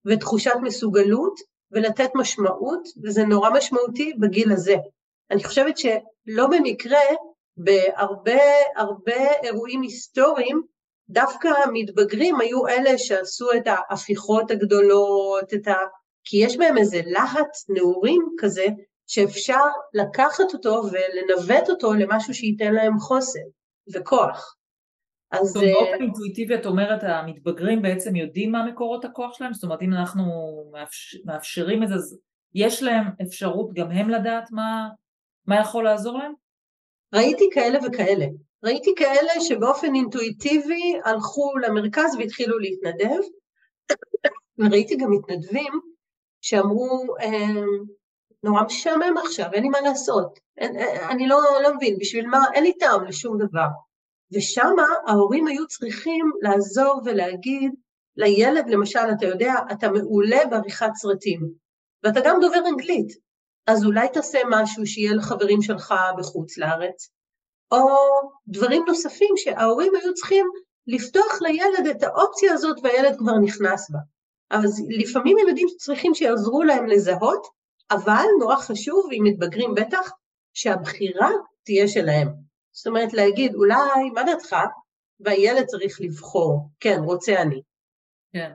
ותחושת 0.05 0.55
מסוגלות, 0.61 1.39
ולתת 1.71 2.09
משמעות, 2.15 2.87
וזה 3.03 3.23
נורא 3.23 3.49
משמעותי 3.49 4.13
בגיל 4.19 4.51
הזה. 4.51 4.75
אני 5.31 5.43
חושבת 5.43 5.77
שלא 5.77 6.47
במקרה, 6.47 6.99
בהרבה 7.57 8.41
הרבה 8.75 9.31
אירועים 9.43 9.81
היסטוריים, 9.81 10.61
דווקא 11.09 11.47
המתבגרים 11.47 12.39
היו 12.39 12.67
אלה 12.67 12.97
שעשו 12.97 13.47
את 13.57 13.63
ההפיכות 13.65 14.51
הגדולות, 14.51 15.53
את 15.53 15.67
ה... 15.67 15.75
כי 16.23 16.37
יש 16.37 16.57
בהם 16.57 16.77
איזה 16.77 17.01
להט 17.05 17.57
נעורים 17.69 18.35
כזה, 18.39 18.65
שאפשר 19.07 19.63
לקחת 19.93 20.53
אותו 20.53 20.81
ולנווט 20.91 21.69
אותו 21.69 21.93
למשהו 21.93 22.33
שייתן 22.33 22.73
להם 22.73 22.99
חוסן 22.99 23.39
וכוח. 23.93 24.55
אז... 25.31 25.47
זאת 25.47 25.55
אומרת, 25.55 25.73
באופן 25.73 26.03
אינטואיטיבי 26.03 26.55
את 26.55 26.65
אומרת, 26.65 27.03
המתבגרים 27.03 27.81
בעצם 27.81 28.15
יודעים 28.15 28.51
מה 28.51 28.65
מקורות 28.65 29.05
הכוח 29.05 29.37
שלהם? 29.37 29.53
זאת 29.53 29.63
אומרת, 29.63 29.81
אם 29.81 29.93
אנחנו 29.93 30.23
מאפשרים 31.25 31.83
את 31.83 31.87
זה, 31.87 31.95
אז 31.95 32.19
יש 32.55 32.83
להם 32.83 33.05
אפשרות 33.21 33.73
גם 33.73 33.91
הם 33.91 34.09
לדעת 34.09 34.51
מה, 34.51 34.89
מה 35.47 35.59
יכול 35.59 35.83
לעזור 35.83 36.17
להם? 36.17 36.33
ראיתי 37.15 37.49
כאלה 37.53 37.79
וכאלה. 37.87 38.25
ראיתי 38.63 38.91
כאלה 38.97 39.31
שבאופן 39.39 39.95
אינטואיטיבי 39.95 40.93
הלכו 41.05 41.57
למרכז 41.57 42.15
והתחילו 42.19 42.59
להתנדב, 42.59 43.21
וראיתי 44.57 44.95
גם 44.95 45.11
מתנדבים 45.11 45.73
שאמרו, 46.41 47.05
אמ, 47.23 47.65
נורא 48.43 48.63
משעמם 48.63 49.17
עכשיו, 49.25 49.49
אין 49.53 49.63
לי 49.63 49.69
מה 49.69 49.81
לעשות, 49.81 50.39
אין, 50.57 50.75
אני 51.09 51.27
לא, 51.27 51.37
לא 51.63 51.75
מבין, 51.75 51.97
בשביל 51.99 52.27
מה, 52.27 52.45
אין 52.53 52.63
לי 52.63 52.73
טעם 52.73 53.05
לשום 53.05 53.37
דבר. 53.37 53.67
ושם 54.33 54.75
ההורים 55.07 55.47
היו 55.47 55.67
צריכים 55.67 56.31
לעזור 56.41 57.01
ולהגיד 57.05 57.71
לילד, 58.17 58.69
למשל, 58.69 58.99
אתה 59.17 59.25
יודע, 59.25 59.53
אתה 59.71 59.89
מעולה 59.89 60.45
בעריכת 60.49 60.89
סרטים, 60.95 61.39
ואתה 62.03 62.19
גם 62.25 62.37
דובר 62.41 62.67
אנגלית, 62.67 63.07
אז 63.67 63.85
אולי 63.85 64.09
תעשה 64.09 64.39
משהו 64.49 64.85
שיהיה 64.85 65.13
לחברים 65.13 65.61
שלך 65.61 65.93
בחוץ 66.17 66.57
לארץ, 66.57 67.09
או 67.71 67.87
דברים 68.47 68.83
נוספים 68.87 69.33
שההורים 69.37 69.91
היו 69.95 70.13
צריכים 70.13 70.47
לפתוח 70.87 71.41
לילד 71.41 71.87
את 71.91 72.03
האופציה 72.03 72.53
הזאת 72.53 72.77
והילד 72.83 73.17
כבר 73.17 73.37
נכנס 73.43 73.91
בה. 73.91 73.99
אז 74.49 74.83
לפעמים 74.89 75.37
ילדים 75.37 75.67
צריכים 75.77 76.13
שיעזרו 76.15 76.63
להם 76.63 76.85
לזהות, 76.85 77.47
אבל 77.91 78.25
נורא 78.39 78.55
חשוב, 78.55 79.09
אם 79.11 79.23
מתבגרים 79.23 79.75
בטח, 79.75 80.11
שהבחירה 80.53 81.29
תהיה 81.63 81.87
שלהם. 81.87 82.50
זאת 82.71 82.87
אומרת 82.87 83.13
להגיד, 83.13 83.55
אולי, 83.55 84.09
מה 84.13 84.23
דעתך? 84.23 84.55
והילד 85.19 85.65
צריך 85.65 86.01
לבחור, 86.01 86.69
כן, 86.79 86.99
רוצה 87.03 87.41
אני. 87.41 87.61
כן. 88.33 88.51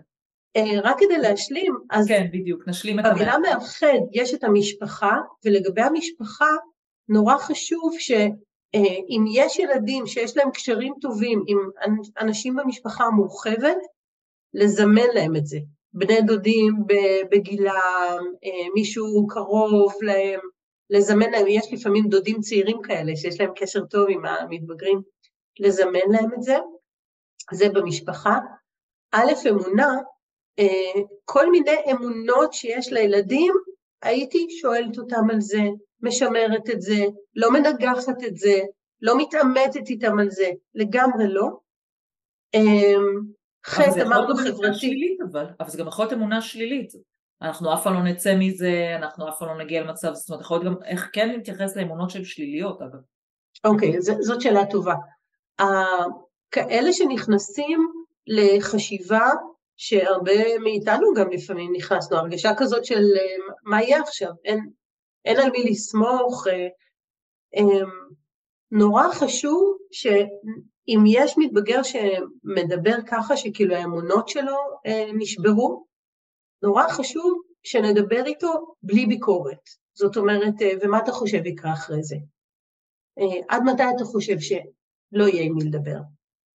אה, 0.57 0.81
רק 0.83 0.97
כדי 0.99 1.19
להשלים, 1.19 1.75
אז... 1.91 2.09
כן, 2.09 2.27
בדיוק, 2.33 2.69
נשלים 2.69 3.01
את 3.01 3.05
המאחד. 3.05 3.21
במילה 3.21 3.39
מאחד 3.39 3.99
יש 4.13 4.35
את 4.35 4.45
המשפחה, 4.45 5.17
ולגבי 5.45 5.83
המשפחה, 5.83 6.51
נורא 7.09 7.39
חשוב 7.39 7.95
שאם 7.99 9.25
אה, 9.27 9.33
יש 9.33 9.59
ילדים 9.59 10.07
שיש 10.07 10.37
להם 10.37 10.51
קשרים 10.51 10.95
טובים 11.01 11.45
עם 11.47 11.59
אנשים 12.21 12.57
במשפחה 12.57 13.05
המורחבת, 13.05 13.79
לזמן 14.55 15.09
להם 15.15 15.37
את 15.37 15.47
זה. 15.47 15.59
בני 15.93 16.23
דודים 16.23 16.73
בגילם, 17.31 18.25
אה, 18.45 18.69
מישהו 18.75 19.27
קרוב 19.29 19.93
להם, 20.03 20.41
לזמן 20.91 21.31
להם, 21.31 21.47
יש 21.49 21.73
לפעמים 21.73 22.09
דודים 22.09 22.41
צעירים 22.41 22.83
כאלה 22.83 23.17
שיש 23.17 23.41
להם 23.41 23.51
קשר 23.57 23.85
טוב 23.85 24.07
עם 24.09 24.25
המתבגרים, 24.25 25.01
לזמן 25.61 26.13
להם 26.13 26.35
את 26.35 26.43
זה, 26.43 26.57
זה 27.53 27.69
במשפחה. 27.69 28.39
א', 29.13 29.33
אמונה, 29.51 29.97
אה, 30.59 31.03
כל 31.25 31.51
מיני 31.51 31.77
אמונות 31.93 32.53
שיש 32.53 32.93
לילדים, 32.93 33.53
הייתי 34.03 34.47
שואלת 34.61 34.99
אותם 34.99 35.31
על 35.31 35.41
זה, 35.41 35.63
משמרת 36.03 36.71
את 36.71 36.83
זה, 36.83 37.05
לא 37.35 37.53
מנגחת 37.53 38.25
את 38.27 38.37
זה, 38.37 38.61
לא 39.03 39.19
מתעמתת 39.19 39.89
איתם 39.89 40.19
על 40.19 40.31
זה, 40.31 40.51
לגמרי 40.75 41.29
לא. 41.29 41.49
אה, 42.55 42.95
חטא 43.67 44.03
אמרנו 44.03 44.37
חברתי. 44.37 44.79
שלילית 44.79 45.21
אבל, 45.31 45.47
אבל 45.61 45.71
זה 45.71 45.79
גם 45.79 45.89
יכול 45.89 46.05
להיות 46.05 46.13
אמונה 46.13 46.41
שלילית. 46.41 46.93
אנחנו 47.43 47.75
אף 47.75 47.85
פעם 47.85 47.95
לא 47.95 48.03
נצא 48.03 48.35
מזה, 48.39 48.97
אנחנו 48.97 49.29
אף 49.29 49.39
פעם 49.39 49.49
לא 49.49 49.65
נגיע 49.65 49.83
למצב, 49.83 50.15
זאת 50.15 50.29
אומרת, 50.29 50.43
יכול 50.43 50.59
להיות 50.59 50.77
גם 50.77 50.83
איך 50.85 51.11
כן 51.13 51.31
נתייחס 51.31 51.77
לאמונות 51.77 52.11
שהן 52.11 52.25
שליליות 52.25 52.83
אגב. 52.83 52.99
אוקיי, 53.65 53.97
okay, 53.97 54.01
זאת 54.01 54.41
שאלה 54.41 54.67
טובה. 54.67 54.95
כאלה 56.51 56.93
שנכנסים 56.93 57.89
לחשיבה 58.27 59.29
שהרבה 59.77 60.59
מאיתנו 60.59 61.15
גם 61.17 61.31
לפעמים 61.31 61.73
נכנסנו, 61.77 62.17
הרגשה 62.17 62.53
כזאת 62.57 62.85
של 62.85 63.03
מה 63.65 63.83
יהיה 63.83 64.01
עכשיו, 64.01 64.31
אין, 64.45 64.71
אין 65.25 65.41
על 65.41 65.51
מי 65.51 65.65
לסמוך, 65.71 66.47
אה, 66.47 66.69
אמ, 67.57 67.91
נורא 68.71 69.09
חשוב 69.13 69.79
שאם 69.93 71.05
יש 71.07 71.35
מתבגר 71.39 71.81
שמדבר 71.83 72.97
ככה 73.07 73.37
שכאילו 73.37 73.75
האמונות 73.75 74.29
שלו 74.29 74.57
אה, 74.87 75.07
נשברו, 75.15 75.87
נורא 76.63 76.89
חשוב 76.89 77.43
שנדבר 77.63 78.27
איתו 78.27 78.75
בלי 78.83 79.07
ביקורת. 79.07 79.69
זאת 79.95 80.17
אומרת, 80.17 80.55
אה, 80.63 80.73
ומה 80.83 80.99
אתה 80.99 81.13
חושב 81.13 81.47
יקרה 81.47 81.73
אחרי 81.73 82.03
זה? 82.03 82.17
עד 83.49 83.63
מתי 83.63 83.83
אתה 83.97 84.05
חושב 84.05 84.37
שלא 84.41 85.25
יהיה 85.25 85.43
עם 85.43 85.55
מי 85.55 85.65
לדבר? 85.65 85.99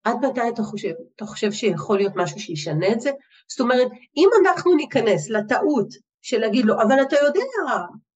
עד 0.05 0.16
מתי 0.26 0.48
אתה 0.48 0.62
חושב? 0.62 0.92
אתה 1.16 1.26
חושב 1.26 1.53
שיכול 1.53 1.96
להיות 1.96 2.12
משהו 2.16 2.40
שישנה 2.40 2.92
את 2.92 3.01
זה? 3.01 3.11
זאת 3.48 3.61
אומרת, 3.61 3.88
אם 4.16 4.28
אנחנו 4.42 4.74
ניכנס 4.74 5.30
לטעות 5.30 5.88
של 6.22 6.38
להגיד 6.38 6.64
לו, 6.64 6.74
אבל 6.74 7.03
אתה 7.03 7.16
יודע, 7.16 7.40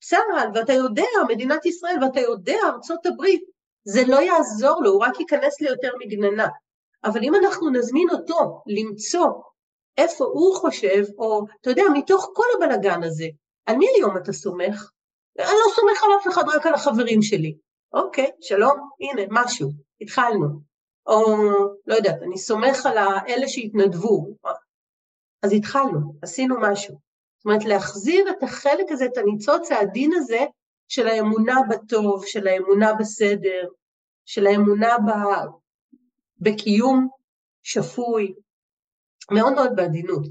צה"ל, 0.01 0.49
ואתה 0.55 0.73
יודע, 0.73 1.05
מדינת 1.29 1.67
ישראל, 1.67 1.97
ואתה 2.03 2.21
יודע, 2.21 2.59
ארצות 2.75 3.07
הברית, 3.07 3.43
זה 3.85 4.03
לא 4.07 4.23
יעזור 4.23 4.83
לו, 4.83 4.91
הוא 4.91 5.05
רק 5.05 5.21
ייכנס 5.21 5.61
ליותר 5.61 5.91
מגננה. 6.05 6.49
אבל 7.05 7.21
אם 7.23 7.35
אנחנו 7.35 7.71
נזמין 7.71 8.09
אותו 8.11 8.63
למצוא 8.67 9.27
איפה 9.99 10.25
הוא 10.25 10.57
חושב, 10.57 11.05
או 11.19 11.45
אתה 11.61 11.71
יודע, 11.71 11.83
מתוך 11.93 12.31
כל 12.35 12.47
הבלגן 12.57 13.03
הזה, 13.03 13.27
על 13.67 13.77
מי 13.77 13.87
היום 13.97 14.17
אתה 14.17 14.33
סומך? 14.33 14.91
אני 15.39 15.47
לא 15.47 15.75
סומך 15.75 16.03
על 16.05 16.11
אף 16.21 16.29
אחד, 16.29 16.43
רק 16.57 16.67
על 16.67 16.75
החברים 16.75 17.23
שלי. 17.23 17.57
אוקיי, 17.93 18.31
שלום, 18.41 18.89
הנה, 19.01 19.23
משהו, 19.31 19.71
התחלנו. 20.01 20.47
או 21.07 21.23
לא 21.87 21.95
יודעת, 21.95 22.23
אני 22.23 22.39
סומך 22.39 22.87
על 22.87 22.99
האלה 22.99 23.49
שהתנדבו. 23.49 24.27
אז 25.43 25.53
התחלנו, 25.53 26.15
עשינו 26.23 26.57
משהו. 26.61 26.95
זאת 27.39 27.45
אומרת, 27.45 27.65
להחזיר 27.65 28.31
את 28.31 28.43
החלק 28.43 28.87
הזה, 28.91 29.05
את 29.05 29.17
הניצוץ 29.17 29.73
העדין 29.73 30.11
הזה 30.15 30.45
של 30.89 31.07
האמונה 31.07 31.61
בטוב, 31.71 32.27
של 32.27 32.47
האמונה 32.47 32.95
בסדר, 32.95 33.69
של 34.25 34.47
האמונה 34.47 34.97
ב... 34.99 35.11
בקיום 36.41 37.09
שפוי, 37.63 38.35
מאוד 39.31 39.53
מאוד 39.55 39.71
בעדינות. 39.77 40.27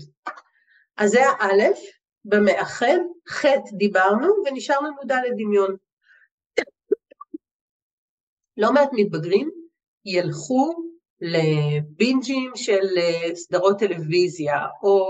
אז 0.98 1.12
זה 1.12 1.20
האלף, 1.40 1.80
במאחד, 2.26 2.98
חטא 3.30 3.72
דיברנו, 3.78 4.28
ונשאר 4.46 4.80
לנו 4.80 4.98
ד' 5.08 5.34
דמיון. 5.38 5.76
לא 8.58 8.74
מעט 8.74 8.90
מתבגרים 8.94 9.50
ילכו 10.06 10.74
לבינג'ים 11.22 12.52
של 12.56 12.98
אה, 12.98 13.36
סדרות 13.36 13.80
טלוויזיה, 13.80 14.58
או 14.84 15.06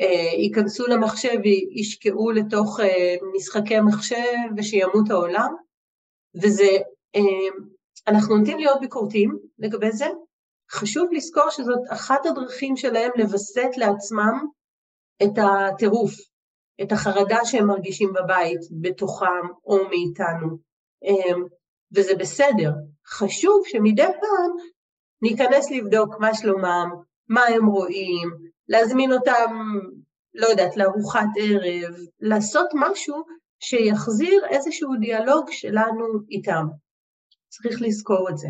אה, 0.00 0.32
ייכנסו 0.38 0.86
למחשב 0.86 1.38
וישקעו 1.44 2.30
לתוך 2.30 2.80
אה, 2.80 3.14
משחקי 3.36 3.80
מחשב 3.80 4.16
ושימות 4.56 5.10
העולם, 5.10 5.54
וזה, 6.42 6.68
אנחנו 8.08 8.36
נוטים 8.36 8.58
להיות 8.58 8.80
ביקורתיים 8.80 9.38
לגבי 9.58 9.92
זה. 9.92 10.06
חשוב 10.74 11.08
לזכור 11.12 11.50
שזאת 11.50 11.80
אחת 11.90 12.26
הדרכים 12.26 12.76
שלהם 12.76 13.10
לווסת 13.16 13.70
לעצמם 13.76 14.46
את 15.22 15.38
הטירוף, 15.38 16.12
את 16.82 16.92
החרדה 16.92 17.38
שהם 17.44 17.66
מרגישים 17.66 18.12
בבית, 18.12 18.60
בתוכם 18.80 19.46
או 19.64 19.76
מאיתנו. 19.88 20.58
וזה 21.94 22.14
בסדר. 22.14 22.70
חשוב 23.06 23.62
שמדי 23.66 24.06
פעם 24.06 24.50
ניכנס 25.22 25.70
לבדוק 25.70 26.14
מה 26.20 26.34
שלומם, 26.34 26.90
מה 27.28 27.44
הם 27.44 27.66
רואים, 27.66 28.30
להזמין 28.68 29.12
אותם, 29.12 29.56
לא 30.34 30.46
יודעת, 30.46 30.76
לארוחת 30.76 31.28
ערב, 31.38 31.94
לעשות 32.20 32.68
משהו 32.74 33.16
שיחזיר 33.60 34.46
איזשהו 34.50 34.90
דיאלוג 35.00 35.46
שלנו 35.50 36.04
איתם. 36.30 36.66
צריך 37.48 37.82
לזכור 37.82 38.28
את 38.30 38.38
זה. 38.38 38.48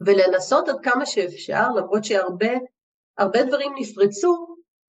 ולנסות 0.00 0.68
עד 0.68 0.80
כמה 0.82 1.06
שאפשר, 1.06 1.68
למרות 1.76 2.04
שהרבה 2.04 3.42
דברים 3.46 3.72
נפרצו, 3.78 4.46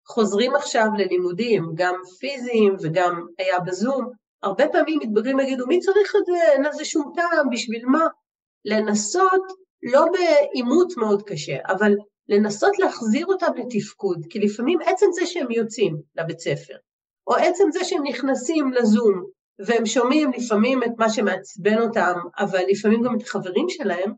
חוזרים 0.07 0.55
עכשיו 0.55 0.87
ללימודים, 0.97 1.71
גם 1.75 1.95
פיזיים 2.19 2.75
וגם 2.81 3.25
היה 3.37 3.59
בזום, 3.59 4.11
הרבה 4.43 4.67
פעמים 4.67 4.99
מתבגרים 4.99 5.39
יגידו, 5.39 5.67
מי 5.67 5.79
צריך 5.79 6.15
את 6.15 6.25
זה? 6.25 6.51
אין 6.51 6.63
לזה 6.63 6.85
שום 6.85 7.13
טעם, 7.15 7.49
בשביל 7.51 7.85
מה? 7.85 8.07
לנסות, 8.65 9.41
לא 9.83 10.05
בעימות 10.11 10.93
מאוד 10.97 11.23
קשה, 11.23 11.57
אבל 11.67 11.93
לנסות 12.29 12.79
להחזיר 12.79 13.25
אותם 13.25 13.51
לתפקוד, 13.55 14.25
כי 14.29 14.39
לפעמים 14.39 14.79
עצם 14.85 15.05
זה 15.11 15.25
שהם 15.25 15.51
יוצאים 15.51 15.97
לבית 16.15 16.39
ספר, 16.39 16.75
או 17.27 17.35
עצם 17.35 17.63
זה 17.71 17.83
שהם 17.83 18.03
נכנסים 18.03 18.73
לזום, 18.73 19.23
והם 19.65 19.85
שומעים 19.85 20.31
לפעמים 20.31 20.83
את 20.83 20.91
מה 20.97 21.09
שמעצבן 21.09 21.77
אותם, 21.81 22.13
אבל 22.39 22.61
לפעמים 22.67 23.01
גם 23.01 23.17
את 23.17 23.21
החברים 23.21 23.69
שלהם, 23.69 24.13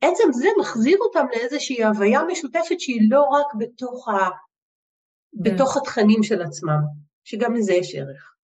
עצם 0.00 0.32
זה 0.32 0.48
מחזיר 0.60 0.98
אותם 1.00 1.26
לאיזושהי 1.30 1.84
הוויה 1.84 2.20
משותפת 2.32 2.80
שהיא 2.80 3.10
לא 3.10 3.22
רק 3.22 3.46
בתוך, 3.58 4.08
ה... 4.08 4.28
בתוך 5.32 5.72
כן. 5.74 5.80
התכנים 5.80 6.22
של 6.22 6.42
עצמם, 6.42 6.80
שגם 7.24 7.54
לזה 7.54 7.72
יש 7.72 7.94
ערך. 7.94 8.34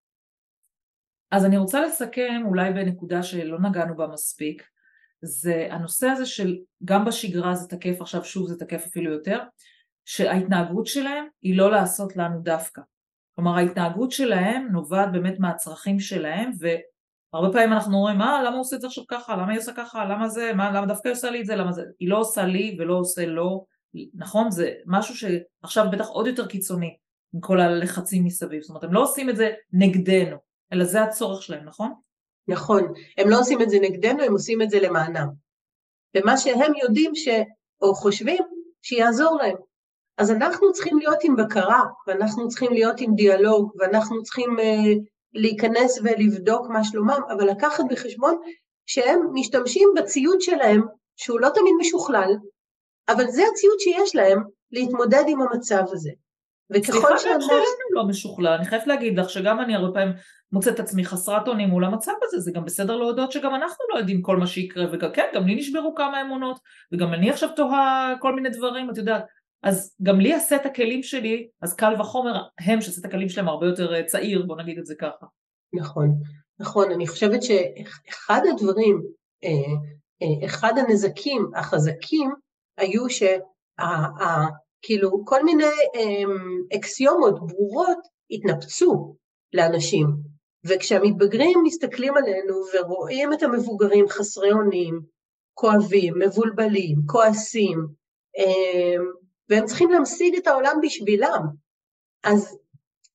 אז 1.31 1.45
אני 1.45 1.57
רוצה 1.57 1.81
לסכם 1.81 2.43
אולי 2.47 2.73
בנקודה 2.73 3.23
שלא 3.23 3.59
נגענו 3.61 3.97
בה 3.97 4.07
מספיק, 4.07 4.63
זה 5.23 5.69
הנושא 5.71 6.07
הזה 6.07 6.27
של 6.27 6.57
גם 6.85 7.05
בשגרה 7.05 7.55
זה 7.55 7.69
תקף, 7.69 8.01
עכשיו 8.01 8.25
שוב 8.25 8.49
זה 8.49 8.59
תקף 8.59 8.85
אפילו 8.87 9.13
יותר, 9.13 9.41
שההתנהגות 10.05 10.87
שלהם 10.87 11.27
היא 11.43 11.59
לא 11.59 11.71
לעשות 11.71 12.17
לנו 12.17 12.41
דווקא. 12.41 12.83
כלומר 13.35 13.57
ההתנהגות 13.57 14.13
שלהם 14.13 14.69
נובעת 14.73 15.13
באמת 15.13 15.39
מהצרכים 15.39 16.01
שלהם 16.01 16.51
והרבה 17.33 17.53
פעמים 17.53 17.73
אנחנו 17.73 17.97
אומרים 17.97 18.19
מה 18.19 18.43
למה 18.43 18.55
הוא 18.55 18.61
עושה 18.61 18.77
את 18.77 18.81
זה 18.81 18.87
עכשיו 18.87 19.05
ככה? 19.09 19.37
למה 19.37 19.51
היא 19.51 19.59
עושה 19.59 19.73
ככה? 19.73 20.05
למה 20.05 20.29
זה? 20.29 20.53
מה 20.53 20.71
למה 20.71 20.87
דווקא 20.87 21.09
היא 21.09 21.13
עושה 21.13 21.31
לי 21.31 21.41
את 21.41 21.47
זה? 21.47 21.57
למה 21.57 21.73
זה? 21.73 21.83
היא 22.01 22.09
לא 22.09 22.19
עושה 22.19 22.45
לי 22.45 22.77
ולא 22.79 22.95
עושה 22.95 23.27
לו. 23.27 23.67
נכון 24.15 24.51
זה 24.51 24.73
משהו 24.87 25.15
שעכשיו 25.17 25.87
בטח 25.93 26.09
עוד 26.09 26.27
יותר 26.27 26.47
קיצוני 26.47 26.97
עם 27.35 27.41
כל 27.41 27.61
הלחצים 27.61 28.25
מסביב. 28.25 28.63
זאת 28.63 28.69
אומרת 28.69 28.85
הם 28.85 28.93
לא 28.93 29.03
עושים 29.03 29.31
את 29.31 29.37
זה 29.37 29.51
נגדנו 29.73 30.37
אלא 30.73 30.85
זה 30.85 31.03
הצורך 31.03 31.43
שלהם, 31.43 31.65
נכון? 31.65 31.93
נכון, 32.49 32.93
הם 33.19 33.29
לא 33.29 33.39
עושים 33.39 33.63
את 33.63 33.71
זה 33.71 33.79
נגדנו, 33.83 34.23
הם 34.23 34.33
עושים 34.33 34.63
את 34.63 34.71
זה 34.71 34.81
למענם. 34.81 35.29
ומה 36.17 36.37
שהם 36.37 36.73
יודעים 36.83 37.15
ש... 37.15 37.29
או 37.81 37.95
חושבים, 37.95 38.43
שיעזור 38.83 39.39
להם. 39.43 39.57
אז 40.19 40.31
אנחנו 40.31 40.73
צריכים 40.73 40.99
להיות 40.99 41.19
עם 41.25 41.37
בקרה, 41.37 41.83
ואנחנו 42.07 42.49
צריכים 42.49 42.73
להיות 42.73 43.01
עם 43.01 43.15
דיאלוג, 43.15 43.73
ואנחנו 43.79 44.23
צריכים 44.23 44.57
uh, 44.59 44.63
להיכנס 45.35 45.99
ולבדוק 46.05 46.67
מה 46.69 46.85
שלומם, 46.85 47.21
אבל 47.33 47.51
לקחת 47.51 47.85
בחשבון 47.91 48.39
שהם 48.87 49.21
משתמשים 49.33 49.89
בציוד 49.97 50.41
שלהם, 50.41 50.83
שהוא 51.17 51.41
לא 51.41 51.49
תמיד 51.49 51.73
משוכלל, 51.81 52.33
אבל 53.09 53.27
זה 53.27 53.43
הציוד 53.53 53.79
שיש 53.79 54.17
להם 54.17 54.43
להתמודד 54.73 55.25
עם 55.29 55.43
המצב 55.43 55.83
הזה. 55.93 56.11
וככל 56.71 57.19
שאנחנו... 57.19 57.41
סליחה, 57.41 57.63
לא 57.91 58.05
משוכלל, 58.05 58.53
אני 58.53 58.65
חייבת 58.65 58.87
להגיד 58.87 59.19
לך 59.19 59.31
שגם 59.31 59.61
אני 59.61 59.75
הרבה 59.75 59.95
פעמים 59.95 60.15
מוצאת 60.53 60.81
עצמי 60.81 61.05
חסרת 61.05 61.49
אונים 61.49 61.69
מול 61.69 61.85
המצב 61.85 62.13
הזה, 62.23 62.41
זה 62.41 62.53
גם 62.55 62.65
בסדר 62.65 62.97
להודות 62.97 63.33
שגם 63.33 63.55
אנחנו 63.55 63.85
לא 63.95 63.99
יודעים 63.99 64.23
כל 64.23 64.37
מה 64.37 64.47
שיקרה, 64.47 64.85
וכן, 64.93 65.27
גם 65.35 65.47
לי 65.47 65.55
נשברו 65.55 65.95
כמה 65.95 66.21
אמונות, 66.21 66.59
וגם 66.93 67.15
אני 67.15 67.31
עכשיו 67.31 67.49
תוהה 67.57 68.15
כל 68.21 68.35
מיני 68.35 68.51
דברים, 68.51 68.91
את 68.91 68.99
יודעת, 68.99 69.25
אז 69.63 69.97
גם 70.03 70.21
לי 70.21 70.35
הסט 70.35 70.67
הכלים 70.67 71.03
שלי, 71.03 71.49
אז 71.63 71.75
קל 71.75 72.01
וחומר 72.01 72.43
הם 72.61 72.81
שסט 72.81 73.05
הכלים 73.05 73.29
שלהם 73.29 73.49
הרבה 73.49 73.67
יותר 73.67 73.95
אה, 73.95 74.05
צעיר, 74.05 74.45
בוא 74.47 74.57
נגיד 74.57 74.79
את 74.79 74.87
זה 74.87 74.95
ככה. 74.95 75.27
נכון, 75.73 76.09
נכון, 76.61 76.91
אני 76.91 77.07
חושבת 77.07 77.41
שאחד 77.43 78.41
הדברים, 78.51 79.03
אה, 79.45 79.51
אה, 80.23 80.47
אחד 80.47 80.73
הנזקים 80.77 81.51
החזקים 81.57 82.31
היו 82.79 83.11
שה... 83.11 83.37
כאילו 84.83 85.25
כל 85.25 85.45
מיני 85.45 85.65
אקסיומות 86.77 87.47
ברורות 87.47 87.99
התנפצו 88.31 89.17
לאנשים. 89.53 90.07
וכשהמתבגרים 90.65 91.59
מסתכלים 91.65 92.17
עלינו 92.17 92.55
ורואים 92.75 93.33
את 93.33 93.43
המבוגרים 93.43 94.09
חסרי 94.09 94.53
אונים, 94.53 95.01
כואבים, 95.55 96.15
מבולבלים, 96.19 96.99
כועסים, 97.07 97.87
אמ, 98.39 99.22
והם 99.49 99.67
צריכים 99.67 99.91
להמשיג 99.91 100.37
את 100.37 100.47
העולם 100.47 100.77
בשבילם, 100.83 101.43
אז 102.25 102.59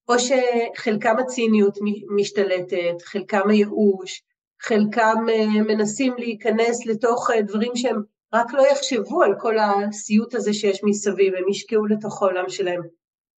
או 0.09 0.13
שחלקם 0.19 1.15
הציניות 1.19 1.77
משתלטת, 2.15 3.01
חלקם 3.03 3.49
הייאוש, 3.49 4.23
חלקם 4.61 5.25
אה, 5.29 5.61
מנסים 5.61 6.13
להיכנס 6.17 6.85
לתוך 6.85 7.31
אה, 7.31 7.41
דברים 7.41 7.75
שהם 7.75 8.01
רק 8.33 8.53
לא 8.53 8.67
יחשבו 8.71 9.23
על 9.23 9.33
כל 9.39 9.55
הסיוט 9.59 10.35
הזה 10.35 10.53
שיש 10.53 10.83
מסביב, 10.83 11.35
הם 11.35 11.49
ישקעו 11.49 11.85
לתוך 11.85 12.21
העולם 12.21 12.49
שלהם. 12.49 12.81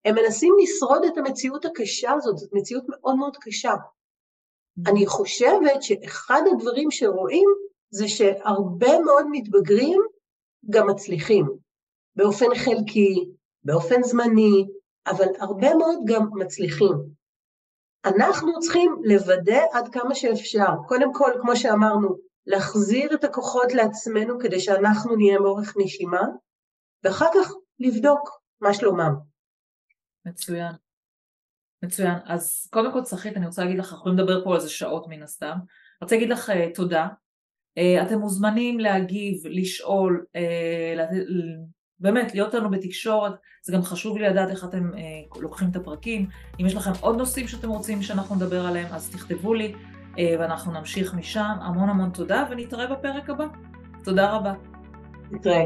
הם 0.05 0.15
מנסים 0.15 0.55
לשרוד 0.63 1.05
את 1.05 1.19
המציאות 1.19 1.65
הקשה 1.65 2.13
הזאת, 2.13 2.39
זאת 2.39 2.51
מציאות 2.53 2.85
מאוד 2.89 3.17
מאוד 3.17 3.37
קשה. 3.41 3.75
אני 4.87 5.07
חושבת 5.07 5.83
שאחד 5.83 6.43
הדברים 6.53 6.91
שרואים 6.91 7.49
זה 7.91 8.09
שהרבה 8.09 8.99
מאוד 8.99 9.27
מתבגרים 9.31 10.01
גם 10.71 10.91
מצליחים, 10.91 11.47
באופן 12.19 12.47
חלקי, 12.65 13.31
באופן 13.65 14.03
זמני, 14.03 14.67
אבל 15.07 15.27
הרבה 15.41 15.75
מאוד 15.75 15.99
גם 16.07 16.29
מצליחים. 16.35 16.95
אנחנו 18.05 18.61
צריכים 18.61 18.97
לוודא 19.05 19.61
עד 19.73 19.89
כמה 19.89 20.15
שאפשר, 20.15 20.67
קודם 20.89 21.15
כל, 21.15 21.33
כמו 21.41 21.57
שאמרנו, 21.57 22.17
להחזיר 22.47 23.15
את 23.15 23.25
הכוחות 23.25 23.73
לעצמנו 23.73 24.39
כדי 24.39 24.61
שאנחנו 24.61 25.17
נהיה 25.17 25.39
מאורך 25.39 25.75
נשימה, 25.77 26.23
ואחר 27.05 27.27
כך 27.35 27.53
לבדוק 27.81 28.41
מה 28.61 28.75
שלומם. 28.75 29.15
מצוין. 30.27 30.73
מצוין. 31.85 32.15
אז 32.25 32.69
קודם 32.71 32.93
כל 32.93 33.03
צחית, 33.03 33.37
אני 33.37 33.47
רוצה 33.47 33.63
להגיד 33.63 33.79
לך, 33.79 33.85
אנחנו 33.85 33.99
יכולים 33.99 34.19
לדבר 34.19 34.45
פה 34.45 34.55
על 34.55 34.61
זה 34.61 34.69
שעות 34.69 35.07
מן 35.09 35.23
הסתם. 35.23 35.47
אני 35.47 36.03
רוצה 36.03 36.15
להגיד 36.15 36.31
לך 36.31 36.51
uh, 36.51 36.75
תודה. 36.75 37.09
Uh, 37.79 38.07
אתם 38.07 38.19
מוזמנים 38.19 38.81
להגיב, 38.81 39.43
לשאול, 39.47 40.25
uh, 40.37 40.99
באמת 42.01 42.35
להיות 42.35 42.55
לנו 42.55 42.71
בתקשורת, 42.71 43.33
זה 43.63 43.73
גם 43.73 43.83
חשוב 43.83 44.19
לי 44.19 44.29
לדעת 44.29 44.51
איך 44.51 44.65
אתם 44.65 44.91
uh, 44.93 45.41
לוקחים 45.41 45.69
את 45.71 45.77
הפרקים. 45.77 46.29
אם 46.61 46.67
יש 46.67 46.75
לכם 46.75 46.91
עוד 47.01 47.17
נושאים 47.17 47.49
שאתם 47.49 47.69
רוצים 47.69 48.03
שאנחנו 48.03 48.35
נדבר 48.35 48.67
עליהם, 48.67 48.87
אז 48.93 49.11
תכתבו 49.11 49.55
לי, 49.55 49.73
uh, 50.15 50.19
ואנחנו 50.39 50.73
נמשיך 50.73 51.15
משם. 51.15 51.55
המון 51.61 51.89
המון 51.89 52.11
תודה, 52.11 52.45
ונתראה 52.51 52.87
בפרק 52.87 53.31
הבא. 53.31 53.47
תודה 54.05 54.33
רבה. 54.33 54.53
נתראה. 55.31 55.65